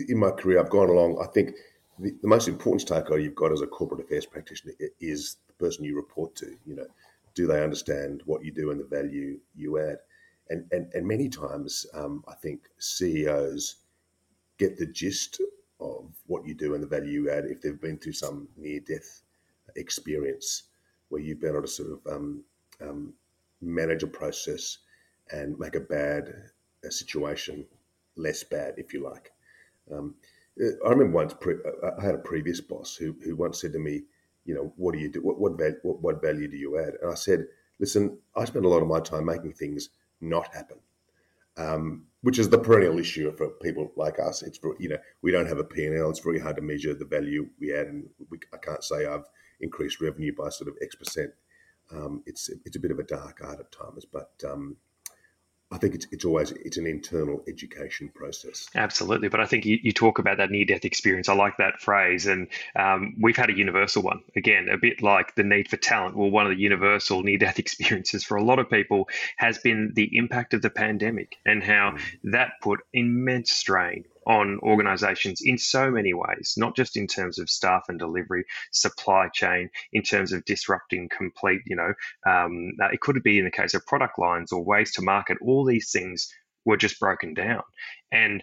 in 0.08 0.18
my 0.18 0.30
career, 0.30 0.60
I've 0.60 0.70
gone 0.70 0.88
along. 0.88 1.18
I 1.20 1.26
think 1.26 1.56
the, 1.98 2.14
the, 2.22 2.28
most 2.28 2.48
important 2.48 2.82
stakeholder 2.82 3.18
you've 3.18 3.34
got 3.34 3.52
as 3.52 3.60
a 3.60 3.66
corporate 3.66 4.04
affairs 4.04 4.26
practitioner 4.26 4.74
is 5.00 5.36
the 5.48 5.54
person 5.54 5.84
you 5.84 5.96
report 5.96 6.34
to. 6.36 6.56
You 6.64 6.76
know, 6.76 6.86
do 7.34 7.46
they 7.46 7.62
understand 7.62 8.22
what 8.26 8.44
you 8.44 8.52
do 8.52 8.70
and 8.70 8.80
the 8.80 8.84
value 8.84 9.38
you 9.54 9.78
add? 9.78 9.98
And 10.48 10.64
and, 10.72 10.92
and 10.94 11.06
many 11.06 11.28
times, 11.28 11.86
um, 11.94 12.24
I 12.28 12.34
think 12.34 12.68
CEOs 12.78 13.76
get 14.58 14.76
the 14.76 14.86
gist 14.86 15.40
of 15.80 16.12
what 16.26 16.46
you 16.46 16.54
do 16.54 16.74
and 16.74 16.82
the 16.82 16.86
value 16.86 17.22
you 17.22 17.30
add 17.30 17.46
if 17.46 17.60
they've 17.60 17.80
been 17.80 17.98
through 17.98 18.12
some 18.12 18.46
near 18.56 18.80
death 18.80 19.22
experience 19.76 20.64
where 21.08 21.20
you've 21.20 21.40
been 21.40 21.50
able 21.50 21.62
to 21.62 21.68
sort 21.68 21.90
of 21.90 22.12
um, 22.12 22.44
um, 22.80 23.14
manage 23.60 24.02
a 24.02 24.06
process 24.06 24.78
and 25.32 25.58
make 25.58 25.74
a 25.74 25.80
bad 25.80 26.32
a 26.84 26.90
situation 26.90 27.64
less 28.20 28.44
bad, 28.44 28.74
if 28.76 28.92
you 28.92 29.02
like. 29.02 29.32
Um, 29.92 30.14
I 30.60 30.90
remember 30.90 31.16
once 31.16 31.34
pre- 31.34 31.56
I 31.98 32.02
had 32.02 32.14
a 32.14 32.18
previous 32.18 32.60
boss 32.60 32.94
who, 32.96 33.14
who 33.24 33.34
once 33.36 33.60
said 33.60 33.72
to 33.72 33.78
me, 33.78 34.02
you 34.44 34.54
know, 34.54 34.72
what 34.76 34.94
do 34.94 35.00
you 35.00 35.08
do? 35.08 35.20
What 35.20 35.38
what, 35.38 35.52
what 35.82 36.02
what 36.02 36.22
value 36.22 36.48
do 36.48 36.56
you 36.56 36.78
add? 36.78 36.94
And 37.00 37.10
I 37.10 37.14
said, 37.14 37.46
listen, 37.78 38.18
I 38.36 38.44
spend 38.44 38.64
a 38.64 38.68
lot 38.68 38.82
of 38.82 38.88
my 38.88 39.00
time 39.00 39.26
making 39.26 39.52
things 39.52 39.90
not 40.20 40.52
happen, 40.54 40.78
um, 41.56 42.04
which 42.22 42.38
is 42.38 42.48
the 42.48 42.58
perennial 42.58 42.98
issue 42.98 43.30
for 43.36 43.50
people 43.62 43.92
like 43.96 44.18
us. 44.18 44.42
It's 44.42 44.58
you 44.78 44.88
know 44.88 44.98
we 45.22 45.30
don't 45.30 45.46
have 45.46 45.58
a 45.58 45.64
P&L. 45.64 46.10
It's 46.10 46.20
very 46.20 46.38
hard 46.38 46.56
to 46.56 46.62
measure 46.62 46.94
the 46.94 47.04
value 47.04 47.48
we 47.58 47.74
add, 47.74 47.86
and 47.86 48.08
we, 48.28 48.38
I 48.52 48.56
can't 48.56 48.84
say 48.84 49.06
I've 49.06 49.28
increased 49.60 50.00
revenue 50.00 50.34
by 50.34 50.48
sort 50.48 50.68
of 50.68 50.76
X 50.82 50.94
percent. 50.94 51.30
Um, 51.92 52.22
it's 52.26 52.48
it's 52.64 52.76
a 52.76 52.80
bit 52.80 52.90
of 52.90 52.98
a 52.98 53.04
dark 53.04 53.40
art 53.42 53.60
at 53.60 53.72
times, 53.72 54.04
but 54.04 54.32
um, 54.48 54.76
I 55.72 55.78
think 55.78 55.94
it's, 55.94 56.06
it's 56.10 56.24
always 56.24 56.50
it's 56.50 56.78
an 56.78 56.86
internal 56.86 57.44
education 57.46 58.10
process. 58.12 58.68
Absolutely, 58.74 59.28
but 59.28 59.38
I 59.38 59.46
think 59.46 59.64
you, 59.64 59.78
you 59.80 59.92
talk 59.92 60.18
about 60.18 60.38
that 60.38 60.50
near 60.50 60.64
death 60.64 60.84
experience. 60.84 61.28
I 61.28 61.34
like 61.34 61.58
that 61.58 61.80
phrase, 61.80 62.26
and 62.26 62.48
um, 62.74 63.14
we've 63.20 63.36
had 63.36 63.50
a 63.50 63.56
universal 63.56 64.02
one 64.02 64.22
again, 64.34 64.68
a 64.68 64.78
bit 64.78 65.00
like 65.00 65.36
the 65.36 65.44
need 65.44 65.68
for 65.68 65.76
talent. 65.76 66.16
Well, 66.16 66.30
one 66.30 66.46
of 66.46 66.56
the 66.56 66.60
universal 66.60 67.22
near 67.24 67.38
death 67.38 67.60
experiences 67.60 68.24
for 68.24 68.36
a 68.36 68.42
lot 68.42 68.58
of 68.58 68.68
people 68.68 69.08
has 69.36 69.58
been 69.58 69.92
the 69.94 70.16
impact 70.16 70.54
of 70.54 70.62
the 70.62 70.70
pandemic 70.70 71.36
and 71.46 71.62
how 71.62 71.94
mm. 71.96 72.00
that 72.32 72.54
put 72.60 72.80
immense 72.92 73.52
strain 73.52 74.04
on 74.30 74.60
organizations 74.62 75.40
in 75.42 75.58
so 75.58 75.90
many 75.90 76.14
ways, 76.14 76.54
not 76.56 76.76
just 76.76 76.96
in 76.96 77.08
terms 77.08 77.40
of 77.40 77.50
staff 77.50 77.82
and 77.88 77.98
delivery, 77.98 78.44
supply 78.70 79.28
chain, 79.34 79.68
in 79.92 80.02
terms 80.02 80.32
of 80.32 80.44
disrupting 80.44 81.08
complete, 81.08 81.62
you 81.66 81.74
know, 81.74 81.92
um, 82.30 82.70
uh, 82.80 82.86
it 82.92 83.00
could 83.00 83.20
be 83.24 83.38
in 83.38 83.44
the 83.44 83.50
case 83.50 83.74
of 83.74 83.84
product 83.86 84.20
lines 84.20 84.52
or 84.52 84.62
ways 84.62 84.92
to 84.92 85.02
market. 85.02 85.36
All 85.42 85.64
these 85.64 85.90
things 85.90 86.32
were 86.64 86.76
just 86.76 87.00
broken 87.00 87.34
down. 87.34 87.62
And 88.12 88.40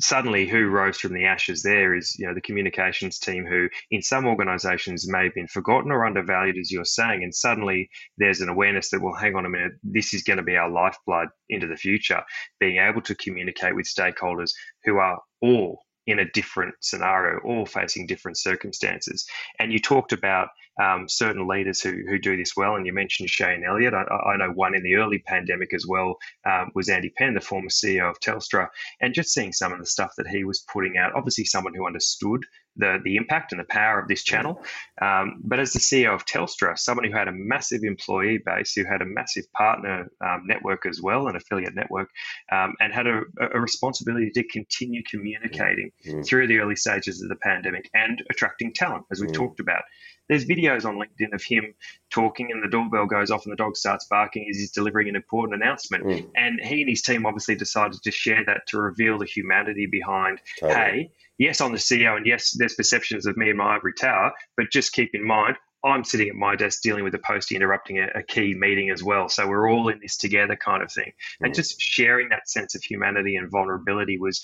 suddenly 0.00 0.46
who 0.46 0.68
rose 0.68 0.98
from 0.98 1.12
the 1.12 1.26
ashes 1.26 1.62
there 1.62 1.94
is 1.94 2.16
you 2.18 2.26
know 2.26 2.34
the 2.34 2.40
communications 2.40 3.18
team 3.18 3.44
who 3.44 3.68
in 3.90 4.00
some 4.00 4.26
organizations 4.26 5.10
may 5.10 5.24
have 5.24 5.34
been 5.34 5.46
forgotten 5.46 5.90
or 5.90 6.06
undervalued 6.06 6.56
as 6.58 6.70
you're 6.70 6.84
saying 6.84 7.22
and 7.22 7.34
suddenly 7.34 7.90
there's 8.16 8.40
an 8.40 8.48
awareness 8.48 8.90
that 8.90 9.02
well 9.02 9.14
hang 9.14 9.34
on 9.34 9.44
a 9.44 9.48
minute 9.48 9.72
this 9.82 10.14
is 10.14 10.22
going 10.22 10.36
to 10.36 10.42
be 10.42 10.56
our 10.56 10.70
lifeblood 10.70 11.28
into 11.48 11.66
the 11.66 11.76
future. 11.76 12.22
Being 12.60 12.78
able 12.78 13.02
to 13.02 13.14
communicate 13.14 13.74
with 13.74 13.86
stakeholders 13.86 14.50
who 14.84 14.96
are 14.98 15.20
all 15.40 15.82
in 16.08 16.20
a 16.20 16.30
different 16.30 16.74
scenario, 16.80 17.38
all 17.44 17.66
facing 17.66 18.06
different 18.06 18.38
circumstances. 18.38 19.26
And 19.58 19.70
you 19.70 19.78
talked 19.78 20.12
about 20.12 20.48
um, 20.82 21.06
certain 21.06 21.46
leaders 21.46 21.82
who, 21.82 22.02
who 22.08 22.18
do 22.18 22.34
this 22.34 22.56
well, 22.56 22.76
and 22.76 22.86
you 22.86 22.94
mentioned 22.94 23.28
Shayne 23.28 23.62
Elliott. 23.62 23.92
I, 23.92 24.04
I 24.04 24.36
know 24.38 24.50
one 24.54 24.74
in 24.74 24.82
the 24.82 24.94
early 24.94 25.18
pandemic 25.18 25.74
as 25.74 25.84
well 25.86 26.16
um, 26.46 26.70
was 26.74 26.88
Andy 26.88 27.10
Penn, 27.10 27.34
the 27.34 27.42
former 27.42 27.68
CEO 27.68 28.08
of 28.08 28.18
Telstra, 28.20 28.68
and 29.02 29.12
just 29.12 29.34
seeing 29.34 29.52
some 29.52 29.70
of 29.70 29.80
the 29.80 29.86
stuff 29.86 30.14
that 30.16 30.28
he 30.28 30.44
was 30.44 30.64
putting 30.72 30.96
out. 30.96 31.12
Obviously, 31.14 31.44
someone 31.44 31.74
who 31.74 31.86
understood 31.86 32.42
the, 32.78 32.98
the 33.04 33.16
impact 33.16 33.52
and 33.52 33.60
the 33.60 33.64
power 33.64 34.00
of 34.00 34.08
this 34.08 34.22
channel. 34.22 34.62
Um, 35.02 35.40
but 35.44 35.60
as 35.60 35.72
the 35.72 35.80
CEO 35.80 36.14
of 36.14 36.24
Telstra, 36.24 36.78
someone 36.78 37.04
who 37.04 37.16
had 37.16 37.28
a 37.28 37.32
massive 37.32 37.82
employee 37.82 38.38
base, 38.44 38.72
who 38.74 38.84
had 38.84 39.02
a 39.02 39.04
massive 39.04 39.44
partner 39.52 40.10
um, 40.24 40.44
network 40.46 40.86
as 40.86 41.00
well, 41.02 41.28
an 41.28 41.36
affiliate 41.36 41.74
network, 41.74 42.08
um, 42.50 42.74
and 42.80 42.92
had 42.92 43.06
a, 43.06 43.22
a, 43.40 43.60
responsibility 43.60 44.30
to 44.30 44.44
continue 44.44 45.02
communicating 45.10 45.90
mm. 46.06 46.24
through 46.26 46.46
the 46.46 46.58
early 46.58 46.76
stages 46.76 47.20
of 47.22 47.28
the 47.28 47.36
pandemic 47.36 47.90
and 47.94 48.22
attracting 48.30 48.72
talent, 48.72 49.04
as 49.10 49.20
we've 49.20 49.30
mm. 49.30 49.34
talked 49.34 49.60
about. 49.60 49.82
There's 50.28 50.44
videos 50.44 50.84
on 50.84 50.96
LinkedIn 50.96 51.32
of 51.32 51.42
him 51.42 51.74
talking, 52.10 52.50
and 52.52 52.62
the 52.62 52.68
doorbell 52.68 53.06
goes 53.06 53.30
off, 53.30 53.44
and 53.44 53.52
the 53.52 53.56
dog 53.56 53.76
starts 53.76 54.06
barking 54.06 54.46
as 54.50 54.56
he's 54.56 54.72
delivering 54.72 55.08
an 55.08 55.16
important 55.16 55.62
announcement. 55.62 56.04
Mm. 56.04 56.30
And 56.36 56.60
he 56.60 56.82
and 56.82 56.90
his 56.90 57.02
team 57.02 57.26
obviously 57.26 57.54
decided 57.54 58.02
to 58.02 58.10
share 58.10 58.44
that 58.46 58.66
to 58.68 58.78
reveal 58.78 59.18
the 59.18 59.26
humanity 59.26 59.86
behind, 59.86 60.40
totally. 60.60 60.78
hey, 60.78 61.10
yes, 61.38 61.60
I'm 61.60 61.72
the 61.72 61.78
CEO, 61.78 62.16
and 62.16 62.26
yes, 62.26 62.52
there's 62.52 62.74
perceptions 62.74 63.26
of 63.26 63.36
me 63.36 63.50
in 63.50 63.56
my 63.56 63.76
ivory 63.76 63.94
tower, 63.94 64.32
but 64.56 64.70
just 64.70 64.92
keep 64.92 65.14
in 65.14 65.26
mind, 65.26 65.56
I'm 65.84 66.04
sitting 66.04 66.28
at 66.28 66.34
my 66.34 66.56
desk 66.56 66.82
dealing 66.82 67.04
with 67.04 67.14
a 67.14 67.20
postie 67.20 67.54
interrupting 67.54 67.98
a, 67.98 68.08
a, 68.16 68.22
key 68.22 68.54
meeting 68.54 68.90
as 68.90 69.02
well. 69.02 69.28
So 69.28 69.46
we're 69.46 69.70
all 69.70 69.88
in 69.88 70.00
this 70.00 70.16
together 70.16 70.56
kind 70.56 70.82
of 70.82 70.90
thing. 70.92 71.12
Mm. 71.40 71.46
And 71.46 71.54
just 71.54 71.80
sharing 71.80 72.28
that 72.30 72.48
sense 72.48 72.74
of 72.74 72.82
humanity 72.82 73.36
and 73.36 73.50
vulnerability 73.50 74.18
was 74.18 74.42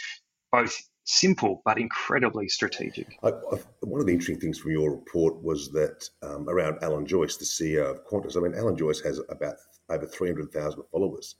both 0.53 0.81
simple 1.05 1.62
but 1.64 1.79
incredibly 1.79 2.49
strategic. 2.49 3.19
I, 3.23 3.29
I, 3.29 3.59
one 3.81 4.01
of 4.01 4.07
the 4.07 4.12
interesting 4.12 4.40
things 4.40 4.59
from 4.59 4.73
your 4.73 4.90
report 4.90 5.43
was 5.43 5.71
that 5.73 6.09
um, 6.23 6.49
around 6.49 6.79
Alan 6.83 7.07
Joyce, 7.07 7.37
the 7.37 7.45
CEO 7.45 7.90
of 7.90 8.05
Qantas. 8.07 8.37
I 8.37 8.40
mean, 8.40 8.55
Alan 8.55 8.77
Joyce 8.77 9.01
has 9.01 9.21
about 9.29 9.57
over 9.90 10.07
300,000 10.07 10.83
followers, 10.90 11.37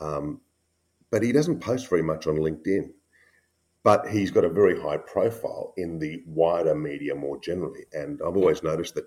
um, 0.00 0.40
but 1.10 1.22
he 1.22 1.32
doesn't 1.32 1.60
post 1.60 1.88
very 1.88 2.02
much 2.02 2.26
on 2.26 2.36
LinkedIn. 2.36 2.90
But 3.84 4.08
he's 4.08 4.32
got 4.32 4.44
a 4.44 4.48
very 4.48 4.80
high 4.80 4.96
profile 4.96 5.72
in 5.76 6.00
the 6.00 6.20
wider 6.26 6.74
media 6.74 7.14
more 7.14 7.38
generally. 7.38 7.84
And 7.92 8.20
I've 8.20 8.36
always 8.36 8.64
noticed 8.64 8.96
that 8.96 9.04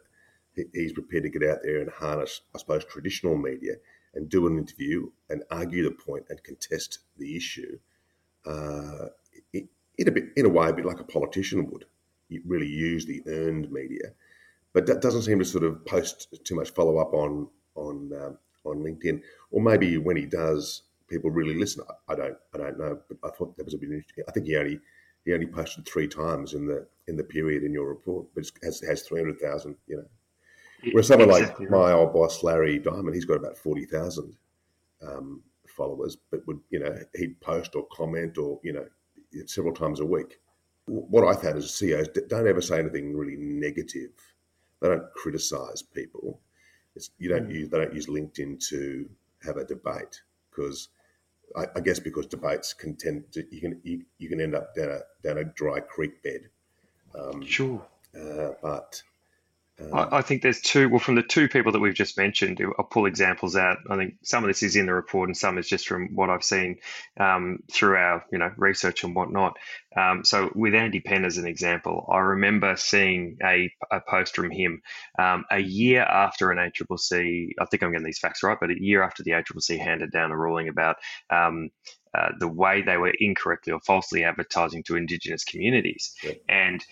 he's 0.74 0.94
prepared 0.94 1.24
to 1.24 1.30
get 1.30 1.44
out 1.44 1.60
there 1.64 1.82
and 1.82 1.90
harness, 1.92 2.42
I 2.56 2.60
suppose, 2.60 2.86
traditional 2.86 3.38
media 3.38 3.74
and 4.14 4.30
do 4.30 4.48
an 4.48 4.58
interview 4.58 5.10
and 5.30 5.44
argue 5.52 5.84
the 5.84 5.92
point 5.92 6.26
and 6.30 6.42
contest 6.44 7.00
the 7.18 7.36
issue. 7.36 7.78
Uh, 8.46 9.08
in 10.00 10.08
a 10.08 10.12
bit, 10.12 10.30
in 10.38 10.46
a 10.46 10.50
way, 10.50 10.70
a 10.70 10.74
bit 10.74 10.86
like 10.86 11.00
a 11.00 11.04
politician 11.04 11.70
would. 11.70 11.86
You 12.30 12.42
really 12.46 12.68
use 12.68 13.06
the 13.06 13.22
earned 13.28 13.72
media, 13.72 14.14
but 14.74 14.86
that 14.88 15.02
doesn't 15.02 15.24
seem 15.24 15.40
to 15.40 15.46
sort 15.46 15.64
of 15.64 15.86
post 15.86 16.28
too 16.46 16.56
much 16.56 16.72
follow 16.72 16.98
up 16.98 17.14
on 17.14 17.48
on 17.76 18.12
um, 18.14 18.38
on 18.64 18.78
LinkedIn. 18.80 19.22
Or 19.52 19.62
maybe 19.62 19.98
when 19.98 20.16
he 20.16 20.26
does, 20.26 20.84
people 21.10 21.32
really 21.32 21.56
listen. 21.56 21.84
I, 21.90 22.14
I, 22.14 22.16
don't, 22.16 22.38
I 22.54 22.58
don't 22.58 22.80
know, 22.80 23.00
but 23.10 23.18
I 23.24 23.36
thought 23.36 23.58
that 23.58 23.66
was 23.66 23.74
a 23.74 23.78
bit 23.78 23.90
interesting. 23.90 24.24
I 24.28 24.32
think 24.32 24.46
he 24.46 24.56
only 24.56 24.80
he 25.26 25.34
only 25.34 25.48
posted 25.48 25.86
three 25.86 26.08
times 26.08 26.54
in 26.54 26.66
the 26.66 26.88
in 27.08 27.18
the 27.18 27.24
period 27.24 27.64
in 27.64 27.74
your 27.74 27.88
report, 27.88 28.28
but 28.34 28.46
it 28.46 28.52
has 28.64 28.80
has 28.82 29.02
three 29.04 29.20
hundred 29.20 29.40
thousand. 29.40 29.76
You 29.88 29.98
know, 29.98 30.06
whereas 30.92 31.08
someone 31.08 31.30
exactly 31.30 31.66
like 31.66 31.72
my 31.72 31.92
old 31.92 32.14
boss 32.14 32.44
Larry 32.44 32.80
Diamond, 32.80 33.16
he's 33.16 33.26
got 33.26 33.38
about 33.38 33.58
forty 33.58 33.86
thousand 33.86 34.36
um, 35.06 35.42
followers, 35.68 36.16
but 36.32 36.46
would 36.48 36.60
you 36.70 36.80
know 36.80 36.96
he'd 37.16 37.40
post 37.42 37.76
or 37.76 37.86
comment 37.92 38.38
or 38.38 38.60
you 38.64 38.74
know 38.74 38.86
several 39.46 39.74
times 39.74 40.00
a 40.00 40.06
week. 40.06 40.40
What 40.86 41.24
I've 41.24 41.42
found 41.42 41.58
as 41.58 41.74
CEOs 41.74 42.10
don't 42.28 42.48
ever 42.48 42.62
say 42.62 42.80
anything 42.80 43.16
really 43.16 43.36
negative. 43.38 44.12
They 44.82 44.88
don't 44.88 45.14
criticise 45.14 45.82
people. 45.82 46.40
It's, 46.96 47.12
you 47.20 47.30
don't 47.30 47.48
mm. 47.48 47.54
use 47.54 47.70
they 47.70 47.78
don't 47.78 47.94
use 47.94 48.08
LinkedIn 48.08 48.66
to 48.70 49.10
have 49.44 49.58
a 49.58 49.66
debate 49.66 50.22
because 50.50 50.90
I, 51.56 51.66
I, 51.76 51.80
guess 51.80 52.00
because 52.00 52.26
debates 52.26 52.74
can 52.74 52.96
tend 52.96 53.32
to 53.34 53.44
you 53.52 53.62
can 53.62 53.80
you, 53.84 54.04
you 54.18 54.30
can 54.30 54.42
end 54.42 54.56
up 54.56 54.76
down 54.76 54.90
a 54.90 55.00
down 55.24 55.38
a 55.38 55.44
dry 55.44 55.80
creek 55.80 56.24
bed. 56.24 56.50
Um, 57.14 57.46
sure. 57.46 57.86
Uh, 58.20 58.52
but 58.62 59.02
I, 59.94 60.18
I, 60.18 60.22
think 60.22 60.42
there's 60.42 60.62
two. 60.62 60.90
Well, 60.90 61.00
from 61.00 61.16
the 61.16 61.24
two 61.24 61.48
people 61.48 61.72
that 61.72 61.80
we've 61.80 61.94
just 61.94 62.18
mentioned, 62.18 62.62
I'll 62.78 62.86
pull 62.86 63.06
examples 63.06 63.56
out. 63.56 63.78
I 63.90 63.96
think 63.96 64.16
some 64.24 64.44
of 64.44 64.50
this 64.50 64.64
is 64.64 64.76
in 64.76 64.86
the 64.86 64.94
report, 64.94 65.30
and 65.30 65.38
some 65.38 65.58
is 65.58 65.68
just 65.68 65.88
from 65.88 66.10
what 66.16 66.30
I've 66.30 66.44
seen 66.44 66.78
um, 67.20 67.60
through 67.72 67.96
our, 67.96 68.26
you 68.32 68.38
know, 68.38 68.52
research 68.58 69.04
and 69.04 69.16
whatnot. 69.16 69.58
Um, 69.96 70.24
so, 70.24 70.52
with 70.54 70.76
Andy 70.76 71.00
Penn 71.00 71.26
as 71.26 71.38
an 71.38 71.48
example, 71.48 72.08
I 72.12 72.20
remember 72.20 72.76
seeing 72.76 73.38
a, 73.44 73.72
a 73.92 74.02
post 74.02 74.36
from 74.36 74.52
him 74.52 74.82
um, 75.18 75.46
a 75.50 75.60
year 75.60 76.02
after 76.02 76.52
an 76.52 76.58
ACCC. 76.58 77.52
I 77.60 77.66
think 77.66 77.84
I'm 77.84 77.92
getting 77.92 78.06
these 78.06 78.20
facts 78.20 78.44
right, 78.44 78.58
but 78.60 78.72
a 78.72 78.82
year 78.82 79.04
after 79.04 79.24
the 79.24 79.32
ACCC 79.32 79.80
handed 79.80 80.12
down 80.12 80.32
a 80.32 80.38
ruling 80.38 80.68
about 80.68 80.98
um, 81.30 81.70
uh, 82.14 82.30
the 82.40 82.48
way 82.48 82.82
they 82.82 82.98
were 82.98 83.14
incorrectly 83.20 83.72
or 83.72 83.80
falsely 83.82 84.24
advertising 84.24 84.84
to 84.84 84.96
Indigenous 84.96 85.44
communities. 85.44 86.16
And 86.48 86.84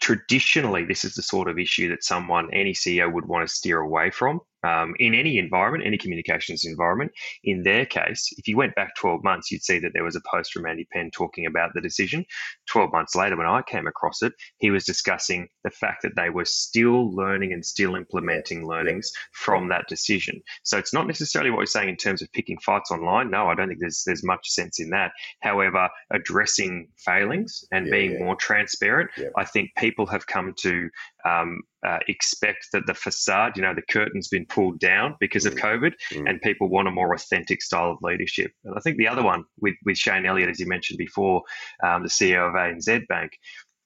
traditionally, 0.00 0.84
this 0.84 1.04
is 1.04 1.14
the 1.14 1.22
sort 1.22 1.48
of 1.48 1.58
issue 1.58 1.88
that 1.88 2.04
someone, 2.04 2.52
any 2.52 2.72
CEO, 2.72 3.12
would 3.12 3.26
want 3.26 3.48
to 3.48 3.54
steer 3.54 3.80
away 3.80 4.10
from 4.10 4.40
um, 4.62 4.94
in 4.98 5.14
any 5.14 5.38
environment, 5.38 5.84
any 5.86 5.98
communications 5.98 6.64
environment. 6.64 7.12
In 7.44 7.62
their 7.62 7.86
case, 7.86 8.32
if 8.36 8.48
you 8.48 8.56
went 8.56 8.74
back 8.74 8.94
12 8.96 9.22
months, 9.22 9.50
you'd 9.50 9.62
see 9.62 9.78
that 9.78 9.92
there 9.94 10.04
was 10.04 10.16
a 10.16 10.20
post 10.30 10.52
from 10.52 10.66
Andy 10.66 10.86
Penn 10.92 11.10
talking 11.12 11.46
about 11.46 11.70
the 11.74 11.80
decision. 11.80 12.24
12 12.68 12.92
months 12.92 13.14
later, 13.14 13.36
when 13.36 13.46
I 13.46 13.62
came 13.62 13.86
across 13.86 14.22
it, 14.22 14.32
he 14.58 14.70
was 14.70 14.84
discussing 14.84 15.48
the 15.64 15.70
fact 15.70 16.02
that 16.02 16.16
they 16.16 16.30
were 16.30 16.44
still 16.44 17.14
learning 17.14 17.52
and 17.52 17.64
still 17.64 17.94
implementing 17.94 18.66
learnings 18.66 19.10
from 19.32 19.68
that 19.68 19.86
decision. 19.88 20.40
So 20.64 20.78
it's 20.78 20.94
not 20.94 21.06
necessarily 21.06 21.50
what 21.50 21.58
we're 21.58 21.66
saying 21.66 21.88
in 21.88 21.96
terms 21.96 22.22
of 22.22 22.32
picking 22.32 22.58
fights 22.58 22.90
online. 22.90 23.30
No, 23.30 23.48
I 23.48 23.54
don't 23.54 23.68
think 23.68 23.80
there's 23.80 24.02
there's 24.06 24.24
much 24.24 24.48
sense 24.48 24.80
in 24.80 24.90
that. 24.90 25.12
However, 25.40 25.88
addressing 26.12 26.88
failings 26.96 27.64
and 27.72 27.86
yeah, 27.86 27.92
being 27.92 28.12
yeah. 28.12 28.24
more 28.24 28.36
transparent, 28.36 29.10
yeah. 29.16 29.28
I 29.36 29.44
think 29.44 29.70
people 29.76 30.06
have 30.06 30.26
come 30.26 30.54
to 30.60 30.88
um, 31.28 31.62
uh, 31.86 31.98
expect 32.08 32.68
that 32.72 32.86
the 32.86 32.94
facade, 32.94 33.56
you 33.56 33.62
know, 33.62 33.74
the 33.74 33.82
curtain's 33.82 34.28
been 34.28 34.46
pulled 34.46 34.78
down 34.80 35.16
because 35.20 35.46
of 35.46 35.54
mm. 35.54 35.60
COVID, 35.60 35.92
mm. 36.12 36.28
and 36.28 36.40
people 36.42 36.68
want 36.68 36.88
a 36.88 36.90
more 36.90 37.14
authentic 37.14 37.62
style 37.62 37.92
of 37.92 37.98
leadership. 38.02 38.50
And 38.64 38.74
I 38.76 38.80
think 38.80 38.96
the 38.96 39.08
other 39.08 39.22
one 39.22 39.44
with, 39.60 39.74
with 39.84 39.96
Shayne 39.96 40.26
Elliott, 40.26 40.50
as 40.50 40.58
you 40.58 40.66
mentioned 40.66 40.98
before, 40.98 41.42
um, 41.82 42.02
the 42.02 42.08
CEO 42.08 42.48
of 42.48 42.54
ANZ 42.54 43.06
Bank, 43.08 43.32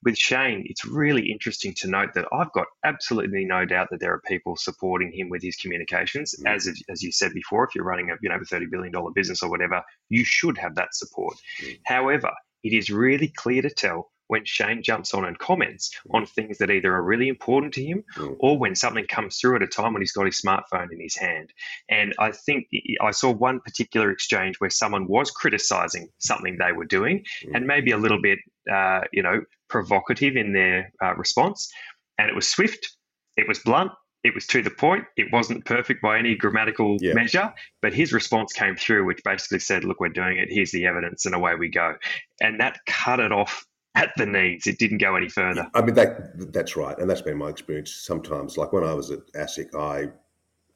with 0.04 0.16
Shayne, 0.16 0.64
it's 0.66 0.84
really 0.84 1.30
interesting 1.30 1.74
to 1.76 1.88
note 1.88 2.14
that 2.14 2.26
I've 2.32 2.50
got 2.52 2.66
absolutely 2.84 3.44
no 3.44 3.64
doubt 3.64 3.88
that 3.90 4.00
there 4.00 4.12
are 4.12 4.20
people 4.26 4.56
supporting 4.56 5.12
him 5.12 5.28
with 5.28 5.42
his 5.42 5.56
communications. 5.56 6.34
Mm. 6.40 6.54
As 6.54 6.66
as 6.88 7.02
you 7.02 7.12
said 7.12 7.32
before, 7.32 7.64
if 7.64 7.74
you're 7.74 7.84
running 7.84 8.10
a 8.10 8.14
you 8.20 8.28
know 8.28 8.36
a 8.36 8.44
thirty 8.44 8.66
billion 8.66 8.92
dollar 8.92 9.12
business 9.12 9.42
or 9.42 9.50
whatever, 9.50 9.82
you 10.08 10.24
should 10.24 10.58
have 10.58 10.74
that 10.74 10.94
support. 10.94 11.34
Mm. 11.62 11.78
However, 11.84 12.30
it 12.64 12.72
is 12.72 12.90
really 12.90 13.28
clear 13.28 13.62
to 13.62 13.70
tell 13.70 14.11
when 14.32 14.46
Shayne 14.46 14.82
jumps 14.82 15.12
on 15.12 15.26
and 15.26 15.38
comments 15.38 15.90
on 16.14 16.24
things 16.24 16.56
that 16.56 16.70
either 16.70 16.94
are 16.94 17.02
really 17.02 17.28
important 17.28 17.74
to 17.74 17.84
him 17.84 18.02
mm. 18.16 18.34
or 18.40 18.58
when 18.58 18.74
something 18.74 19.06
comes 19.06 19.36
through 19.36 19.56
at 19.56 19.62
a 19.62 19.66
time 19.66 19.92
when 19.92 20.00
he's 20.00 20.12
got 20.12 20.24
his 20.24 20.40
smartphone 20.40 20.90
in 20.90 20.98
his 20.98 21.14
hand. 21.14 21.52
And 21.90 22.14
I 22.18 22.30
think 22.30 22.68
I 23.02 23.10
saw 23.10 23.30
one 23.30 23.60
particular 23.60 24.10
exchange 24.10 24.56
where 24.58 24.70
someone 24.70 25.06
was 25.06 25.30
criticizing 25.30 26.08
something 26.16 26.56
they 26.56 26.72
were 26.72 26.86
doing 26.86 27.26
mm. 27.44 27.50
and 27.54 27.66
maybe 27.66 27.90
a 27.90 27.98
little 27.98 28.22
bit, 28.22 28.38
uh, 28.72 29.02
you 29.12 29.22
know, 29.22 29.42
provocative 29.68 30.34
in 30.34 30.54
their 30.54 30.90
uh, 31.04 31.14
response. 31.16 31.70
And 32.16 32.30
it 32.30 32.34
was 32.34 32.48
swift, 32.48 32.88
it 33.36 33.46
was 33.46 33.58
blunt, 33.58 33.92
it 34.24 34.34
was 34.34 34.46
to 34.46 34.62
the 34.62 34.70
point. 34.70 35.04
It 35.18 35.30
wasn't 35.30 35.66
perfect 35.66 36.00
by 36.00 36.18
any 36.18 36.36
grammatical 36.36 36.96
yeah. 37.00 37.12
measure, 37.12 37.52
but 37.82 37.92
his 37.92 38.14
response 38.14 38.54
came 38.54 38.76
through, 38.76 39.04
which 39.04 39.20
basically 39.24 39.58
said, 39.58 39.84
Look, 39.84 40.00
we're 40.00 40.08
doing 40.08 40.38
it. 40.38 40.48
Here's 40.50 40.70
the 40.70 40.86
evidence, 40.86 41.26
and 41.26 41.34
away 41.34 41.54
we 41.54 41.68
go. 41.68 41.96
And 42.40 42.60
that 42.60 42.78
cut 42.86 43.20
it 43.20 43.32
off 43.32 43.66
at 43.94 44.10
the 44.16 44.26
knees. 44.26 44.66
It 44.66 44.78
didn't 44.78 44.98
go 44.98 45.16
any 45.16 45.28
further. 45.28 45.66
I 45.74 45.82
mean, 45.82 45.94
that 45.94 46.52
that's 46.52 46.76
right, 46.76 46.98
and 46.98 47.08
that's 47.08 47.22
been 47.22 47.38
my 47.38 47.48
experience. 47.48 47.94
Sometimes, 47.94 48.56
like 48.56 48.72
when 48.72 48.84
I 48.84 48.94
was 48.94 49.10
at 49.10 49.20
ASIC, 49.34 49.74
I 49.74 50.08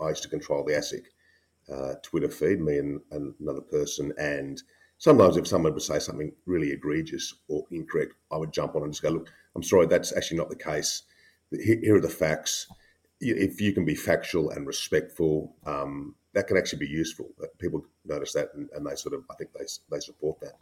I 0.02 0.11
used 0.11 0.22
to 0.24 0.29
control 0.29 0.64
the 0.64 0.74
ASIC 0.74 1.05
uh, 1.72 1.94
Twitter 2.02 2.29
feed, 2.29 2.61
me 2.61 2.79
and, 2.79 3.00
another 3.11 3.61
person, 3.61 4.12
and 4.18 4.62
sometimes 4.98 5.37
if 5.37 5.46
someone 5.46 5.72
would 5.72 5.83
say 5.83 5.98
something 5.98 6.33
really 6.46 6.70
egregious 6.72 7.35
or 7.48 7.64
incorrect, 7.70 8.14
I 8.31 8.37
would 8.37 8.52
jump 8.52 8.76
on 8.76 8.83
and 8.83 8.92
just 8.92 9.02
go, 9.02 9.11
"Look, 9.11 9.29
I'm 9.55 9.62
sorry, 9.62 9.87
that's 9.87 10.16
actually 10.16 10.38
not 10.38 10.50
the 10.50 10.57
case. 10.57 11.02
Here, 11.50 11.96
are 11.96 12.00
the 12.00 12.09
facts. 12.09 12.66
If 13.20 13.61
you 13.61 13.72
can 13.72 13.85
be 13.85 13.94
factual 13.94 14.50
and 14.50 14.66
respectful." 14.66 15.57
Um, 15.64 16.14
that 16.35 16.48
can 16.48 16.59
actually 16.59 16.81
be 16.81 16.88
useful. 16.88 17.31
People 17.59 17.87
notice 18.05 18.35
that, 18.35 18.50
and, 18.55 18.68
and 18.74 18.87
they 18.87 18.94
sort 18.94 19.14
of, 19.14 19.24
I 19.31 19.35
think 19.37 19.52
they 19.55 19.64
they 19.90 20.00
support 20.00 20.38
that. 20.40 20.59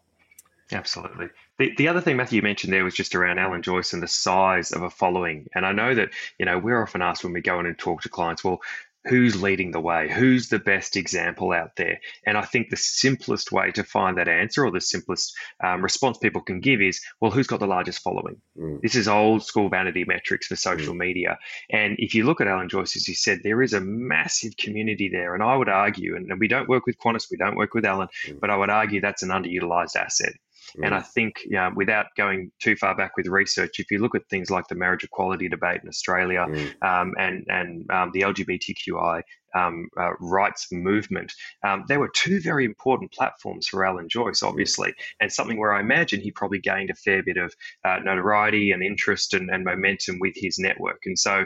Absolutely. 0.72 1.28
The, 1.58 1.72
the 1.76 1.88
other 1.88 2.00
thing 2.00 2.16
Matthew 2.16 2.42
mentioned 2.42 2.72
there 2.72 2.84
was 2.84 2.94
just 2.94 3.14
around 3.14 3.38
Alan 3.38 3.62
Joyce 3.62 3.92
and 3.92 4.02
the 4.02 4.08
size 4.08 4.72
of 4.72 4.82
a 4.82 4.90
following. 4.90 5.46
And 5.54 5.66
I 5.66 5.72
know 5.72 5.94
that, 5.94 6.10
you 6.38 6.46
know, 6.46 6.58
we're 6.58 6.82
often 6.82 7.02
asked 7.02 7.22
when 7.22 7.32
we 7.32 7.42
go 7.42 7.60
in 7.60 7.66
and 7.66 7.78
talk 7.78 8.02
to 8.02 8.08
clients, 8.08 8.42
well, 8.42 8.60
who's 9.06 9.40
leading 9.40 9.70
the 9.70 9.80
way? 9.80 10.10
Who's 10.10 10.48
the 10.48 10.58
best 10.58 10.96
example 10.96 11.52
out 11.52 11.76
there? 11.76 12.00
And 12.26 12.38
I 12.38 12.42
think 12.42 12.70
the 12.70 12.76
simplest 12.76 13.52
way 13.52 13.70
to 13.72 13.84
find 13.84 14.16
that 14.16 14.28
answer 14.28 14.64
or 14.64 14.70
the 14.70 14.80
simplest 14.80 15.34
um, 15.62 15.82
response 15.82 16.18
people 16.18 16.40
can 16.40 16.60
give 16.60 16.80
is, 16.80 17.02
well, 17.20 17.30
who's 17.30 17.46
got 17.46 17.60
the 17.60 17.66
largest 17.66 18.00
following? 18.00 18.40
Mm. 18.58 18.80
This 18.80 18.94
is 18.94 19.06
old 19.06 19.44
school 19.44 19.68
vanity 19.68 20.04
metrics 20.06 20.46
for 20.46 20.56
social 20.56 20.94
mm. 20.94 20.98
media. 20.98 21.38
And 21.70 21.96
if 21.98 22.14
you 22.14 22.24
look 22.24 22.40
at 22.40 22.48
Alan 22.48 22.68
Joyce, 22.68 22.96
as 22.96 23.06
you 23.06 23.14
said, 23.14 23.40
there 23.42 23.62
is 23.62 23.74
a 23.74 23.80
massive 23.80 24.56
community 24.56 25.10
there. 25.12 25.34
And 25.34 25.42
I 25.42 25.56
would 25.56 25.68
argue, 25.68 26.16
and, 26.16 26.30
we 26.40 26.48
don't 26.48 26.68
work 26.68 26.86
with 26.86 26.98
Qantas, 26.98 27.30
we 27.30 27.36
don't 27.36 27.56
work 27.56 27.74
with 27.74 27.84
Alan, 27.84 28.08
mm. 28.26 28.40
but 28.40 28.50
I 28.50 28.56
would 28.56 28.70
argue 28.70 29.00
that's 29.00 29.22
an 29.22 29.28
underutilized 29.28 29.96
asset. 29.96 30.32
Mm. 30.78 30.86
And 30.86 30.94
I 30.94 31.00
think, 31.00 31.42
you 31.44 31.52
know, 31.52 31.70
without 31.74 32.06
going 32.16 32.50
too 32.60 32.76
far 32.76 32.96
back 32.96 33.16
with 33.16 33.26
research, 33.26 33.78
if 33.78 33.90
you 33.90 33.98
look 33.98 34.14
at 34.14 34.28
things 34.28 34.50
like 34.50 34.66
the 34.68 34.74
marriage 34.74 35.04
equality 35.04 35.48
debate 35.48 35.80
in 35.82 35.88
Australia 35.88 36.46
mm. 36.48 36.82
um, 36.82 37.12
and 37.18 37.44
and 37.48 37.90
um, 37.90 38.10
the 38.12 38.22
LGBTQI 38.22 39.22
um, 39.54 39.88
uh, 39.98 40.12
rights 40.20 40.68
movement, 40.72 41.32
um, 41.64 41.84
there 41.88 42.00
were 42.00 42.10
two 42.14 42.40
very 42.40 42.64
important 42.64 43.12
platforms 43.12 43.66
for 43.66 43.84
Alan 43.84 44.08
Joyce, 44.08 44.40
mm. 44.40 44.48
obviously, 44.48 44.94
and 45.20 45.32
something 45.32 45.58
where 45.58 45.72
I 45.72 45.80
imagine 45.80 46.20
he 46.20 46.30
probably 46.30 46.60
gained 46.60 46.90
a 46.90 46.94
fair 46.94 47.22
bit 47.22 47.36
of 47.36 47.54
uh, 47.84 47.98
notoriety 48.02 48.72
and 48.72 48.82
interest 48.82 49.34
and, 49.34 49.50
and 49.50 49.64
momentum 49.64 50.18
with 50.18 50.34
his 50.36 50.58
network. 50.58 51.02
And 51.06 51.18
so 51.18 51.44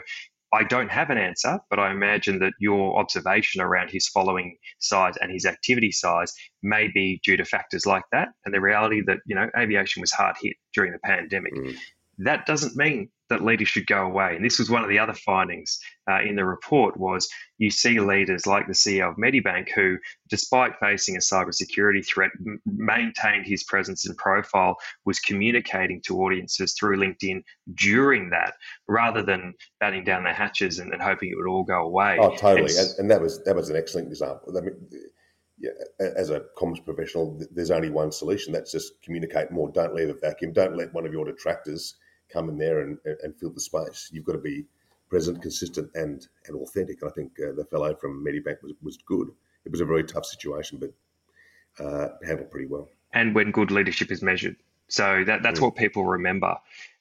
I 0.53 0.63
don't 0.63 0.89
have 0.89 1.09
an 1.09 1.17
answer, 1.17 1.59
but 1.69 1.79
I 1.79 1.91
imagine 1.91 2.39
that 2.39 2.53
your 2.59 2.99
observation 2.99 3.61
around 3.61 3.91
his 3.91 4.07
following 4.07 4.57
size 4.79 5.13
and 5.21 5.31
his 5.31 5.45
activity 5.45 5.91
size 5.91 6.33
may 6.63 6.87
be 6.87 7.21
due 7.23 7.37
to 7.37 7.45
factors 7.45 7.85
like 7.85 8.03
that, 8.11 8.29
and 8.45 8.53
the 8.53 8.61
reality 8.61 9.01
that 9.05 9.19
you 9.25 9.35
know 9.35 9.49
aviation 9.57 10.01
was 10.01 10.11
hard 10.11 10.35
hit 10.41 10.55
during 10.73 10.91
the 10.91 10.99
pandemic. 10.99 11.53
Mm. 11.53 11.75
That 12.19 12.45
doesn't 12.45 12.75
mean 12.75 13.09
that 13.29 13.43
leaders 13.43 13.67
should 13.67 13.87
go 13.87 14.05
away. 14.05 14.35
And 14.35 14.43
this 14.43 14.59
was 14.59 14.69
one 14.69 14.83
of 14.83 14.89
the 14.89 14.99
other 14.99 15.13
findings 15.13 15.79
uh, 16.09 16.21
in 16.21 16.35
the 16.35 16.45
report 16.45 16.97
was 16.97 17.29
you 17.57 17.69
see 17.69 17.99
leaders 17.99 18.47
like 18.47 18.67
the 18.67 18.73
CEO 18.73 19.11
of 19.11 19.17
Medibank 19.17 19.69
who, 19.73 19.97
despite 20.29 20.73
facing 20.79 21.15
a 21.15 21.19
cybersecurity 21.19 22.05
threat, 22.05 22.31
m- 22.45 22.61
maintained 22.65 23.45
his 23.45 23.63
presence 23.63 24.07
and 24.07 24.17
profile, 24.17 24.75
was 25.05 25.19
communicating 25.19 26.01
to 26.05 26.21
audiences 26.21 26.73
through 26.73 26.97
LinkedIn 26.97 27.43
during 27.75 28.29
that, 28.31 28.53
rather 28.87 29.21
than 29.21 29.53
batting 29.79 30.03
down 30.03 30.23
the 30.23 30.33
hatches 30.33 30.79
and, 30.79 30.91
and 30.91 31.01
hoping 31.01 31.29
it 31.29 31.35
would 31.37 31.47
all 31.47 31.63
go 31.63 31.83
away. 31.83 32.17
Oh, 32.19 32.35
totally. 32.35 32.75
And, 32.75 32.89
and, 32.97 33.11
that 33.11 33.21
was 33.21 33.43
that 33.43 33.55
was 33.55 33.69
an 33.69 33.75
excellent 33.75 34.07
example. 34.07 34.57
I 34.57 34.61
mean, 34.61 34.75
yeah, 35.59 35.71
as 35.99 36.29
a 36.29 36.45
comms 36.57 36.83
professional, 36.83 37.39
there's 37.51 37.71
only 37.71 37.89
one 37.89 38.11
solution. 38.11 38.53
That's 38.53 38.71
just 38.71 39.01
communicate 39.03 39.51
more. 39.51 39.69
Don't 39.69 39.93
leave 39.93 40.09
a 40.09 40.13
vacuum. 40.13 40.53
Don't 40.53 40.75
let 40.75 40.93
one 40.93 41.05
of 41.05 41.11
your 41.11 41.25
detractors 41.25 41.95
come 42.31 42.49
in 42.49 42.57
there 42.57 42.81
and, 42.81 42.97
and 43.23 43.35
fill 43.35 43.51
the 43.51 43.59
space. 43.59 44.09
You've 44.11 44.25
got 44.25 44.33
to 44.33 44.39
be 44.39 44.65
present, 45.09 45.41
consistent, 45.41 45.89
and 45.95 46.27
and 46.45 46.55
authentic. 46.57 47.01
And 47.01 47.11
I 47.11 47.13
think 47.13 47.31
uh, 47.39 47.53
the 47.55 47.65
fellow 47.65 47.95
from 47.95 48.23
Medibank 48.25 48.61
was, 48.61 48.73
was 48.81 48.97
good. 48.97 49.29
It 49.65 49.71
was 49.71 49.81
a 49.81 49.85
very 49.85 50.03
tough 50.03 50.25
situation, 50.25 50.79
but 50.79 51.83
uh, 51.83 52.09
handled 52.25 52.51
pretty 52.51 52.67
well. 52.67 52.89
And 53.13 53.33
when 53.35 53.51
good 53.51 53.71
leadership 53.71 54.11
is 54.11 54.21
measured, 54.21 54.55
so 54.87 55.23
that 55.25 55.43
that's 55.43 55.59
mm. 55.59 55.63
what 55.63 55.75
people 55.75 56.05
remember. 56.05 56.55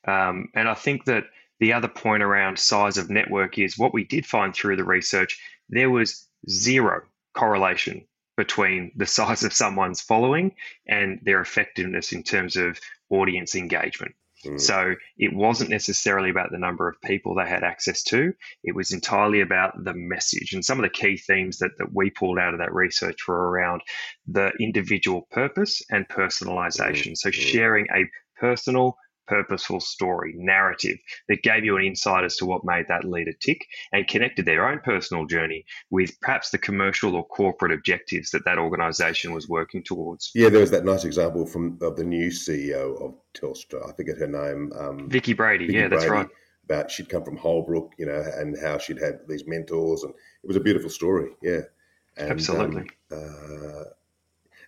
Um, 0.07 0.49
and 0.55 0.69
I 0.69 0.75
think 0.75 1.05
that 1.05 1.25
the 1.61 1.73
other 1.73 1.89
point 1.89 2.23
around 2.23 2.59
size 2.59 2.99
of 2.99 3.11
network 3.11 3.59
is 3.59 3.79
what 3.79 3.93
we 3.93 4.05
did 4.05 4.25
find 4.25 4.55
through 4.55 4.77
the 4.77 4.85
research. 4.85 5.41
There 5.69 5.91
was 5.91 6.27
zero 6.49 7.03
correlation 7.35 8.07
between 8.37 8.93
the 8.95 9.07
size 9.07 9.43
of 9.43 9.53
someone's 9.53 10.01
following 10.01 10.55
and 10.87 11.19
their 11.25 11.41
effectiveness 11.41 12.13
in 12.13 12.23
terms 12.23 12.57
of 12.57 12.79
audience 13.11 13.57
engagement. 13.57 14.15
Mm. 14.45 14.61
So 14.61 14.95
it 15.17 15.35
wasn't 15.35 15.71
necessarily 15.71 16.31
about 16.31 16.51
the 16.51 16.59
number 16.59 16.89
of 16.89 17.01
people 17.03 17.35
they 17.35 17.49
had 17.49 17.65
access 17.65 18.03
to. 18.05 18.33
It 18.63 18.75
was 18.75 18.93
entirely 18.93 19.41
about 19.41 19.83
the 19.83 19.95
message. 19.95 20.53
And 20.53 20.65
some 20.65 20.79
of 20.79 20.83
the 20.83 20.91
key 20.91 21.17
themes 21.17 21.59
that, 21.59 21.73
that 21.79 21.93
we 21.93 22.11
pulled 22.11 22.39
out 22.39 22.55
of 22.55 22.61
that 22.61 22.73
research 22.73 23.27
were 23.27 23.51
around 23.51 23.83
the 24.27 24.53
individual 24.61 25.27
purpose 25.31 25.83
and 25.91 26.09
personalization. 26.09 27.13
Mm. 27.13 27.17
So 27.17 27.31
sharing 27.31 27.87
a 27.95 28.05
personal, 28.39 28.97
purposeful 29.29 29.81
story, 29.81 30.35
narrative 30.37 30.99
that 31.29 31.43
gave 31.43 31.65
you 31.65 31.77
an 31.77 31.85
insight 31.85 32.25
as 32.25 32.37
to 32.37 32.47
what 32.47 32.65
made 32.65 32.87
that 32.89 33.05
leader 33.05 33.33
tick 33.41 33.67
and 33.93 34.09
connected 34.09 34.47
their 34.47 34.67
own 34.69 34.81
personal 34.81 35.27
journey 35.27 35.65
with 35.91 36.19
perhaps 36.21 36.51
the 36.51 36.59
commercial 36.59 37.15
or 37.15 37.27
corporate 37.27 37.73
objectives 37.73 38.31
that 38.31 38.45
that 38.45 38.59
organization 38.59 39.33
was 39.33 39.49
working 39.49 39.83
towards. 39.83 40.31
Yeah, 40.35 40.49
there 40.49 40.61
was 40.61 40.71
that 40.71 40.85
nice 40.85 41.05
example 41.05 41.47
from 41.47 41.79
of 41.83 41.97
the 41.97 42.05
new 42.05 42.29
CEO 42.29 43.01
of 43.03 43.15
Telstra. 43.35 43.89
I 43.89 43.93
forget 43.95 44.19
her 44.19 44.27
name. 44.27 44.73
Um, 44.79 45.09
Vicki 45.09 45.33
Brady. 45.33 45.67
Vicki 45.67 45.79
yeah, 45.79 45.89
Brady, 45.89 46.01
that's 46.01 46.11
right. 46.11 46.29
About 46.65 46.91
she'd 46.91 47.09
come 47.09 47.25
from 47.25 47.37
Holbrook, 47.37 47.93
you 47.99 48.07
know, 48.07 48.23
and 48.37 48.57
how 48.61 48.77
she'd 48.77 49.01
had 49.01 49.21
these 49.27 49.47
mentors, 49.47 50.03
and 50.03 50.13
it 50.13 50.47
was 50.47 50.57
a 50.57 50.61
beautiful 50.61 50.91
story. 50.91 51.31
Yeah, 51.43 51.61
and, 52.19 52.31
Absolutely. 52.31 52.91
Um, 53.11 53.19
uh, 53.19 53.85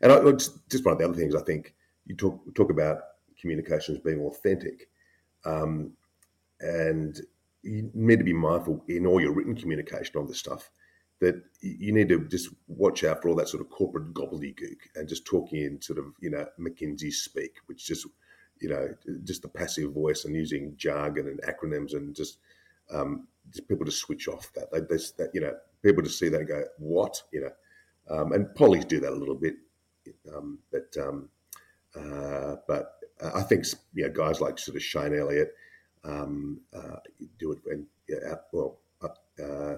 and 0.03 0.13
I, 0.13 0.33
just 0.33 0.85
one 0.85 0.93
of 0.93 0.99
the 0.99 1.05
other 1.05 1.15
things 1.15 1.35
I 1.35 1.43
think 1.43 1.75
you 2.07 2.17
talk 2.17 2.41
talk 2.55 2.71
about 2.71 2.99
communication 3.41 3.95
as 3.95 4.01
being 4.01 4.21
authentic. 4.21 4.89
Um, 5.45 5.93
and 6.61 7.21
you 7.63 7.91
need 7.95 8.19
to 8.19 8.25
be 8.25 8.33
mindful 8.33 8.85
in 8.89 9.07
all 9.07 9.21
your 9.21 9.33
written 9.33 9.55
communication 9.55 10.17
on 10.17 10.27
this 10.27 10.39
stuff 10.39 10.71
that 11.21 11.43
you 11.61 11.93
need 11.93 12.09
to 12.09 12.27
just 12.29 12.49
watch 12.67 13.05
out 13.05 13.21
for 13.21 13.29
all 13.29 13.35
that 13.35 13.49
sort 13.49 13.61
of 13.61 13.69
corporate 13.69 14.15
gobbledygook 14.15 14.79
and 14.97 15.09
just 15.09 15.27
talking 15.27 15.61
in 15.61 15.81
sort 15.81 15.99
of, 15.99 16.07
you 16.21 16.31
know, 16.31 16.47
McKinsey 16.59 17.13
speak, 17.13 17.57
which 17.67 17.87
just, 17.87 18.07
you 18.61 18.71
know, 18.71 18.89
just 19.25 19.43
the 19.43 19.49
passive 19.49 19.93
voice 19.93 20.25
and 20.25 20.35
using 20.35 20.75
jargon 20.77 21.29
and 21.29 21.43
acronyms 21.43 21.93
and 21.95 22.15
just, 22.17 22.39
um, 22.91 23.27
just 23.51 23.69
people 23.69 23.85
to 23.85 23.93
switch 23.93 24.29
off 24.29 24.51
that. 24.55 24.73
They, 24.73 24.81
they, 24.81 25.03
that, 25.19 25.31
you 25.35 25.43
know, 25.43 25.55
people 25.83 26.03
to 26.03 26.09
see 26.09 26.31
that 26.31 26.41
and 26.41 26.49
go, 26.49 26.65
what, 26.79 27.23
you 27.33 27.43
know, 27.43 27.53
um, 28.11 28.33
and 28.33 28.55
pollies 28.55 28.87
do 28.87 28.99
that 29.01 29.13
a 29.13 29.15
little 29.15 29.35
bit, 29.35 29.55
um, 30.35 30.59
but 30.73 30.97
um, 31.01 31.29
uh, 31.95 32.57
but 32.67 33.00
uh, 33.23 33.31
I 33.35 33.43
think 33.43 33.65
you 33.95 34.05
know 34.07 34.13
guys 34.13 34.41
like 34.41 34.59
sort 34.59 34.77
of 34.77 34.83
Shayne 34.83 35.19
Elliott 35.19 35.53
um, 36.05 36.61
uh, 36.75 36.97
do 37.39 37.53
it. 37.53 37.59
And 37.67 37.87
yeah, 38.09 38.35
well, 38.53 38.79
uh, 39.03 39.43
uh, 39.43 39.77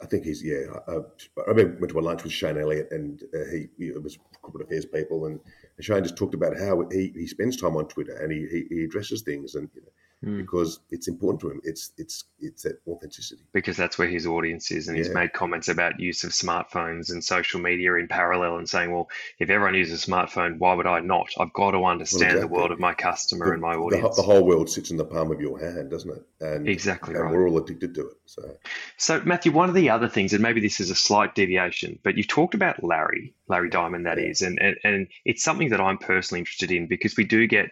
I 0.00 0.06
think 0.06 0.24
he's 0.24 0.42
yeah. 0.42 0.64
I, 0.86 0.92
I 0.92 1.50
remember 1.50 1.78
went 1.80 1.90
to 1.90 1.98
a 1.98 2.00
lunch 2.00 2.22
with 2.22 2.32
Shayne 2.32 2.58
Elliott, 2.58 2.88
and 2.90 3.22
uh, 3.34 3.50
he, 3.50 3.68
he 3.78 3.90
was 3.92 4.18
corporate 4.42 4.66
affairs 4.66 4.86
people, 4.86 5.26
and, 5.26 5.40
and 5.76 5.84
Shayne 5.84 6.02
just 6.02 6.16
talked 6.16 6.34
about 6.34 6.58
how 6.58 6.86
he, 6.90 7.12
he 7.14 7.26
spends 7.26 7.56
time 7.56 7.76
on 7.76 7.88
Twitter 7.88 8.16
and 8.16 8.32
he, 8.32 8.46
he, 8.50 8.74
he 8.74 8.84
addresses 8.84 9.22
things, 9.22 9.54
and 9.54 9.68
you 9.74 9.82
know, 9.82 9.88
mm. 10.24 10.38
because 10.38 10.80
it's 10.90 11.08
important 11.08 11.40
to 11.40 11.50
him. 11.50 11.60
It's 11.64 11.92
it's 11.96 12.24
it's 12.40 12.62
that 12.62 12.80
authenticity. 12.86 13.42
Because 13.52 13.76
that's 13.76 13.98
where 13.98 14.08
his 14.08 14.26
audience 14.26 14.70
is, 14.70 14.88
and 14.88 14.96
yeah. 14.96 15.04
he's 15.04 15.14
made 15.14 15.32
comments 15.32 15.68
about 15.68 16.00
use 16.00 16.24
of 16.24 16.30
smartphones 16.30 17.10
and 17.10 17.22
social 17.22 17.60
media 17.60 17.94
in 17.94 18.08
parallel, 18.08 18.56
and 18.56 18.68
saying, 18.68 18.92
well, 18.92 19.08
if 19.38 19.50
everyone 19.50 19.74
uses 19.74 20.04
a 20.04 20.10
smartphone, 20.10 20.58
why 20.58 20.74
would 20.74 20.86
I 20.86 21.00
not? 21.00 21.28
I've 21.38 21.52
got 21.52 21.72
to 21.72 21.84
understand 21.84 22.20
well, 22.20 22.30
exactly. 22.30 22.40
the 22.40 22.54
world 22.60 22.72
of 22.72 22.80
my 22.80 22.94
customer 22.94 23.46
the, 23.46 23.52
and 23.52 23.62
my 23.62 23.74
audience. 23.74 24.16
The, 24.16 24.22
the, 24.22 24.26
whole 24.26 24.44
world 24.44 24.70
sits 24.70 24.90
in 24.90 24.96
the 24.96 25.04
palm 25.04 25.30
of 25.30 25.40
your 25.40 25.58
hand, 25.58 25.90
doesn't 25.90 26.10
it? 26.10 26.22
And 26.40 26.68
exactly, 26.68 27.14
and 27.14 27.24
right. 27.24 27.32
we're 27.32 27.48
all 27.48 27.58
addicted 27.58 27.94
to 27.94 28.08
it. 28.08 28.16
So, 28.26 28.56
so 28.96 29.22
Matthew, 29.24 29.52
one 29.52 29.68
of 29.68 29.74
the 29.74 29.90
other 29.90 30.08
things, 30.08 30.32
and 30.32 30.42
maybe 30.42 30.60
this 30.60 30.80
is 30.80 30.90
a 30.90 30.94
slight 30.94 31.34
deviation, 31.34 31.98
but 32.02 32.16
you've 32.16 32.28
talked 32.28 32.54
about 32.54 32.82
Larry, 32.82 33.34
Larry 33.48 33.70
Diamond, 33.70 34.06
that 34.06 34.18
yeah. 34.18 34.26
is, 34.26 34.42
and, 34.42 34.58
and 34.60 34.76
and 34.84 35.08
it's 35.24 35.42
something 35.42 35.70
that 35.70 35.80
I'm 35.80 35.98
personally 35.98 36.40
interested 36.40 36.70
in 36.70 36.86
because 36.86 37.16
we 37.16 37.24
do 37.24 37.46
get 37.46 37.70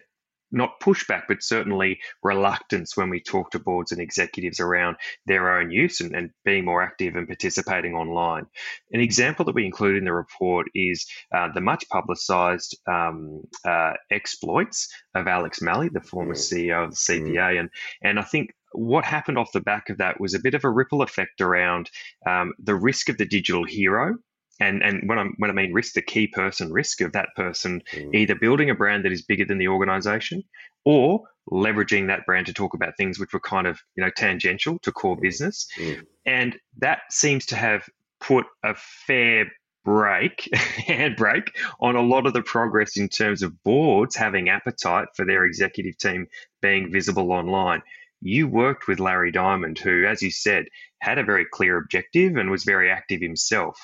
not 0.51 0.79
pushback, 0.79 1.23
but 1.27 1.43
certainly 1.43 1.99
reluctance 2.23 2.95
when 2.95 3.09
we 3.09 3.19
talk 3.19 3.51
to 3.51 3.59
boards 3.59 3.91
and 3.91 4.01
executives 4.01 4.59
around 4.59 4.97
their 5.25 5.57
own 5.57 5.71
use 5.71 6.01
and, 6.01 6.15
and 6.15 6.31
being 6.45 6.65
more 6.65 6.81
active 6.81 7.15
and 7.15 7.27
participating 7.27 7.93
online. 7.93 8.45
An 8.91 9.01
example 9.01 9.45
that 9.45 9.55
we 9.55 9.65
include 9.65 9.97
in 9.97 10.05
the 10.05 10.13
report 10.13 10.67
is 10.73 11.05
uh, 11.33 11.49
the 11.53 11.61
much 11.61 11.87
publicised 11.89 12.77
um, 12.87 13.41
uh, 13.65 13.93
exploits 14.11 14.89
of 15.15 15.27
Alex 15.27 15.61
Malley, 15.61 15.89
the 15.89 16.01
former 16.01 16.35
mm. 16.35 16.37
CEO 16.37 16.85
of 16.85 16.91
the 16.91 16.95
CPA, 16.95 17.35
mm. 17.35 17.59
and 17.59 17.69
and 18.01 18.19
I 18.19 18.23
think 18.23 18.51
what 18.73 19.05
happened 19.05 19.37
off 19.37 19.51
the 19.53 19.61
back 19.61 19.89
of 19.89 19.97
that 19.97 20.19
was 20.19 20.33
a 20.33 20.39
bit 20.39 20.53
of 20.53 20.63
a 20.63 20.69
ripple 20.69 21.01
effect 21.01 21.41
around 21.41 21.89
um, 22.25 22.53
the 22.59 22.75
risk 22.75 23.09
of 23.09 23.17
the 23.17 23.25
digital 23.25 23.63
hero 23.63 24.17
and 24.59 24.83
and 24.83 25.07
when 25.07 25.19
I 25.19 25.25
when 25.37 25.49
I 25.49 25.53
mean 25.53 25.73
risk, 25.73 25.93
the 25.93 26.01
key 26.01 26.27
person 26.27 26.71
risk 26.71 27.01
of 27.01 27.13
that 27.13 27.29
person 27.35 27.81
mm. 27.93 28.15
either 28.15 28.35
building 28.35 28.69
a 28.69 28.75
brand 28.75 29.05
that 29.05 29.11
is 29.11 29.21
bigger 29.21 29.45
than 29.45 29.57
the 29.57 29.67
organization 29.67 30.43
or 30.85 31.21
leveraging 31.51 32.07
that 32.07 32.25
brand 32.25 32.45
to 32.47 32.53
talk 32.53 32.73
about 32.73 32.97
things 32.97 33.19
which 33.19 33.33
were 33.33 33.39
kind 33.39 33.67
of 33.67 33.79
you 33.95 34.03
know 34.03 34.11
tangential 34.15 34.79
to 34.79 34.91
core 34.91 35.17
mm. 35.17 35.21
business, 35.21 35.67
mm. 35.77 36.03
and 36.25 36.57
that 36.77 37.01
seems 37.09 37.45
to 37.47 37.55
have 37.55 37.87
put 38.19 38.45
a 38.63 38.73
fair 38.75 39.45
break 39.85 40.49
handbrake 40.53 41.49
on 41.79 41.95
a 41.95 42.01
lot 42.01 42.25
of 42.25 42.33
the 42.33 42.41
progress 42.41 42.97
in 42.97 43.07
terms 43.07 43.41
of 43.41 43.63
boards 43.63 44.15
having 44.15 44.49
appetite 44.49 45.07
for 45.15 45.25
their 45.25 45.45
executive 45.45 45.97
team 45.97 46.27
being 46.61 46.91
visible 46.91 47.31
online. 47.31 47.81
You 48.19 48.47
worked 48.47 48.87
with 48.87 48.99
Larry 48.99 49.31
Diamond, 49.31 49.77
who, 49.77 50.05
as 50.05 50.23
you 50.23 50.31
said, 50.31 50.65
had 50.99 51.19
a 51.19 51.23
very 51.23 51.45
clear 51.45 51.77
objective 51.77 52.35
and 52.35 52.49
was 52.49 52.63
very 52.63 52.89
active 52.89 53.21
himself 53.21 53.77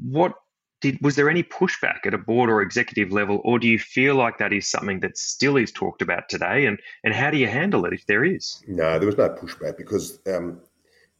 what 0.00 0.34
did, 0.80 0.98
was 1.00 1.16
there 1.16 1.30
any 1.30 1.42
pushback 1.42 2.04
at 2.04 2.14
a 2.14 2.18
board 2.18 2.50
or 2.50 2.60
executive 2.60 3.12
level, 3.12 3.40
or 3.44 3.58
do 3.58 3.68
you 3.68 3.78
feel 3.78 4.16
like 4.16 4.38
that 4.38 4.52
is 4.52 4.68
something 4.68 5.00
that 5.00 5.16
still 5.16 5.56
is 5.56 5.72
talked 5.72 6.02
about 6.02 6.28
today? 6.28 6.66
And, 6.66 6.78
and 7.04 7.14
how 7.14 7.30
do 7.30 7.38
you 7.38 7.46
handle 7.46 7.84
it 7.86 7.92
if 7.92 8.06
there 8.06 8.24
is? 8.24 8.62
No, 8.66 8.98
there 8.98 9.06
was 9.06 9.16
no 9.16 9.28
pushback 9.30 9.76
because 9.76 10.18
um, 10.26 10.60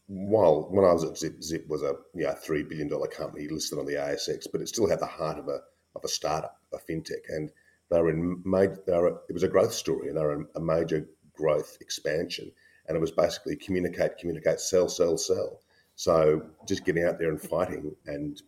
while 0.07 0.67
when 0.69 0.85
I 0.85 0.93
was 0.93 1.03
at 1.03 1.17
Zip, 1.17 1.41
Zip 1.41 1.67
was 1.67 1.81
a 1.81 1.95
you 2.13 2.25
know, 2.25 2.33
three 2.33 2.63
billion 2.63 2.89
dollar 2.89 3.07
company 3.07 3.47
listed 3.47 3.79
on 3.79 3.85
the 3.85 3.93
ASX, 3.93 4.47
but 4.51 4.61
it 4.61 4.67
still 4.67 4.89
had 4.89 4.99
the 4.99 5.05
heart 5.05 5.39
of 5.39 5.47
a 5.47 5.59
of 5.95 6.03
a 6.03 6.07
startup, 6.07 6.57
a 6.73 6.77
fintech, 6.77 7.29
and 7.29 7.51
they 7.89 8.01
were 8.01 8.09
in 8.09 8.41
made 8.45 8.71
they 8.85 8.97
were, 8.97 9.21
it 9.29 9.33
was 9.33 9.43
a 9.43 9.47
growth 9.47 9.73
story, 9.73 10.09
and 10.09 10.17
they 10.17 10.21
were 10.21 10.47
a 10.55 10.59
major 10.59 11.07
growth 11.33 11.77
expansion, 11.81 12.51
and 12.87 12.97
it 12.97 13.01
was 13.01 13.11
basically 13.11 13.55
communicate, 13.55 14.17
communicate, 14.17 14.59
sell, 14.59 14.89
sell, 14.89 15.17
sell. 15.17 15.61
So 15.95 16.45
just 16.67 16.85
getting 16.85 17.03
out 17.03 17.19
there 17.19 17.29
and 17.29 17.41
fighting 17.41 17.95
and 18.07 18.41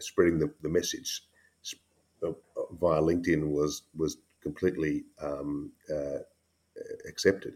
spreading 0.00 0.38
the, 0.38 0.52
the 0.62 0.68
message 0.68 1.22
uh, 2.26 2.32
via 2.80 3.00
LinkedIn 3.00 3.48
was 3.48 3.82
was 3.96 4.18
completely 4.42 5.04
um, 5.20 5.72
uh, 5.92 6.18
accepted. 7.08 7.54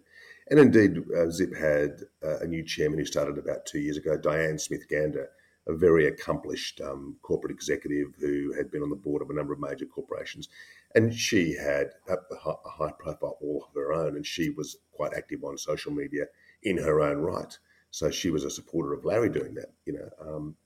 And 0.51 0.59
indeed, 0.59 1.03
uh, 1.17 1.31
Zip 1.31 1.55
had 1.57 2.03
uh, 2.23 2.41
a 2.41 2.47
new 2.47 2.65
chairman 2.65 2.99
who 2.99 3.05
started 3.05 3.39
about 3.39 3.67
two 3.67 3.79
years 3.79 3.97
ago, 3.97 4.17
Diane 4.17 4.59
Smith 4.59 4.89
Gander, 4.89 5.31
a 5.67 5.75
very 5.75 6.09
accomplished 6.09 6.81
um, 6.81 7.17
corporate 7.23 7.53
executive 7.53 8.09
who 8.19 8.53
had 8.53 8.71
been 8.71 8.83
on 8.83 8.91
the 8.91 8.97
board 8.97 9.23
of 9.23 9.31
a 9.31 9.35
number 9.35 9.53
of 9.53 9.61
major 9.61 9.87
corporations. 9.87 10.49
And 10.95 11.15
she 11.15 11.55
had 11.55 11.93
a, 12.09 12.15
a 12.33 12.69
high 12.69 12.93
profile 12.99 13.39
all 13.41 13.65
of 13.69 13.75
her 13.75 13.93
own, 13.93 14.17
and 14.17 14.27
she 14.27 14.51
was 14.51 14.77
quite 14.93 15.15
active 15.15 15.45
on 15.45 15.57
social 15.57 15.93
media 15.93 16.25
in 16.65 16.77
her 16.77 17.01
own 17.01 17.19
right. 17.19 17.57
So 17.93 18.11
she 18.11 18.31
was 18.31 18.45
a 18.45 18.51
supporter 18.51 18.95
of 18.95 19.05
Larry 19.05 19.29
doing 19.29 19.55
that, 19.55 19.71
you 19.85 19.93
know. 19.93 20.09
Um, 20.21 20.57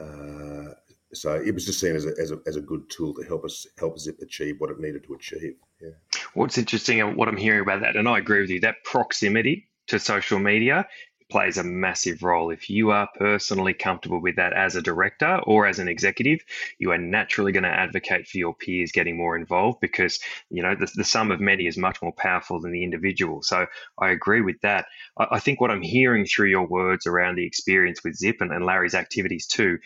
uh, 0.00 0.74
so 1.12 1.34
it 1.34 1.52
was 1.52 1.66
just 1.66 1.80
seen 1.80 1.94
as 1.94 2.06
a, 2.06 2.12
as 2.18 2.30
a, 2.30 2.38
as 2.46 2.56
a 2.56 2.60
good 2.60 2.88
tool 2.88 3.12
to 3.14 3.22
help 3.24 3.44
us 3.44 3.66
help 3.78 3.98
Zip 3.98 4.18
achieve 4.22 4.56
what 4.58 4.70
it 4.70 4.78
needed 4.78 5.04
to 5.04 5.14
achieve. 5.14 5.56
Yeah. 5.80 5.90
What's 6.34 6.56
interesting, 6.56 7.16
what 7.16 7.28
I'm 7.28 7.36
hearing 7.36 7.60
about 7.60 7.80
that, 7.80 7.96
and 7.96 8.08
I 8.08 8.18
agree 8.18 8.40
with 8.40 8.48
you, 8.48 8.60
that 8.60 8.76
proximity 8.84 9.68
to 9.88 9.98
social 9.98 10.38
media 10.38 10.86
plays 11.32 11.56
a 11.56 11.64
massive 11.64 12.22
role. 12.22 12.50
If 12.50 12.68
you 12.68 12.90
are 12.90 13.08
personally 13.16 13.72
comfortable 13.72 14.20
with 14.20 14.36
that 14.36 14.52
as 14.52 14.76
a 14.76 14.82
director 14.82 15.40
or 15.44 15.66
as 15.66 15.78
an 15.78 15.88
executive, 15.88 16.40
you 16.78 16.92
are 16.92 16.98
naturally 16.98 17.52
going 17.52 17.62
to 17.62 17.70
advocate 17.70 18.28
for 18.28 18.36
your 18.36 18.54
peers 18.54 18.92
getting 18.92 19.16
more 19.16 19.34
involved 19.34 19.80
because 19.80 20.20
you 20.50 20.62
know 20.62 20.74
the, 20.74 20.92
the 20.94 21.04
sum 21.04 21.30
of 21.30 21.40
many 21.40 21.66
is 21.66 21.78
much 21.78 22.02
more 22.02 22.12
powerful 22.12 22.60
than 22.60 22.70
the 22.70 22.84
individual. 22.84 23.42
So 23.42 23.66
I 23.96 24.10
agree 24.10 24.42
with 24.42 24.60
that. 24.60 24.84
I, 25.18 25.26
I 25.32 25.38
think 25.40 25.58
what 25.58 25.70
I'm 25.70 25.80
hearing 25.80 26.26
through 26.26 26.50
your 26.50 26.66
words 26.66 27.06
around 27.06 27.36
the 27.36 27.46
experience 27.46 28.04
with 28.04 28.14
Zip 28.14 28.36
and, 28.40 28.52
and 28.52 28.66
Larry's 28.66 28.94
activities 28.94 29.46
too 29.46 29.78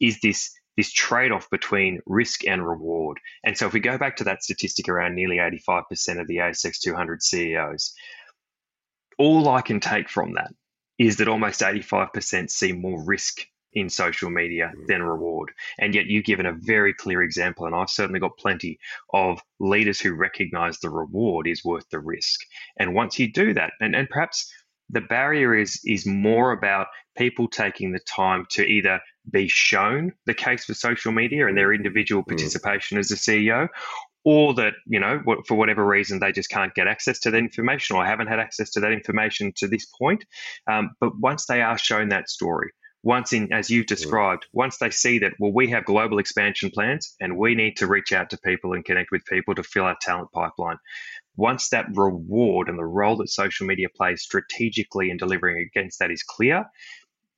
is 0.00 0.18
this 0.20 0.58
this 0.78 0.90
trade 0.90 1.30
off 1.30 1.50
between 1.50 2.00
risk 2.06 2.46
and 2.46 2.66
reward. 2.66 3.20
And 3.44 3.56
so 3.56 3.66
if 3.66 3.74
we 3.74 3.80
go 3.80 3.98
back 3.98 4.16
to 4.16 4.24
that 4.24 4.42
statistic 4.42 4.88
around 4.88 5.14
nearly 5.14 5.36
85% 5.36 6.20
of 6.20 6.26
the 6.26 6.38
ASX 6.38 6.80
200 6.80 7.22
CEOs, 7.22 7.94
all 9.18 9.50
I 9.50 9.60
can 9.60 9.80
take 9.80 10.08
from 10.08 10.34
that 10.34 10.52
is 10.98 11.16
that 11.16 11.28
almost 11.28 11.60
85% 11.60 12.50
see 12.50 12.72
more 12.72 13.02
risk 13.04 13.46
in 13.76 13.90
social 13.90 14.30
media 14.30 14.72
mm. 14.74 14.86
than 14.86 15.02
reward. 15.02 15.52
And 15.78 15.94
yet 15.94 16.06
you've 16.06 16.24
given 16.24 16.46
a 16.46 16.52
very 16.52 16.94
clear 16.94 17.22
example, 17.22 17.66
and 17.66 17.74
I've 17.74 17.90
certainly 17.90 18.20
got 18.20 18.38
plenty 18.38 18.78
of 19.12 19.40
leaders 19.60 20.00
who 20.00 20.14
recognize 20.14 20.78
the 20.78 20.90
reward 20.90 21.46
is 21.46 21.64
worth 21.64 21.88
the 21.90 22.00
risk. 22.00 22.40
And 22.78 22.94
once 22.94 23.18
you 23.18 23.30
do 23.30 23.54
that, 23.54 23.72
and, 23.80 23.94
and 23.94 24.08
perhaps 24.08 24.50
the 24.88 25.00
barrier 25.00 25.54
is 25.54 25.80
is 25.84 26.06
more 26.06 26.52
about 26.52 26.86
people 27.18 27.48
taking 27.48 27.92
the 27.92 28.00
time 28.00 28.46
to 28.50 28.62
either 28.62 29.00
be 29.30 29.48
shown 29.48 30.12
the 30.26 30.34
case 30.34 30.64
for 30.64 30.74
social 30.74 31.10
media 31.10 31.48
and 31.48 31.56
their 31.56 31.72
individual 31.72 32.22
mm. 32.22 32.28
participation 32.28 32.96
mm. 32.96 33.00
as 33.00 33.10
a 33.10 33.16
CEO, 33.16 33.68
or 34.26 34.52
that 34.54 34.74
you 34.86 34.98
know 34.98 35.22
for 35.46 35.54
whatever 35.54 35.86
reason 35.86 36.18
they 36.18 36.32
just 36.32 36.50
can't 36.50 36.74
get 36.74 36.88
access 36.88 37.20
to 37.20 37.30
that 37.30 37.38
information 37.38 37.96
or 37.96 38.04
haven't 38.04 38.26
had 38.26 38.40
access 38.40 38.70
to 38.70 38.80
that 38.80 38.92
information 38.92 39.52
to 39.56 39.68
this 39.68 39.86
point. 39.86 40.24
Um, 40.66 40.90
but 41.00 41.18
once 41.18 41.46
they 41.46 41.62
are 41.62 41.78
shown 41.78 42.10
that 42.10 42.28
story 42.28 42.72
once 43.02 43.32
in 43.32 43.52
as 43.52 43.70
you've 43.70 43.86
described 43.86 44.46
once 44.52 44.78
they 44.78 44.90
see 44.90 45.20
that 45.20 45.32
well 45.38 45.52
we 45.52 45.68
have 45.70 45.84
global 45.84 46.18
expansion 46.18 46.70
plans 46.70 47.14
and 47.20 47.36
we 47.36 47.54
need 47.54 47.76
to 47.76 47.86
reach 47.86 48.10
out 48.12 48.28
to 48.28 48.38
people 48.38 48.72
and 48.72 48.84
connect 48.84 49.12
with 49.12 49.24
people 49.26 49.54
to 49.54 49.62
fill 49.62 49.84
our 49.84 49.96
talent 50.00 50.28
pipeline 50.32 50.78
once 51.36 51.68
that 51.68 51.86
reward 51.94 52.68
and 52.68 52.78
the 52.78 52.84
role 52.84 53.14
that 53.16 53.28
social 53.28 53.64
media 53.64 53.86
plays 53.94 54.22
strategically 54.22 55.08
in 55.08 55.16
delivering 55.16 55.58
against 55.58 56.00
that 56.00 56.10
is 56.10 56.24
clear 56.24 56.64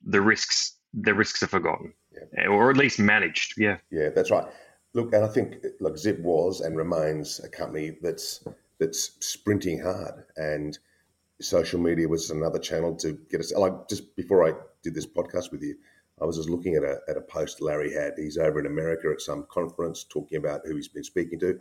the 0.03 0.21
risks 0.21 0.79
the 0.93 1.13
risks 1.13 1.43
are 1.43 1.47
forgotten 1.47 1.93
yeah. 2.33 2.47
or 2.47 2.71
at 2.71 2.77
least 2.77 2.97
managed. 2.97 3.53
Yeah. 3.57 3.77
Yeah 3.91 4.09
that's 4.09 4.31
right 4.31 4.47
Look, 4.93 5.13
and 5.13 5.23
I 5.23 5.27
think 5.27 5.57
like 5.79 5.97
Zip 5.97 6.19
was 6.19 6.61
and 6.61 6.75
remains 6.75 7.39
a 7.39 7.49
company 7.49 7.97
that's 8.01 8.43
that's 8.79 9.11
sprinting 9.19 9.79
hard, 9.79 10.23
and 10.37 10.77
social 11.41 11.79
media 11.79 12.07
was 12.07 12.29
another 12.31 12.59
channel 12.59 12.95
to 12.95 13.17
get 13.29 13.39
us. 13.39 13.53
Like 13.53 13.87
just 13.87 14.15
before 14.15 14.47
I 14.47 14.53
did 14.83 14.95
this 14.95 15.05
podcast 15.05 15.51
with 15.51 15.61
you, 15.61 15.75
I 16.21 16.25
was 16.25 16.37
just 16.37 16.49
looking 16.49 16.75
at 16.75 16.83
a 16.83 16.99
at 17.07 17.17
a 17.17 17.21
post 17.21 17.61
Larry 17.61 17.93
had. 17.93 18.13
He's 18.17 18.37
over 18.37 18.59
in 18.59 18.65
America 18.65 19.09
at 19.11 19.21
some 19.21 19.45
conference 19.49 20.03
talking 20.03 20.37
about 20.37 20.61
who 20.65 20.75
he's 20.75 20.87
been 20.87 21.03
speaking 21.03 21.39
to, 21.39 21.59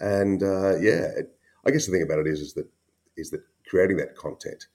and 0.00 0.42
uh, 0.42 0.76
yeah, 0.78 1.08
it, 1.16 1.36
I 1.66 1.70
guess 1.70 1.86
the 1.86 1.92
thing 1.92 2.02
about 2.02 2.20
it 2.20 2.26
is 2.26 2.40
is 2.40 2.54
that 2.54 2.68
is 3.16 3.30
that 3.30 3.42
creating 3.68 3.96
that 3.98 4.16
content. 4.16 4.66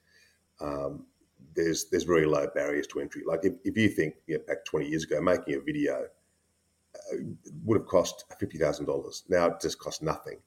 Um, 0.60 1.06
there's 1.54 1.86
there's 1.86 2.04
very 2.04 2.26
low 2.26 2.46
barriers 2.54 2.86
to 2.88 3.00
entry. 3.00 3.22
Like 3.26 3.40
if, 3.44 3.54
if 3.64 3.76
you 3.76 3.88
think 3.88 4.14
you 4.26 4.38
know, 4.38 4.44
back 4.46 4.64
20 4.64 4.88
years 4.88 5.04
ago, 5.04 5.20
making 5.20 5.54
a 5.54 5.60
video 5.60 6.06
would 7.64 7.78
have 7.78 7.86
cost 7.86 8.24
fifty 8.38 8.58
thousand 8.58 8.86
dollars. 8.86 9.24
Now 9.28 9.46
it 9.46 9.60
just 9.60 9.78
costs 9.78 10.02
nothing. 10.02 10.38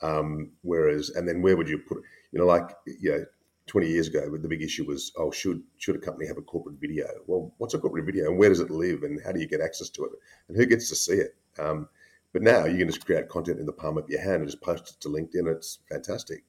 Um, 0.00 0.50
whereas, 0.62 1.10
and 1.10 1.28
then 1.28 1.42
where 1.42 1.56
would 1.56 1.68
you 1.68 1.78
put? 1.78 1.98
You 2.32 2.40
know, 2.40 2.46
like 2.46 2.70
you 2.86 3.10
know, 3.10 3.24
twenty 3.66 3.88
years 3.88 4.08
ago, 4.08 4.36
the 4.36 4.48
big 4.48 4.62
issue 4.62 4.84
was, 4.84 5.12
oh, 5.16 5.30
should 5.30 5.62
should 5.78 5.96
a 5.96 6.00
company 6.00 6.26
have 6.26 6.38
a 6.38 6.42
corporate 6.42 6.80
video? 6.80 7.06
Well, 7.26 7.54
what's 7.58 7.74
a 7.74 7.78
corporate 7.78 8.06
video, 8.06 8.28
and 8.28 8.38
where 8.38 8.48
does 8.48 8.60
it 8.60 8.70
live, 8.70 9.02
and 9.04 9.20
how 9.24 9.32
do 9.32 9.40
you 9.40 9.46
get 9.46 9.60
access 9.60 9.88
to 9.90 10.04
it, 10.04 10.12
and 10.48 10.56
who 10.56 10.66
gets 10.66 10.88
to 10.88 10.96
see 10.96 11.14
it? 11.14 11.36
Um, 11.58 11.88
but 12.32 12.42
now 12.42 12.64
you 12.64 12.78
can 12.78 12.88
just 12.88 13.04
create 13.04 13.28
content 13.28 13.60
in 13.60 13.66
the 13.66 13.72
palm 13.72 13.98
of 13.98 14.08
your 14.08 14.20
hand 14.20 14.36
and 14.36 14.46
just 14.46 14.62
post 14.62 14.88
it 14.88 15.00
to 15.00 15.08
LinkedIn. 15.08 15.54
It's 15.54 15.78
fantastic. 15.88 16.44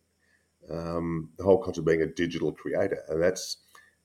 Um, 0.71 1.29
the 1.37 1.43
whole 1.43 1.57
concept 1.57 1.79
of 1.79 1.85
being 1.85 2.01
a 2.01 2.07
digital 2.07 2.53
creator, 2.53 3.03
and 3.09 3.21
that's 3.21 3.57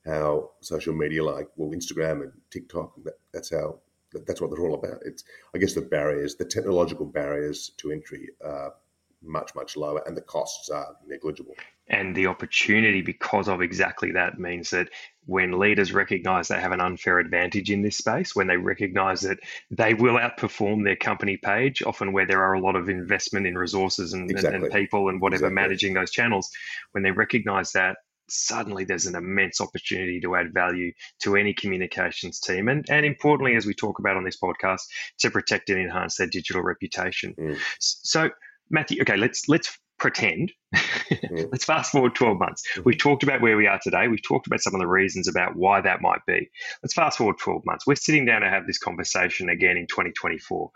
how 0.04 0.50
social 0.60 0.94
media, 0.94 1.24
like 1.24 1.48
well, 1.56 1.70
Instagram 1.70 2.22
and 2.22 2.32
TikTok, 2.50 2.92
that, 3.04 3.14
that's 3.32 3.50
how 3.50 3.78
that's 4.12 4.40
what 4.40 4.50
they're 4.50 4.64
all 4.64 4.74
about. 4.74 5.00
It's, 5.04 5.24
I 5.54 5.58
guess, 5.58 5.74
the 5.74 5.82
barriers, 5.82 6.36
the 6.36 6.44
technological 6.44 7.06
barriers 7.06 7.70
to 7.78 7.90
entry 7.92 8.30
are 8.44 8.74
much, 9.22 9.54
much 9.54 9.76
lower, 9.76 10.02
and 10.06 10.16
the 10.16 10.22
costs 10.22 10.70
are 10.70 10.96
negligible. 11.06 11.54
And 11.88 12.14
the 12.14 12.26
opportunity, 12.26 13.00
because 13.00 13.48
of 13.48 13.62
exactly 13.62 14.12
that, 14.12 14.38
means 14.38 14.70
that 14.70 14.90
when 15.24 15.58
leaders 15.58 15.92
recognize 15.92 16.48
they 16.48 16.60
have 16.60 16.72
an 16.72 16.80
unfair 16.80 17.18
advantage 17.18 17.70
in 17.70 17.82
this 17.82 17.96
space, 17.96 18.36
when 18.36 18.46
they 18.46 18.56
recognize 18.56 19.22
that 19.22 19.38
they 19.70 19.94
will 19.94 20.16
outperform 20.16 20.84
their 20.84 20.96
company 20.96 21.36
page, 21.36 21.82
often 21.82 22.12
where 22.12 22.26
there 22.26 22.42
are 22.42 22.54
a 22.54 22.60
lot 22.60 22.76
of 22.76 22.88
investment 22.88 23.46
in 23.46 23.56
resources 23.56 24.12
and, 24.12 24.30
exactly. 24.30 24.56
and, 24.56 24.64
and 24.64 24.72
people 24.72 25.08
and 25.08 25.20
whatever 25.20 25.46
exactly. 25.46 25.54
managing 25.54 25.94
those 25.94 26.10
channels, 26.10 26.50
when 26.92 27.02
they 27.02 27.10
recognize 27.10 27.72
that, 27.72 27.96
suddenly 28.28 28.84
there's 28.84 29.06
an 29.06 29.14
immense 29.14 29.60
opportunity 29.60 30.20
to 30.20 30.36
add 30.36 30.52
value 30.52 30.92
to 31.22 31.36
any 31.36 31.54
communications 31.54 32.40
team. 32.40 32.68
And, 32.68 32.84
and 32.88 33.04
importantly 33.04 33.56
as 33.56 33.66
we 33.66 33.74
talk 33.74 33.98
about 33.98 34.16
on 34.16 34.24
this 34.24 34.38
podcast 34.38 34.82
to 35.20 35.30
protect 35.30 35.70
and 35.70 35.80
enhance 35.80 36.16
their 36.16 36.26
digital 36.26 36.62
reputation. 36.62 37.34
Mm. 37.38 37.58
so 37.78 38.30
matthew 38.70 39.00
okay 39.02 39.16
let's 39.16 39.48
let's 39.48 39.78
pretend. 39.98 40.52
Mm. 40.74 41.48
let's 41.52 41.64
fast 41.64 41.92
forward 41.92 42.14
12 42.14 42.38
months. 42.38 42.62
Mm. 42.76 42.84
we've 42.84 42.98
talked 42.98 43.22
about 43.22 43.40
where 43.40 43.56
we 43.56 43.66
are 43.66 43.80
today. 43.82 44.08
We've 44.08 44.22
talked 44.22 44.46
about 44.46 44.60
some 44.60 44.74
of 44.74 44.80
the 44.80 44.86
reasons 44.86 45.28
about 45.28 45.56
why 45.56 45.80
that 45.80 46.00
might 46.00 46.24
be. 46.26 46.48
Let's 46.82 46.94
fast 46.94 47.18
forward 47.18 47.38
12 47.38 47.62
months. 47.66 47.86
We're 47.86 47.96
sitting 47.96 48.24
down 48.24 48.42
to 48.42 48.48
have 48.48 48.66
this 48.66 48.78
conversation 48.78 49.48
again 49.48 49.76
in 49.76 49.86
2024 49.86 50.70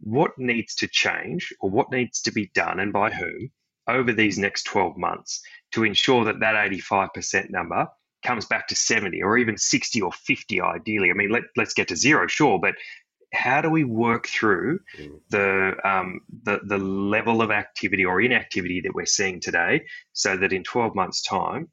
what 0.00 0.32
needs 0.36 0.74
to 0.74 0.88
change 0.88 1.52
or 1.60 1.70
what 1.70 1.90
needs 1.90 2.20
to 2.22 2.32
be 2.32 2.50
done 2.54 2.78
and 2.78 2.92
by 2.92 3.10
whom 3.10 3.50
over 3.88 4.12
these 4.12 4.38
next 4.38 4.64
12 4.64 4.96
months 4.96 5.42
to 5.72 5.84
ensure 5.84 6.24
that 6.24 6.40
that 6.40 6.54
85% 6.70 7.50
number 7.50 7.86
comes 8.24 8.46
back 8.46 8.66
to 8.68 8.76
70 8.76 9.22
or 9.22 9.36
even 9.36 9.58
60 9.58 10.00
or 10.00 10.12
50 10.12 10.60
ideally. 10.60 11.10
I 11.10 11.14
mean, 11.14 11.30
let, 11.30 11.42
let's 11.56 11.74
get 11.74 11.88
to 11.88 11.96
zero, 11.96 12.26
sure, 12.26 12.58
but 12.58 12.74
how 13.34 13.60
do 13.60 13.68
we 13.68 13.84
work 13.84 14.26
through 14.26 14.78
mm. 14.96 15.20
the, 15.30 15.74
um, 15.84 16.20
the 16.44 16.60
the 16.64 16.78
level 16.78 17.42
of 17.42 17.50
activity 17.50 18.04
or 18.04 18.20
inactivity 18.20 18.80
that 18.80 18.94
we're 18.94 19.06
seeing 19.06 19.40
today 19.40 19.84
so 20.12 20.36
that 20.36 20.52
in 20.52 20.62
12 20.62 20.94
months 20.94 21.22
time 21.22 21.68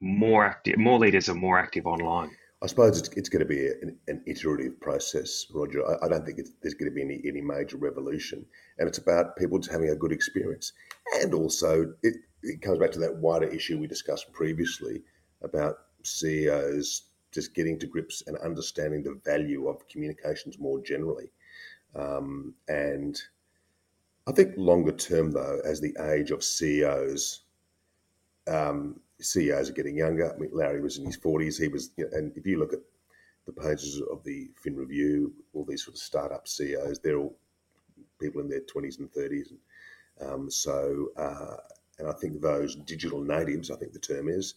more 0.00 0.44
active 0.44 0.76
more 0.76 0.98
leaders 0.98 1.28
are 1.28 1.34
more 1.34 1.58
active 1.58 1.86
online 1.86 2.30
I 2.62 2.66
suppose 2.66 2.98
it's, 2.98 3.08
it's 3.10 3.28
going 3.28 3.40
to 3.40 3.48
be 3.48 3.66
an, 3.66 3.98
an 4.08 4.22
iterative 4.26 4.80
process, 4.80 5.46
Roger. 5.52 5.86
I, 5.86 6.06
I 6.06 6.08
don't 6.08 6.24
think 6.24 6.40
there's 6.62 6.74
going 6.74 6.90
to 6.90 6.94
be 6.94 7.02
any, 7.02 7.20
any 7.26 7.42
major 7.42 7.76
revolution. 7.76 8.46
And 8.78 8.88
it's 8.88 8.98
about 8.98 9.36
people 9.36 9.58
just 9.58 9.70
having 9.70 9.90
a 9.90 9.96
good 9.96 10.12
experience. 10.12 10.72
And 11.20 11.34
also, 11.34 11.92
it, 12.02 12.16
it 12.42 12.62
comes 12.62 12.78
back 12.78 12.92
to 12.92 12.98
that 13.00 13.16
wider 13.16 13.46
issue 13.46 13.78
we 13.78 13.86
discussed 13.86 14.32
previously 14.32 15.02
about 15.42 15.76
CEOs 16.02 17.02
just 17.32 17.54
getting 17.54 17.78
to 17.78 17.86
grips 17.86 18.22
and 18.26 18.38
understanding 18.38 19.02
the 19.02 19.20
value 19.24 19.68
of 19.68 19.86
communications 19.88 20.58
more 20.58 20.80
generally. 20.80 21.30
Um, 21.94 22.54
and 22.68 23.20
I 24.26 24.32
think 24.32 24.54
longer 24.56 24.92
term, 24.92 25.30
though, 25.30 25.60
as 25.64 25.80
the 25.80 25.94
age 26.12 26.30
of 26.30 26.42
CEOs, 26.42 27.42
um, 28.48 29.00
CEOs 29.20 29.70
are 29.70 29.74
getting 29.74 29.96
younger. 29.96 30.32
I 30.32 30.38
mean, 30.38 30.50
Larry 30.52 30.80
was 30.80 30.98
in 30.98 31.06
his 31.06 31.16
40s. 31.16 31.60
He 31.60 31.68
was, 31.68 31.90
you 31.96 32.04
know, 32.04 32.10
and 32.16 32.36
if 32.36 32.46
you 32.46 32.58
look 32.58 32.72
at 32.72 32.80
the 33.46 33.52
pages 33.52 34.02
of 34.10 34.22
the 34.24 34.50
Fin 34.56 34.76
Review, 34.76 35.32
all 35.54 35.64
these 35.64 35.84
sort 35.84 35.94
of 35.94 36.00
startup 36.00 36.48
CEOs, 36.48 36.98
they're 36.98 37.18
all 37.18 37.38
people 38.20 38.40
in 38.40 38.48
their 38.48 38.60
20s 38.60 38.98
and 38.98 39.10
30s. 39.10 39.50
And, 39.50 40.30
um, 40.30 40.50
so, 40.50 41.08
uh, 41.16 41.56
and 41.98 42.08
I 42.08 42.12
think 42.12 42.40
those 42.40 42.76
digital 42.76 43.20
natives, 43.20 43.70
I 43.70 43.76
think 43.76 43.92
the 43.92 43.98
term 43.98 44.28
is, 44.28 44.54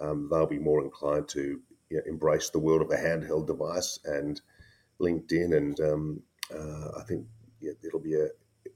um, 0.00 0.28
they'll 0.30 0.46
be 0.46 0.58
more 0.58 0.82
inclined 0.82 1.28
to 1.28 1.60
you 1.90 1.96
know, 1.96 2.02
embrace 2.06 2.50
the 2.50 2.58
world 2.58 2.82
of 2.82 2.90
a 2.90 2.96
handheld 2.96 3.46
device 3.46 3.98
and 4.04 4.40
LinkedIn. 5.00 5.56
And 5.56 5.80
um, 5.80 6.22
uh, 6.54 6.98
I 6.98 7.02
think 7.02 7.26
yeah, 7.60 7.72
it'll 7.84 8.00
be 8.00 8.14
a 8.14 8.28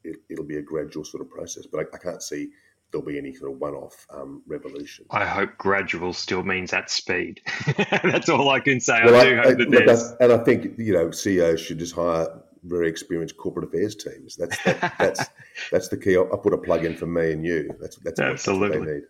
it, 0.02 0.20
will 0.30 0.44
be 0.44 0.58
a 0.58 0.62
gradual 0.62 1.04
sort 1.04 1.22
of 1.22 1.30
process. 1.30 1.66
But 1.66 1.86
I, 1.92 1.96
I 1.96 1.98
can't 1.98 2.22
see 2.22 2.50
there'll 2.94 3.06
be 3.06 3.18
any 3.18 3.34
sort 3.34 3.50
of 3.50 3.58
one-off 3.58 4.06
um, 4.10 4.42
revolution. 4.46 5.04
I 5.10 5.26
hope 5.26 5.58
gradual 5.58 6.12
still 6.12 6.44
means 6.44 6.72
at 6.72 6.90
speed. 6.90 7.40
That's 7.76 8.28
all 8.28 8.48
I 8.50 8.60
can 8.60 8.80
say. 8.80 9.00
Well, 9.04 9.16
I 9.16 9.24
do 9.24 9.40
I, 9.40 9.42
hope 9.42 9.58
that 9.58 9.70
there's... 9.70 10.12
and 10.20 10.32
I 10.32 10.38
think 10.38 10.78
you 10.78 10.92
know 10.92 11.10
CEOs 11.10 11.60
should 11.60 11.80
just 11.80 11.94
hire 11.94 12.28
very 12.62 12.88
experienced 12.88 13.36
corporate 13.36 13.66
affairs 13.66 13.96
teams. 13.96 14.36
That's 14.36 14.62
that, 14.62 14.94
that's 14.98 15.24
that's 15.72 15.88
the 15.88 15.96
key. 15.96 16.16
I'll, 16.16 16.28
I'll, 16.30 16.38
put 16.38 16.54
a 16.54 16.58
plug 16.58 16.84
in 16.84 16.96
for 16.96 17.06
me 17.06 17.32
and 17.32 17.44
you. 17.44 17.74
That's 17.80 17.96
that's 17.96 18.20
absolutely. 18.20 18.78
What 18.78 18.86
they 18.86 18.94
need. 18.94 19.02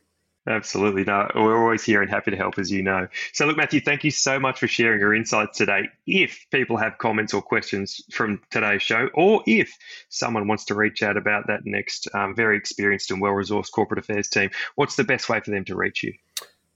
Absolutely. 0.47 1.05
No, 1.05 1.31
we're 1.35 1.59
always 1.59 1.83
here 1.83 2.03
and 2.03 2.11
happy 2.11 2.31
to 2.31 2.37
help, 2.37 2.59
as 2.59 2.71
you 2.71 2.83
know. 2.83 3.09
So, 3.33 3.47
look, 3.47 3.57
Matthew, 3.57 3.81
thank 3.81 4.05
you 4.05 4.11
so 4.11 4.39
much 4.39 4.61
for 4.61 4.69
sharing 4.69 5.01
your 5.01 5.15
insights 5.15 5.57
today. 5.57 5.89
If 6.07 6.47
people 6.51 6.77
have 6.77 6.99
comments 6.99 7.33
or 7.33 7.41
questions 7.41 8.03
from 8.13 8.43
today's 8.51 8.83
show, 8.83 9.09
or 9.15 9.43
if 9.47 9.75
someone 10.11 10.47
wants 10.47 10.67
to 10.67 10.75
reach 10.75 11.03
out 11.03 11.17
about 11.17 11.47
that 11.47 11.61
next 11.65 12.09
um, 12.13 12.35
very 12.37 12.59
experienced 12.59 13.11
and 13.11 13.23
well 13.23 13.33
resourced 13.33 13.73
corporate 13.73 13.99
affairs 13.99 14.29
team, 14.29 14.51
what's 14.75 14.97
the 14.97 15.05
best 15.05 15.31
way 15.31 15.41
for 15.41 15.51
them 15.51 15.65
to 15.65 15.77
reach 15.77 16.03
you? 16.03 16.13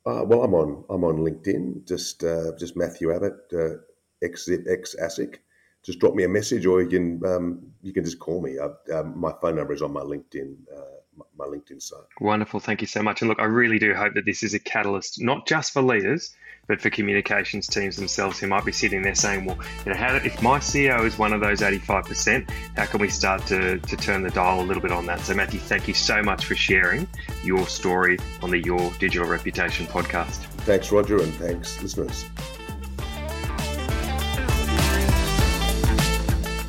Uh, 0.06 0.24
well, 0.24 0.44
I'm 0.44 0.54
on 0.54 0.84
I'm 0.88 1.04
on 1.04 1.18
LinkedIn. 1.18 1.86
Just 1.86 2.24
uh, 2.24 2.52
just 2.58 2.74
Matthew 2.74 3.14
Abbott, 3.14 3.36
uh, 3.52 3.76
X 4.22 4.48
X 4.48 4.96
ASIC. 4.98 5.36
Just 5.84 5.98
drop 5.98 6.14
me 6.14 6.24
a 6.24 6.28
message, 6.28 6.64
or 6.64 6.80
you 6.80 6.88
can 6.88 7.20
um, 7.26 7.66
you 7.82 7.92
can 7.92 8.04
just 8.04 8.18
call 8.18 8.40
me. 8.40 8.56
Um, 8.58 9.12
my 9.14 9.34
phone 9.42 9.56
number 9.56 9.74
is 9.74 9.82
on 9.82 9.92
my 9.92 10.00
LinkedIn 10.00 10.56
uh, 10.74 10.97
my 11.36 11.44
LinkedIn 11.44 11.80
site. 11.80 12.00
Wonderful. 12.20 12.60
Thank 12.60 12.80
you 12.80 12.86
so 12.86 13.02
much. 13.02 13.22
And 13.22 13.28
look, 13.28 13.40
I 13.40 13.44
really 13.44 13.78
do 13.78 13.94
hope 13.94 14.14
that 14.14 14.24
this 14.24 14.42
is 14.42 14.54
a 14.54 14.58
catalyst, 14.58 15.20
not 15.20 15.46
just 15.46 15.72
for 15.72 15.82
leaders, 15.82 16.34
but 16.66 16.80
for 16.80 16.90
communications 16.90 17.66
teams 17.66 17.96
themselves 17.96 18.38
who 18.38 18.46
might 18.46 18.64
be 18.64 18.72
sitting 18.72 19.02
there 19.02 19.14
saying, 19.14 19.44
well, 19.46 19.58
you 19.84 19.92
know, 19.92 19.98
how, 19.98 20.18
do, 20.18 20.24
if 20.24 20.40
my 20.42 20.58
CEO 20.58 21.04
is 21.04 21.18
one 21.18 21.32
of 21.32 21.40
those 21.40 21.60
85%, 21.60 22.50
how 22.76 22.84
can 22.84 23.00
we 23.00 23.08
start 23.08 23.46
to, 23.46 23.78
to 23.78 23.96
turn 23.96 24.22
the 24.22 24.30
dial 24.30 24.60
a 24.60 24.62
little 24.62 24.82
bit 24.82 24.92
on 24.92 25.06
that? 25.06 25.20
So, 25.20 25.34
Matthew, 25.34 25.60
thank 25.60 25.88
you 25.88 25.94
so 25.94 26.22
much 26.22 26.44
for 26.44 26.54
sharing 26.54 27.08
your 27.42 27.66
story 27.66 28.18
on 28.42 28.50
the 28.50 28.58
Your 28.58 28.92
Digital 28.98 29.26
Reputation 29.26 29.86
podcast. 29.86 30.36
Thanks, 30.66 30.92
Roger, 30.92 31.22
and 31.22 31.32
thanks, 31.34 31.82
listeners. 31.82 32.24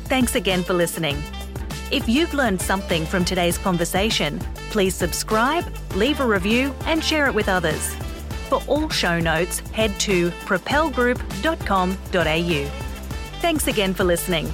Thanks 0.08 0.34
again 0.34 0.64
for 0.64 0.74
listening. 0.74 1.22
If 1.90 2.08
you've 2.08 2.32
learned 2.34 2.62
something 2.62 3.04
from 3.04 3.24
today's 3.24 3.58
conversation, 3.58 4.38
please 4.70 4.94
subscribe, 4.94 5.64
leave 5.96 6.20
a 6.20 6.26
review, 6.26 6.72
and 6.86 7.02
share 7.02 7.26
it 7.26 7.34
with 7.34 7.48
others. 7.48 7.92
For 8.48 8.62
all 8.68 8.88
show 8.90 9.18
notes, 9.18 9.58
head 9.72 9.98
to 10.00 10.30
propelgroup.com.au. 10.30 12.70
Thanks 13.40 13.66
again 13.66 13.94
for 13.94 14.04
listening. 14.04 14.52